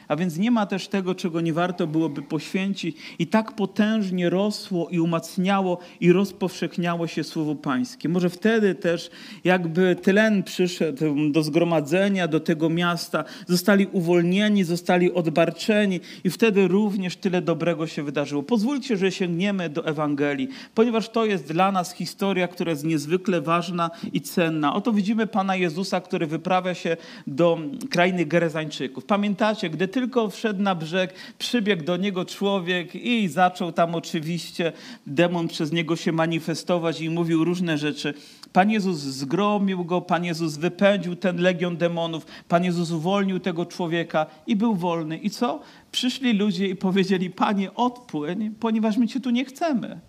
A 0.08 0.16
więc 0.16 0.38
nie 0.38 0.50
ma 0.50 0.66
też 0.66 0.88
tego, 0.88 1.14
czego 1.14 1.40
nie 1.40 1.52
warto 1.52 1.86
byłoby 1.86 2.22
poświęcić. 2.22 2.96
I 3.18 3.26
tak 3.26 3.52
potężnie 3.52 4.30
rosło 4.30 4.88
i 4.88 5.00
umacniało 5.00 5.78
i 6.00 6.12
rozpowszechniało 6.12 7.06
się 7.06 7.24
Słowo 7.24 7.54
Pańskie. 7.54 8.08
Może 8.08 8.30
wtedy 8.30 8.74
też 8.74 9.10
jakby 9.44 9.96
tlen 9.96 10.42
przyszedł 10.42 11.30
do 11.30 11.42
zgromadzenia, 11.42 12.28
do 12.28 12.40
tego 12.40 12.70
miasta. 12.70 13.24
Zostali 13.46 13.86
uwolnieni, 13.86 14.64
zostali 14.64 15.12
odbarczeni 15.12 16.00
i 16.24 16.30
wtedy 16.30 16.68
również 16.68 17.16
tyle 17.16 17.42
dobrego 17.42 17.86
się 17.86 18.02
wydarzyło. 18.02 18.42
Pozwólcie, 18.42 18.96
że 18.96 19.12
sięgniemy 19.12 19.68
do 19.68 19.86
Ewangelii, 19.86 20.48
ponieważ 20.74 21.08
to 21.08 21.24
jest 21.24 21.52
dla 21.52 21.72
nas 21.72 21.94
historia, 21.94 22.48
która 22.48 22.70
jest 22.70 22.84
niezwykle 22.84 23.40
ważna 23.40 23.90
i 24.12 24.20
cenna. 24.20 24.74
Oto 24.74 24.92
widzimy 24.92 25.26
Pana 25.26 25.56
Jezusa, 25.56 26.00
który 26.00 26.26
wyprawia 26.26 26.74
się 26.74 26.96
do 27.26 27.58
krainy 27.90 28.26
Gerezańczyków. 28.26 29.04
Pamiętacie, 29.04 29.70
gdy 29.70 29.88
tylko 29.94 30.30
wszedł 30.30 30.62
na 30.62 30.74
brzeg, 30.74 31.14
przybiegł 31.38 31.84
do 31.84 31.96
niego 31.96 32.24
człowiek 32.24 32.94
i 32.94 33.28
zaczął 33.28 33.72
tam 33.72 33.94
oczywiście 33.94 34.72
demon 35.06 35.48
przez 35.48 35.72
niego 35.72 35.96
się 35.96 36.12
manifestować 36.12 37.00
i 37.00 37.10
mówił 37.10 37.44
różne 37.44 37.78
rzeczy. 37.78 38.14
Pan 38.52 38.70
Jezus 38.70 38.98
zgromił 38.98 39.84
go, 39.84 40.00
Pan 40.00 40.24
Jezus 40.24 40.56
wypędził 40.56 41.16
ten 41.16 41.40
legion 41.40 41.76
demonów, 41.76 42.26
Pan 42.48 42.64
Jezus 42.64 42.90
uwolnił 42.90 43.40
tego 43.40 43.66
człowieka 43.66 44.26
i 44.46 44.56
był 44.56 44.74
wolny. 44.74 45.18
I 45.18 45.30
co? 45.30 45.60
Przyszli 45.92 46.32
ludzie 46.32 46.68
i 46.68 46.76
powiedzieli: 46.76 47.30
Panie, 47.30 47.74
odpłyń, 47.74 48.54
ponieważ 48.60 48.96
my 48.96 49.08
cię 49.08 49.20
tu 49.20 49.30
nie 49.30 49.44
chcemy. 49.44 50.00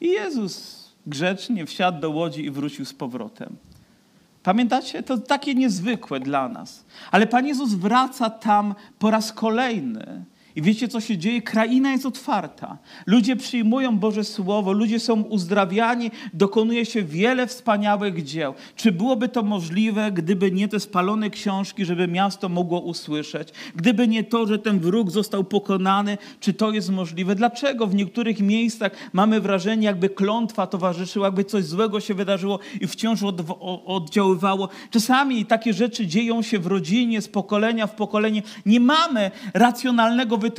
I 0.00 0.06
Jezus 0.06 0.84
grzecznie 1.06 1.66
wsiadł 1.66 2.00
do 2.00 2.10
łodzi 2.10 2.44
i 2.44 2.50
wrócił 2.50 2.84
z 2.84 2.94
powrotem. 2.94 3.56
Pamiętacie? 4.42 5.02
To 5.02 5.18
takie 5.18 5.54
niezwykłe 5.54 6.20
dla 6.20 6.48
nas. 6.48 6.84
Ale 7.10 7.26
Pan 7.26 7.46
Jezus 7.46 7.74
wraca 7.74 8.30
tam 8.30 8.74
po 8.98 9.10
raz 9.10 9.32
kolejny. 9.32 10.24
I 10.60 10.62
wiecie, 10.62 10.88
co 10.88 11.00
się 11.00 11.18
dzieje? 11.18 11.42
Kraina 11.42 11.92
jest 11.92 12.06
otwarta. 12.06 12.78
Ludzie 13.06 13.36
przyjmują 13.36 13.98
Boże 13.98 14.24
Słowo, 14.24 14.72
ludzie 14.72 15.00
są 15.00 15.22
uzdrawiani, 15.22 16.10
dokonuje 16.34 16.86
się 16.86 17.02
wiele 17.02 17.46
wspaniałych 17.46 18.24
dzieł. 18.24 18.54
Czy 18.76 18.92
byłoby 18.92 19.28
to 19.28 19.42
możliwe, 19.42 20.12
gdyby 20.12 20.50
nie 20.50 20.68
te 20.68 20.80
spalone 20.80 21.30
książki, 21.30 21.84
żeby 21.84 22.08
miasto 22.08 22.48
mogło 22.48 22.80
usłyszeć? 22.80 23.48
Gdyby 23.76 24.08
nie 24.08 24.24
to, 24.24 24.46
że 24.46 24.58
ten 24.58 24.80
wróg 24.80 25.10
został 25.10 25.44
pokonany, 25.44 26.18
czy 26.40 26.52
to 26.52 26.70
jest 26.70 26.90
możliwe? 26.90 27.34
Dlaczego 27.34 27.86
w 27.86 27.94
niektórych 27.94 28.40
miejscach 28.40 28.92
mamy 29.12 29.40
wrażenie, 29.40 29.86
jakby 29.86 30.08
klątwa 30.08 30.66
towarzyszyła, 30.66 31.26
jakby 31.26 31.44
coś 31.44 31.64
złego 31.64 32.00
się 32.00 32.14
wydarzyło 32.14 32.58
i 32.80 32.86
wciąż 32.86 33.22
od, 33.22 33.42
oddziaływało? 33.86 34.68
Czasami 34.90 35.46
takie 35.46 35.72
rzeczy 35.72 36.06
dzieją 36.06 36.42
się 36.42 36.58
w 36.58 36.66
rodzinie, 36.66 37.22
z 37.22 37.28
pokolenia 37.28 37.86
w 37.86 37.94
pokolenie. 37.94 38.42
Nie 38.66 38.80
mamy 38.80 39.30
racjonalnego 39.54 40.36
wytłumaczenia, 40.36 40.49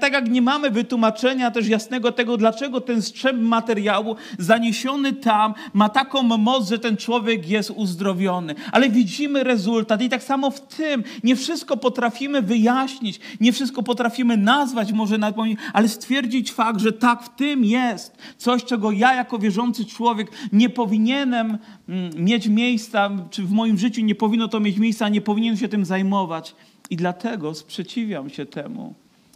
tak 0.00 0.12
jak 0.12 0.30
nie 0.30 0.42
mamy 0.42 0.70
wytłumaczenia 0.70 1.50
też 1.50 1.68
jasnego 1.68 2.12
tego, 2.12 2.36
dlaczego 2.36 2.80
ten 2.80 3.02
strzęp 3.02 3.42
materiału 3.42 4.16
zaniesiony 4.38 5.12
tam 5.12 5.54
ma 5.72 5.88
taką 5.88 6.22
moc, 6.22 6.68
że 6.68 6.78
ten 6.78 6.96
człowiek 6.96 7.48
jest 7.48 7.70
uzdrowiony. 7.70 8.54
Ale 8.72 8.90
widzimy 8.90 9.44
rezultat 9.44 10.02
i 10.02 10.08
tak 10.08 10.22
samo 10.22 10.50
w 10.50 10.60
tym 10.60 11.04
nie 11.24 11.36
wszystko 11.36 11.76
potrafimy 11.76 12.42
wyjaśnić, 12.42 13.20
nie 13.40 13.52
wszystko 13.52 13.82
potrafimy 13.82 14.36
nazwać, 14.36 14.92
może 14.92 15.18
nawet, 15.18 15.36
ale 15.72 15.88
stwierdzić 15.88 16.52
fakt, 16.52 16.80
że 16.80 16.92
tak 16.92 17.22
w 17.22 17.36
tym 17.36 17.64
jest 17.64 18.16
coś, 18.38 18.64
czego 18.64 18.92
ja 18.92 19.14
jako 19.14 19.38
wierzący 19.38 19.84
człowiek 19.84 20.30
nie 20.52 20.70
powinienem 20.70 21.58
mm, 21.88 22.10
mieć 22.24 22.48
miejsca, 22.48 23.10
czy 23.30 23.42
w 23.42 23.50
moim 23.50 23.78
życiu 23.78 24.00
nie 24.00 24.14
powinno 24.14 24.48
to 24.48 24.60
mieć 24.60 24.78
miejsca, 24.78 25.08
nie 25.08 25.20
powinien 25.20 25.56
się 25.56 25.68
tym 25.68 25.84
zajmować. 25.84 26.54
I 26.90 26.96
dlatego 26.96 27.54
sprzeciwiam 27.54 28.30
się 28.30 28.46
temu. 28.46 28.94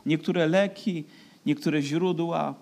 Niektóre 0.09 0.47
leki, 0.47 1.05
niektóre 1.47 1.83
źródła, 1.83 2.55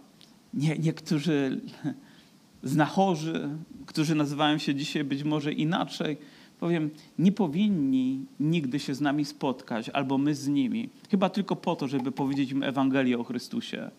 nie, 0.55 0.79
niektórzy 0.79 1.61
znachorzy, 2.63 3.49
którzy 3.87 4.15
nazywają 4.15 4.59
się 4.59 4.75
dzisiaj 4.75 5.05
być 5.05 5.25
może 5.25 5.53
inaczej, 5.53 6.17
powiem, 6.61 6.91
nie 7.19 7.33
powinni 7.33 8.27
nigdy 8.41 8.79
się 8.79 8.95
z 8.95 9.01
nami 9.01 9.25
spotkać, 9.25 9.89
albo 9.89 10.19
my 10.19 10.35
z 10.35 10.49
nimi. 10.49 10.89
Chyba 11.11 11.29
tylko 11.31 11.57
po 11.57 11.77
to, 11.77 11.89
żeby 11.89 12.13
powiedzieć 12.13 12.51
im 12.51 12.63
Ewangelię 12.63 13.19
o 13.19 13.25
Chrystusie 13.25 13.91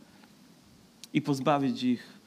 i 1.14 1.22
pozbawić 1.22 1.84
ich 1.84 2.20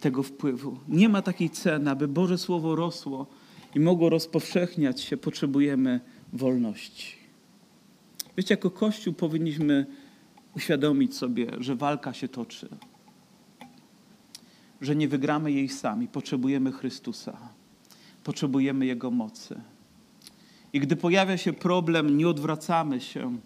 tego 0.00 0.22
wpływu. 0.22 0.78
Nie 0.88 1.08
ma 1.08 1.22
takiej 1.22 1.50
ceny, 1.50 1.90
aby 1.90 2.08
Boże 2.08 2.38
Słowo 2.38 2.76
rosło 2.76 3.26
i 3.74 3.80
mogło 3.80 4.10
rozpowszechniać 4.10 5.00
się. 5.00 5.16
Potrzebujemy 5.16 6.00
wolności. 6.32 7.16
Wiecie, 8.36 8.54
jako 8.54 8.70
Kościół 8.70 9.14
powinniśmy 9.14 9.86
uświadomić 10.56 11.16
sobie, 11.16 11.46
że 11.58 11.76
walka 11.76 12.12
się 12.12 12.28
toczy, 12.28 12.68
że 14.80 14.96
nie 14.96 15.08
wygramy 15.08 15.52
jej 15.52 15.68
sami. 15.68 16.08
Potrzebujemy 16.08 16.72
Chrystusa, 16.72 17.38
potrzebujemy 18.24 18.86
Jego 18.86 19.10
mocy. 19.10 19.60
I 20.72 20.80
gdy 20.80 20.96
pojawia 20.96 21.36
się 21.36 21.52
problem, 21.52 22.16
nie 22.16 22.28
odwracamy 22.28 23.00
się, 23.00 23.38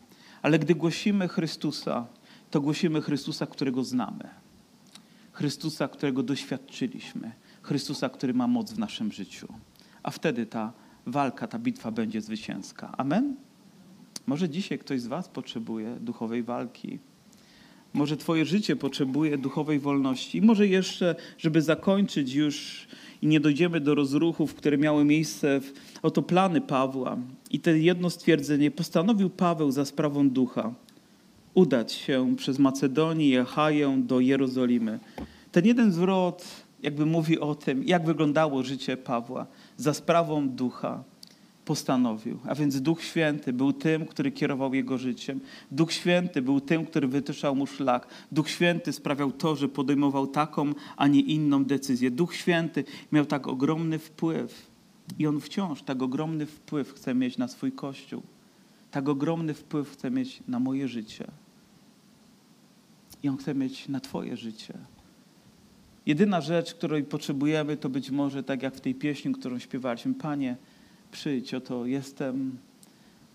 ale 0.43 0.59
gdy 0.59 0.75
głosimy 0.75 1.29
Chrystusa, 1.29 2.07
to 2.51 2.61
głosimy 2.61 3.01
Chrystusa, 3.01 3.47
którego 3.47 3.85
znamy. 3.85 4.29
Chrystusa, 5.33 5.89
którego 5.89 6.23
doświadczyliśmy. 6.23 7.33
Chrystusa, 7.63 8.09
który 8.09 8.35
ma 8.35 8.47
moc 8.47 8.73
w 8.73 8.79
naszym 8.79 9.13
życiu. 9.13 9.49
A 10.03 10.11
wtedy 10.11 10.47
ta 10.47 10.73
walka, 11.07 11.47
ta 11.47 11.59
bitwa 11.59 11.91
będzie 11.91 12.21
zwycięska. 12.21 12.95
Amen? 12.99 13.37
Może 14.27 14.49
dzisiaj 14.49 14.79
ktoś 14.79 15.01
z 15.01 15.07
Was 15.07 15.29
potrzebuje 15.29 15.97
duchowej 16.01 16.43
walki. 16.43 16.99
Może 17.93 18.17
Twoje 18.17 18.45
życie 18.45 18.77
potrzebuje 18.77 19.39
duchowej 19.39 19.79
wolności. 19.79 20.43
Może 20.43 20.67
jeszcze, 20.67 21.15
żeby 21.39 21.63
zakończyć 21.63 22.35
już 22.35 22.87
i 23.23 23.27
nie 23.27 23.41
dojdziemy 23.41 23.81
do 23.81 23.95
rozruchów, 23.95 24.55
które 24.55 24.79
miały 24.79 25.05
miejsce, 25.05 25.61
w, 25.61 25.73
oto 26.03 26.23
plany 26.23 26.61
Pawła. 26.61 27.17
I 27.51 27.61
te 27.61 27.79
jedno 27.79 28.11
stwierdzenie 28.11 28.71
postanowił 28.71 29.31
Paweł 29.31 29.71
za 29.71 29.85
sprawą 29.85 30.31
ducha 30.31 30.75
udać 31.55 31.93
się 31.93 32.37
przez 32.37 32.59
Macedonię 32.59 33.41
Achaję 33.41 34.03
do 34.07 34.21
Jerozolimy. 34.21 34.99
Ten 35.53 35.67
jeden 35.67 35.93
zwrot 35.93 36.45
jakby 36.83 37.07
mówi 37.07 37.39
o 37.39 37.55
tym, 37.55 37.85
jak 37.85 38.07
wyglądało 38.07 38.63
życie 38.63 38.97
Pawła 38.97 39.47
za 39.77 39.95
sprawą 39.95 40.49
ducha 40.49 41.05
postanowił. 41.71 42.39
A 42.47 42.55
więc 42.55 42.81
Duch 42.81 43.03
Święty 43.03 43.53
był 43.53 43.73
tym, 43.73 44.07
który 44.07 44.33
kierował 44.33 44.75
jego 44.75 44.99
życiem. 44.99 45.41
Duch 45.71 45.93
Święty 45.93 46.43
był 46.43 46.61
tym, 46.61 46.87
który 46.87 47.09
wytyczał 47.09 47.57
mu 47.57 47.67
szlak. 47.67 48.07
Duch 48.33 48.49
Święty 48.49 48.93
sprawiał 48.93 49.33
to, 49.33 49.57
że 49.57 49.69
podejmował 49.69 50.27
taką, 50.27 50.73
a 50.97 51.07
nie 51.07 51.21
inną 51.21 51.65
decyzję. 51.65 52.11
Duch 52.11 52.35
Święty 52.35 52.85
miał 53.13 53.27
tak 53.27 53.49
ogromny 53.49 53.99
wpływ 53.99 54.71
i 55.19 55.27
on 55.27 55.41
wciąż 55.41 55.83
tak 55.83 56.03
ogromny 56.03 56.47
wpływ 56.47 56.93
chce 56.93 57.15
mieć 57.15 57.39
na 57.39 57.49
swój 57.49 57.73
Kościół. 57.73 58.23
Tak 58.91 59.09
ogromny 59.09 59.55
wpływ 59.55 59.91
chce 59.91 60.11
mieć 60.11 60.43
na 60.49 60.61
moje 60.61 60.89
życie. 60.89 61.27
I 63.23 63.29
on 63.29 63.37
chce 63.37 63.55
mieć 63.55 63.89
na 63.89 64.01
Twoje 64.01 64.37
życie. 64.37 64.75
Jedyna 66.07 66.41
rzecz, 66.41 66.75
której 66.75 67.05
potrzebujemy, 67.05 67.77
to 67.77 67.89
być 67.89 68.11
może 68.11 68.43
tak 68.43 68.63
jak 68.63 68.75
w 68.75 68.81
tej 68.81 68.95
pieśni, 68.95 69.33
którą 69.33 69.59
śpiewaliśmy, 69.59 70.15
Panie, 70.15 70.57
przyjdź, 71.11 71.55
oto 71.55 71.87
jestem 71.87 72.59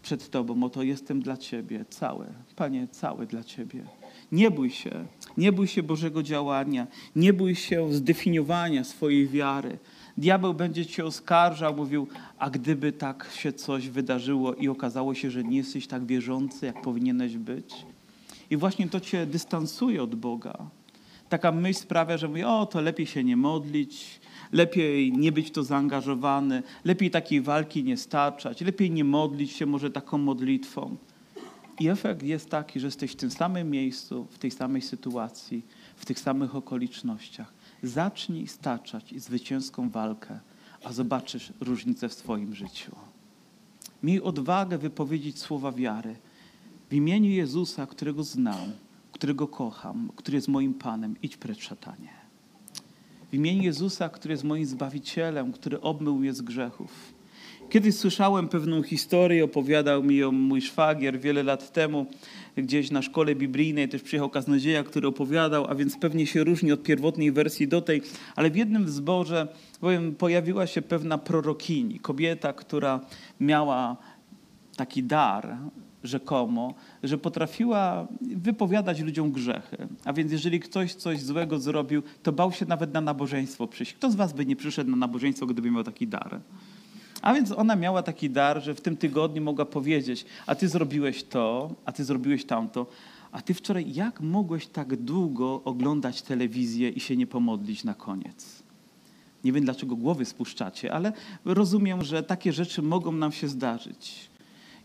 przed 0.01 0.29
Tobą, 0.29 0.63
oto 0.63 0.83
jestem 0.83 1.21
dla 1.21 1.37
Ciebie, 1.37 1.85
całe, 1.89 2.27
Panie, 2.55 2.87
całe 2.87 3.25
dla 3.25 3.43
Ciebie. 3.43 3.83
Nie 4.31 4.51
bój 4.51 4.69
się, 4.69 5.05
nie 5.37 5.51
bój 5.51 5.67
się 5.67 5.83
Bożego 5.83 6.23
działania, 6.23 6.87
nie 7.15 7.33
bój 7.33 7.55
się 7.55 7.93
zdefiniowania 7.93 8.83
swojej 8.83 9.27
wiary. 9.27 9.77
Diabeł 10.17 10.53
będzie 10.53 10.85
cię 10.85 11.05
oskarżał, 11.05 11.75
mówił, 11.75 12.07
a 12.37 12.49
gdyby 12.49 12.91
tak 12.91 13.29
się 13.35 13.53
coś 13.53 13.89
wydarzyło 13.89 14.53
i 14.53 14.67
okazało 14.67 15.13
się, 15.13 15.31
że 15.31 15.43
nie 15.43 15.57
jesteś 15.57 15.87
tak 15.87 16.05
wierzący, 16.05 16.65
jak 16.65 16.81
powinieneś 16.81 17.37
być. 17.37 17.85
I 18.49 18.57
właśnie 18.57 18.89
to 18.89 18.99
cię 18.99 19.25
dystansuje 19.25 20.03
od 20.03 20.15
Boga. 20.15 20.57
Taka 21.29 21.51
myśl 21.51 21.79
sprawia, 21.79 22.17
że 22.17 22.27
mówi, 22.27 22.43
o, 22.43 22.65
to 22.65 22.81
lepiej 22.81 23.05
się 23.05 23.23
nie 23.23 23.37
modlić, 23.37 24.19
lepiej 24.55 25.11
nie 25.11 25.31
być 25.31 25.51
to 25.51 25.63
zaangażowany, 25.63 26.63
lepiej 26.83 27.11
takiej 27.11 27.41
walki 27.41 27.83
nie 27.83 27.97
starczać, 27.97 28.61
lepiej 28.61 28.91
nie 28.91 29.03
modlić 29.03 29.51
się 29.51 29.65
może 29.65 29.91
taką 29.91 30.17
modlitwą. 30.17 30.97
I 31.79 31.89
efekt 31.89 32.23
jest 32.23 32.49
taki, 32.49 32.79
że 32.79 32.87
jesteś 32.87 33.11
w 33.11 33.15
tym 33.15 33.31
samym 33.31 33.71
miejscu, 33.71 34.27
w 34.31 34.37
tej 34.37 34.51
samej 34.51 34.81
sytuacji, 34.81 35.65
w 35.95 36.05
tych 36.05 36.19
samych 36.19 36.55
okolicznościach. 36.55 37.53
Zacznij 37.83 38.47
staczać 38.47 39.13
zwycięską 39.17 39.89
walkę, 39.89 40.39
a 40.83 40.93
zobaczysz 40.93 41.53
różnicę 41.59 42.09
w 42.09 42.13
swoim 42.13 42.55
życiu. 42.55 42.95
Miej 44.03 44.21
odwagę 44.21 44.77
wypowiedzieć 44.77 45.39
słowa 45.39 45.71
wiary 45.71 46.15
w 46.89 46.93
imieniu 46.93 47.29
Jezusa, 47.29 47.87
którego 47.87 48.23
znam, 48.23 48.71
którego 49.11 49.47
kocham, 49.47 50.09
który 50.15 50.35
jest 50.35 50.47
moim 50.47 50.73
Panem. 50.73 51.15
Idź 51.21 51.37
precz, 51.37 51.61
szatanie. 51.61 52.24
Imieniu 53.35 53.63
Jezusa, 53.63 54.09
który 54.09 54.31
jest 54.31 54.43
moim 54.43 54.65
Zbawicielem, 54.65 55.51
który 55.51 55.81
obmył 55.81 56.15
mnie 56.15 56.33
z 56.33 56.41
grzechów. 56.41 57.13
Kiedyś 57.69 57.95
słyszałem 57.95 58.47
pewną 58.47 58.83
historię, 58.83 59.43
opowiadał 59.43 60.03
mi 60.03 60.15
ją 60.17 60.31
mój 60.31 60.61
szwagier 60.61 61.19
wiele 61.19 61.43
lat 61.43 61.73
temu, 61.73 62.05
gdzieś 62.57 62.91
na 62.91 63.01
szkole 63.01 63.35
biblijnej 63.35 63.89
też 63.89 64.01
przyjechał 64.01 64.29
kaznodzieja, 64.29 64.83
który 64.83 65.07
opowiadał, 65.07 65.65
a 65.69 65.75
więc 65.75 65.97
pewnie 65.97 66.27
się 66.27 66.43
różni 66.43 66.71
od 66.71 66.83
pierwotnej 66.83 67.31
wersji 67.31 67.67
do 67.67 67.81
tej, 67.81 68.01
ale 68.35 68.51
w 68.51 68.55
jednym 68.55 68.89
zborze 68.89 69.47
powiem, 69.79 70.15
pojawiła 70.15 70.67
się 70.67 70.81
pewna 70.81 71.17
prorokini, 71.17 71.99
kobieta, 71.99 72.53
która 72.53 72.99
miała 73.39 73.97
taki 74.75 75.03
dar, 75.03 75.57
rzekomo, 76.05 76.73
że 77.03 77.17
potrafiła 77.17 78.07
wypowiadać 78.21 78.99
ludziom 78.99 79.31
grzechy. 79.31 79.87
A 80.05 80.13
więc 80.13 80.31
jeżeli 80.31 80.59
ktoś 80.59 80.93
coś 80.93 81.21
złego 81.21 81.59
zrobił, 81.59 82.03
to 82.23 82.31
bał 82.31 82.51
się 82.51 82.65
nawet 82.65 82.93
na 82.93 83.01
nabożeństwo 83.01 83.67
przyjść. 83.67 83.93
Kto 83.93 84.11
z 84.11 84.15
was 84.15 84.33
by 84.33 84.45
nie 84.45 84.55
przyszedł 84.55 84.91
na 84.91 84.97
nabożeństwo, 84.97 85.45
gdyby 85.45 85.71
miał 85.71 85.83
taki 85.83 86.07
dar? 86.07 86.39
A 87.21 87.33
więc 87.33 87.51
ona 87.51 87.75
miała 87.75 88.03
taki 88.03 88.29
dar, 88.29 88.63
że 88.63 88.75
w 88.75 88.81
tym 88.81 88.97
tygodniu 88.97 89.41
mogła 89.41 89.65
powiedzieć, 89.65 90.25
a 90.45 90.55
ty 90.55 90.67
zrobiłeś 90.67 91.23
to, 91.23 91.71
a 91.85 91.91
ty 91.91 92.03
zrobiłeś 92.03 92.45
tamto, 92.45 92.85
a 93.31 93.41
ty 93.41 93.53
wczoraj 93.53 93.93
jak 93.93 94.21
mogłeś 94.21 94.67
tak 94.67 94.95
długo 94.95 95.61
oglądać 95.63 96.21
telewizję 96.21 96.89
i 96.89 96.99
się 96.99 97.17
nie 97.17 97.27
pomodlić 97.27 97.83
na 97.83 97.93
koniec? 97.93 98.63
Nie 99.43 99.51
wiem, 99.51 99.63
dlaczego 99.63 99.95
głowy 99.95 100.25
spuszczacie, 100.25 100.93
ale 100.93 101.13
rozumiem, 101.45 102.03
że 102.03 102.23
takie 102.23 102.53
rzeczy 102.53 102.81
mogą 102.81 103.11
nam 103.11 103.31
się 103.31 103.47
zdarzyć. 103.47 104.29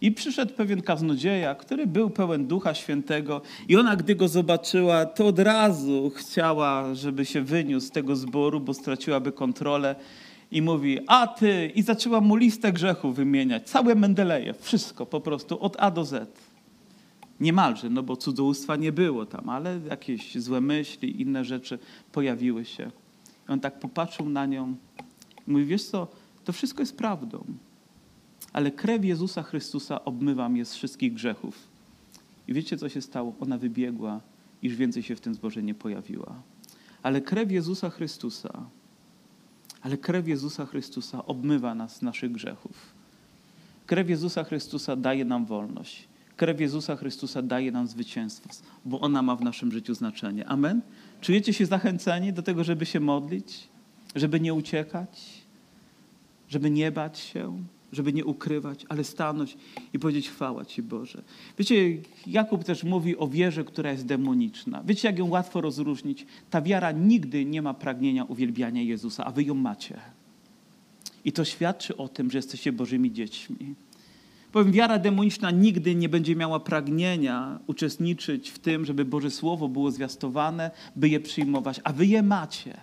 I 0.00 0.12
przyszedł 0.12 0.54
pewien 0.54 0.82
kaznodzieja, 0.82 1.54
który 1.54 1.86
był 1.86 2.10
pełen 2.10 2.46
Ducha 2.46 2.74
Świętego. 2.74 3.42
I 3.68 3.76
ona, 3.76 3.96
gdy 3.96 4.14
go 4.14 4.28
zobaczyła, 4.28 5.06
to 5.06 5.26
od 5.26 5.38
razu 5.38 6.12
chciała, 6.16 6.94
żeby 6.94 7.24
się 7.24 7.42
wyniósł 7.42 7.86
z 7.86 7.90
tego 7.90 8.16
zboru, 8.16 8.60
bo 8.60 8.74
straciłaby 8.74 9.32
kontrolę. 9.32 9.94
I 10.52 10.62
mówi, 10.62 10.98
a 11.06 11.26
ty, 11.26 11.72
i 11.74 11.82
zaczęła 11.82 12.20
mu 12.20 12.36
listę 12.36 12.72
grzechów 12.72 13.16
wymieniać, 13.16 13.70
całe 13.70 13.94
Mendeleje, 13.94 14.54
wszystko 14.54 15.06
po 15.06 15.20
prostu, 15.20 15.60
od 15.60 15.76
A 15.78 15.90
do 15.90 16.04
Z. 16.04 16.38
Niemalże, 17.40 17.90
no 17.90 18.02
bo 18.02 18.16
cudzołóstwa 18.16 18.76
nie 18.76 18.92
było 18.92 19.26
tam, 19.26 19.48
ale 19.48 19.80
jakieś 19.90 20.38
złe 20.38 20.60
myśli, 20.60 21.22
inne 21.22 21.44
rzeczy 21.44 21.78
pojawiły 22.12 22.64
się. 22.64 22.90
I 23.48 23.52
on 23.52 23.60
tak 23.60 23.80
popatrzył 23.80 24.28
na 24.28 24.46
nią. 24.46 24.74
I 25.48 25.50
mówi, 25.50 25.64
wiesz 25.64 25.84
co, 25.84 26.06
to 26.44 26.52
wszystko 26.52 26.82
jest 26.82 26.96
prawdą, 26.96 27.44
ale 28.52 28.70
krew 28.70 29.04
Jezusa 29.04 29.42
Chrystusa 29.42 30.04
obmywa 30.04 30.48
mnie 30.48 30.64
z 30.64 30.74
wszystkich 30.74 31.14
grzechów. 31.14 31.58
I 32.48 32.54
wiecie, 32.54 32.76
co 32.76 32.88
się 32.88 33.02
stało? 33.02 33.34
Ona 33.40 33.58
wybiegła, 33.58 34.20
iż 34.62 34.76
więcej 34.76 35.02
się 35.02 35.16
w 35.16 35.20
tym 35.20 35.34
zborze 35.34 35.62
nie 35.62 35.74
pojawiła. 35.74 36.42
Ale 37.02 37.20
krew 37.20 37.52
Jezusa 37.52 37.90
Chrystusa, 37.90 38.66
ale 39.82 39.96
krew 39.96 40.28
Jezusa 40.28 40.66
Chrystusa 40.66 41.26
obmywa 41.26 41.74
nas 41.74 41.96
z 41.96 42.02
naszych 42.02 42.32
grzechów. 42.32 42.94
Krew 43.86 44.10
Jezusa 44.10 44.44
Chrystusa 44.44 44.96
daje 44.96 45.24
nam 45.24 45.46
wolność. 45.46 46.08
Krew 46.36 46.60
Jezusa 46.60 46.96
Chrystusa 46.96 47.42
daje 47.42 47.72
nam 47.72 47.86
zwycięstwo, 47.86 48.48
bo 48.84 49.00
ona 49.00 49.22
ma 49.22 49.36
w 49.36 49.42
naszym 49.42 49.72
życiu 49.72 49.94
znaczenie. 49.94 50.48
Amen? 50.48 50.80
Czujecie 51.20 51.52
się 51.52 51.66
zachęceni 51.66 52.32
do 52.32 52.42
tego, 52.42 52.64
żeby 52.64 52.86
się 52.86 53.00
modlić, 53.00 53.68
żeby 54.14 54.40
nie 54.40 54.54
uciekać, 54.54 55.42
żeby 56.48 56.70
nie 56.70 56.92
bać 56.92 57.18
się, 57.18 57.62
żeby 57.92 58.12
nie 58.12 58.24
ukrywać, 58.24 58.86
ale 58.88 59.04
stanąć 59.04 59.56
i 59.92 59.98
powiedzieć 59.98 60.28
chwała 60.28 60.64
Ci 60.64 60.82
Boże. 60.82 61.22
Wiecie, 61.58 61.74
Jakub 62.26 62.64
też 62.64 62.84
mówi 62.84 63.16
o 63.16 63.28
wierze, 63.28 63.64
która 63.64 63.90
jest 63.92 64.06
demoniczna. 64.06 64.82
Wiecie, 64.86 65.08
jak 65.08 65.18
ją 65.18 65.28
łatwo 65.28 65.60
rozróżnić? 65.60 66.26
Ta 66.50 66.62
wiara 66.62 66.92
nigdy 66.92 67.44
nie 67.44 67.62
ma 67.62 67.74
pragnienia 67.74 68.24
uwielbiania 68.24 68.82
Jezusa, 68.82 69.24
a 69.24 69.30
Wy 69.30 69.42
ją 69.44 69.54
macie. 69.54 70.00
I 71.24 71.32
to 71.32 71.44
świadczy 71.44 71.96
o 71.96 72.08
tym, 72.08 72.30
że 72.30 72.38
jesteście 72.38 72.72
Bożymi 72.72 73.12
dziećmi. 73.12 73.74
Powiem, 74.52 74.72
wiara 74.72 74.98
demoniczna 74.98 75.50
nigdy 75.50 75.94
nie 75.94 76.08
będzie 76.08 76.36
miała 76.36 76.60
pragnienia 76.60 77.58
uczestniczyć 77.66 78.50
w 78.50 78.58
tym, 78.58 78.84
żeby 78.84 79.04
Boże 79.04 79.30
Słowo 79.30 79.68
było 79.68 79.90
zwiastowane, 79.90 80.70
by 80.96 81.08
je 81.08 81.20
przyjmować, 81.20 81.80
a 81.84 81.92
wy 81.92 82.06
je 82.06 82.22
macie, 82.22 82.80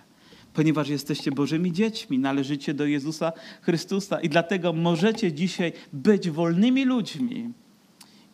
ponieważ 0.58 0.88
jesteście 0.88 1.32
Bożymi 1.32 1.72
dziećmi, 1.72 2.18
należycie 2.18 2.74
do 2.74 2.86
Jezusa 2.86 3.32
Chrystusa 3.62 4.20
i 4.20 4.28
dlatego 4.28 4.72
możecie 4.72 5.32
dzisiaj 5.32 5.72
być 5.92 6.30
wolnymi 6.30 6.84
ludźmi 6.84 7.52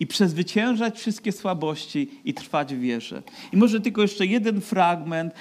i 0.01 0.07
przezwyciężać 0.07 0.99
wszystkie 0.99 1.33
słabości 1.33 2.11
i 2.25 2.35
trwać 2.35 2.75
w 2.75 2.81
wierze. 2.81 3.23
I 3.53 3.57
może 3.57 3.81
tylko 3.81 4.03
jeszcze 4.03 4.27
jeden 4.27 4.61
fragment 4.61 5.35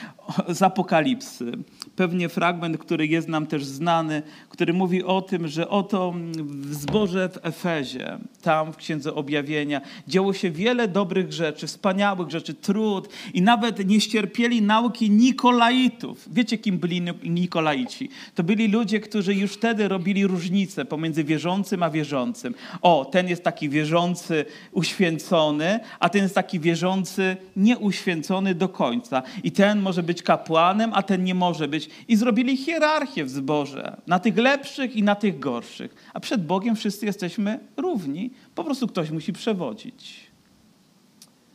z 0.47 0.61
Apokalipsy. 0.61 1.51
Pewnie 1.95 2.29
fragment, 2.29 2.77
który 2.77 3.07
jest 3.07 3.27
nam 3.27 3.47
też 3.47 3.65
znany, 3.65 4.21
który 4.49 4.73
mówi 4.73 5.03
o 5.03 5.21
tym, 5.21 5.47
że 5.47 5.69
oto 5.69 6.13
w 6.45 6.73
zborze 6.73 7.29
w 7.29 7.39
Efezie, 7.45 8.17
tam 8.41 8.73
w 8.73 8.77
Księdze 8.77 9.13
Objawienia, 9.13 9.81
działo 10.07 10.33
się 10.33 10.51
wiele 10.51 10.87
dobrych 10.87 11.33
rzeczy, 11.33 11.67
wspaniałych 11.67 12.29
rzeczy, 12.29 12.53
trud 12.53 13.09
i 13.33 13.41
nawet 13.41 13.87
nie 13.87 14.01
ścierpieli 14.01 14.61
nauki 14.61 15.11
Nikolaitów. 15.11 16.29
Wiecie, 16.31 16.57
kim 16.57 16.77
byli 16.77 17.01
Nikolaici? 17.23 18.09
To 18.35 18.43
byli 18.43 18.67
ludzie, 18.67 18.99
którzy 18.99 19.35
już 19.35 19.53
wtedy 19.53 19.87
robili 19.87 20.27
różnicę 20.27 20.85
pomiędzy 20.85 21.23
wierzącym 21.23 21.83
a 21.83 21.89
wierzącym. 21.89 22.55
O, 22.81 23.05
ten 23.05 23.27
jest 23.27 23.43
taki 23.43 23.69
wierzący, 23.69 24.45
uświęcony, 24.71 25.79
a 25.99 26.09
ten 26.09 26.23
jest 26.23 26.35
taki 26.35 26.59
wierzący, 26.59 27.37
nieuświęcony 27.55 28.55
do 28.55 28.69
końca. 28.69 29.23
I 29.43 29.51
ten 29.51 29.81
może 29.81 30.03
być 30.13 30.23
kapłanem, 30.23 30.91
a 30.93 31.03
ten 31.03 31.23
nie 31.23 31.35
może 31.35 31.67
być. 31.67 31.89
I 32.07 32.15
zrobili 32.15 32.57
hierarchię 32.57 33.25
w 33.25 33.29
zborze 33.29 34.01
na 34.07 34.19
tych 34.19 34.37
lepszych 34.37 34.95
i 34.95 35.03
na 35.03 35.15
tych 35.15 35.39
gorszych. 35.39 35.95
A 36.13 36.19
przed 36.19 36.45
Bogiem 36.45 36.75
wszyscy 36.75 37.05
jesteśmy 37.05 37.59
równi. 37.77 38.31
Po 38.55 38.63
prostu 38.63 38.87
ktoś 38.87 39.11
musi 39.11 39.33
przewodzić. 39.33 40.31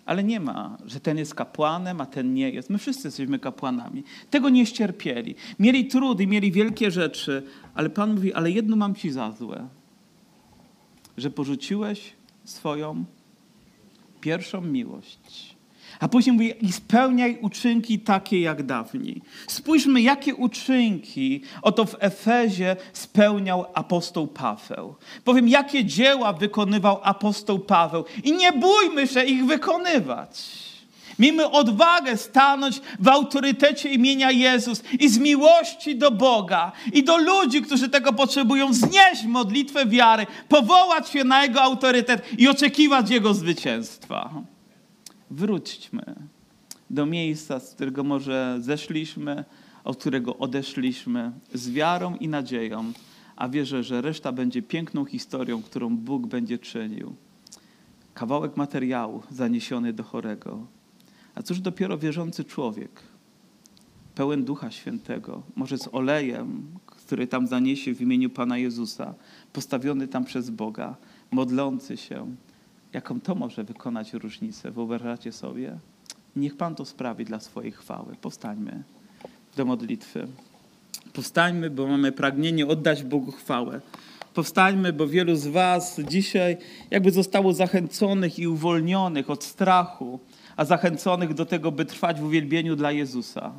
Ale 0.07 0.25
nie 0.25 0.41
ma, 0.41 0.79
że 0.85 1.01
ten 1.01 1.19
jest 1.19 1.35
kapłanem, 1.35 2.01
a 2.01 2.07
ten 2.07 2.35
nie 2.35 2.51
jest. 2.51 2.71
My 2.71 2.79
wszyscy 2.79 3.09
jesteśmy 3.09 3.39
kapłanami. 3.39 4.05
Tego 4.31 4.49
nie 4.49 4.67
ścierpieli. 4.67 5.35
Mieli 5.59 5.87
trudy, 5.87 6.27
mieli 6.27 6.53
wielkie 6.53 6.91
rzeczy, 6.91 7.43
ale 7.75 7.91
Pan 7.91 8.15
mówi, 8.15 8.33
ale 8.33 8.51
jedno 8.51 8.77
mam 8.77 8.95
ci 8.95 9.11
za 9.11 9.33
złe. 9.33 9.69
Że 11.17 11.31
porzuciłeś 11.31 12.13
swoją 12.45 13.05
pierwszą 14.21 14.61
miłość. 14.61 15.58
A 16.01 16.09
później 16.09 16.33
mówi, 16.33 16.53
i 16.61 16.73
spełniaj 16.73 17.39
uczynki 17.41 17.99
takie 17.99 18.41
jak 18.41 18.63
dawniej. 18.63 19.23
Spójrzmy, 19.47 20.01
jakie 20.03 20.35
uczynki 20.35 21.43
oto 21.63 21.85
w 21.85 21.97
Efezie 22.01 22.77
spełniał 22.93 23.65
apostoł 23.75 24.27
Paweł. 24.27 24.95
Powiem, 25.25 25.49
jakie 25.49 25.85
dzieła 25.85 26.33
wykonywał 26.33 27.01
apostoł 27.03 27.59
Paweł. 27.59 28.05
I 28.25 28.33
nie 28.33 28.53
bójmy 28.53 29.07
się 29.07 29.25
ich 29.25 29.47
wykonywać. 29.47 30.69
Miejmy 31.19 31.51
odwagę 31.51 32.17
stanąć 32.17 32.81
w 33.01 33.09
autorytecie 33.09 33.89
imienia 33.89 34.31
Jezus 34.31 34.83
i 35.01 35.09
z 35.09 35.19
miłości 35.19 35.97
do 35.97 36.11
Boga 36.11 36.73
i 36.93 37.05
do 37.05 37.17
ludzi, 37.17 37.63
którzy 37.63 37.89
tego 37.89 38.13
potrzebują, 38.13 38.75
znieść 38.75 39.25
modlitwę 39.25 39.87
wiary, 39.87 40.27
powołać 40.49 41.09
się 41.09 41.25
na 41.25 41.43
Jego 41.43 41.63
autorytet 41.63 42.23
i 42.39 42.49
oczekiwać 42.49 43.11
Jego 43.11 43.35
zwycięstwa. 43.35 44.31
Wróćmy 45.31 46.15
do 46.91 47.07
miejsca, 47.07 47.61
z 47.61 47.75
którego 47.75 48.05
może 48.05 48.59
zeszliśmy, 48.61 49.45
od 49.85 49.97
którego 49.97 50.37
odeszliśmy, 50.37 51.33
z 51.55 51.71
wiarą 51.71 52.17
i 52.17 52.29
nadzieją, 52.29 52.93
a 53.37 53.49
wierzę, 53.49 53.83
że 53.83 54.01
reszta 54.01 54.33
będzie 54.33 54.63
piękną 54.63 55.05
historią, 55.05 55.63
którą 55.63 55.97
Bóg 55.97 56.27
będzie 56.27 56.59
czynił. 56.59 57.15
Kawałek 58.15 58.57
materiału 58.57 59.23
zaniesiony 59.31 59.93
do 59.93 60.03
chorego. 60.03 60.67
A 61.35 61.43
cóż 61.43 61.61
dopiero 61.61 61.99
wierzący 61.99 62.45
człowiek, 62.45 63.03
pełen 64.15 64.45
Ducha 64.45 64.71
Świętego, 64.71 65.43
może 65.57 65.79
z 65.79 65.89
olejem, 65.93 66.67
który 66.87 67.27
tam 67.27 67.47
zaniesie 67.47 67.95
w 67.95 68.01
imieniu 68.01 68.31
Pana 68.31 68.59
Jezusa, 68.59 69.15
postawiony 69.53 70.09
tam 70.09 70.25
przez 70.25 70.51
Boga, 70.51 70.97
modlący 71.31 71.97
się, 71.97 72.35
jaką 72.93 73.21
to 73.21 73.35
może 73.35 73.65
wykonać 73.65 74.13
różnicę? 74.13 74.71
Wyobrażacie 74.71 75.33
sobie? 75.33 75.79
Niech 76.37 76.57
Pan 76.57 76.75
to 76.75 76.85
sprawi 76.85 77.25
dla 77.25 77.41
swojej 77.41 77.73
chwały. 77.73 78.17
Powstańmy 78.21 78.83
do 79.57 79.65
modlitwy. 79.65 80.29
Powstańmy, 81.13 81.71
bo 81.71 81.87
mamy 81.87 82.13
pragnienie 82.13 82.67
oddać 82.67 83.03
Bogu 83.03 83.33
chwałę. 83.33 83.81
Powstańmy, 84.35 84.93
bo 84.93 85.07
wielu 85.07 85.37
z 85.37 85.47
Was 85.47 86.01
dzisiaj 86.09 86.57
jakby 86.91 87.11
zostało 87.11 87.53
zachęconych 87.53 88.39
i 88.39 88.47
uwolnionych 88.47 89.31
od 89.31 89.45
strachu, 89.45 90.21
a 90.57 90.65
zachęconych 90.65 91.35
do 91.35 91.47
tego, 91.47 91.73
by 91.73 91.85
trwać 91.85 92.21
w 92.21 92.25
uwielbieniu 92.25 92.77
dla 92.77 92.93
Jezusa. 92.93 93.53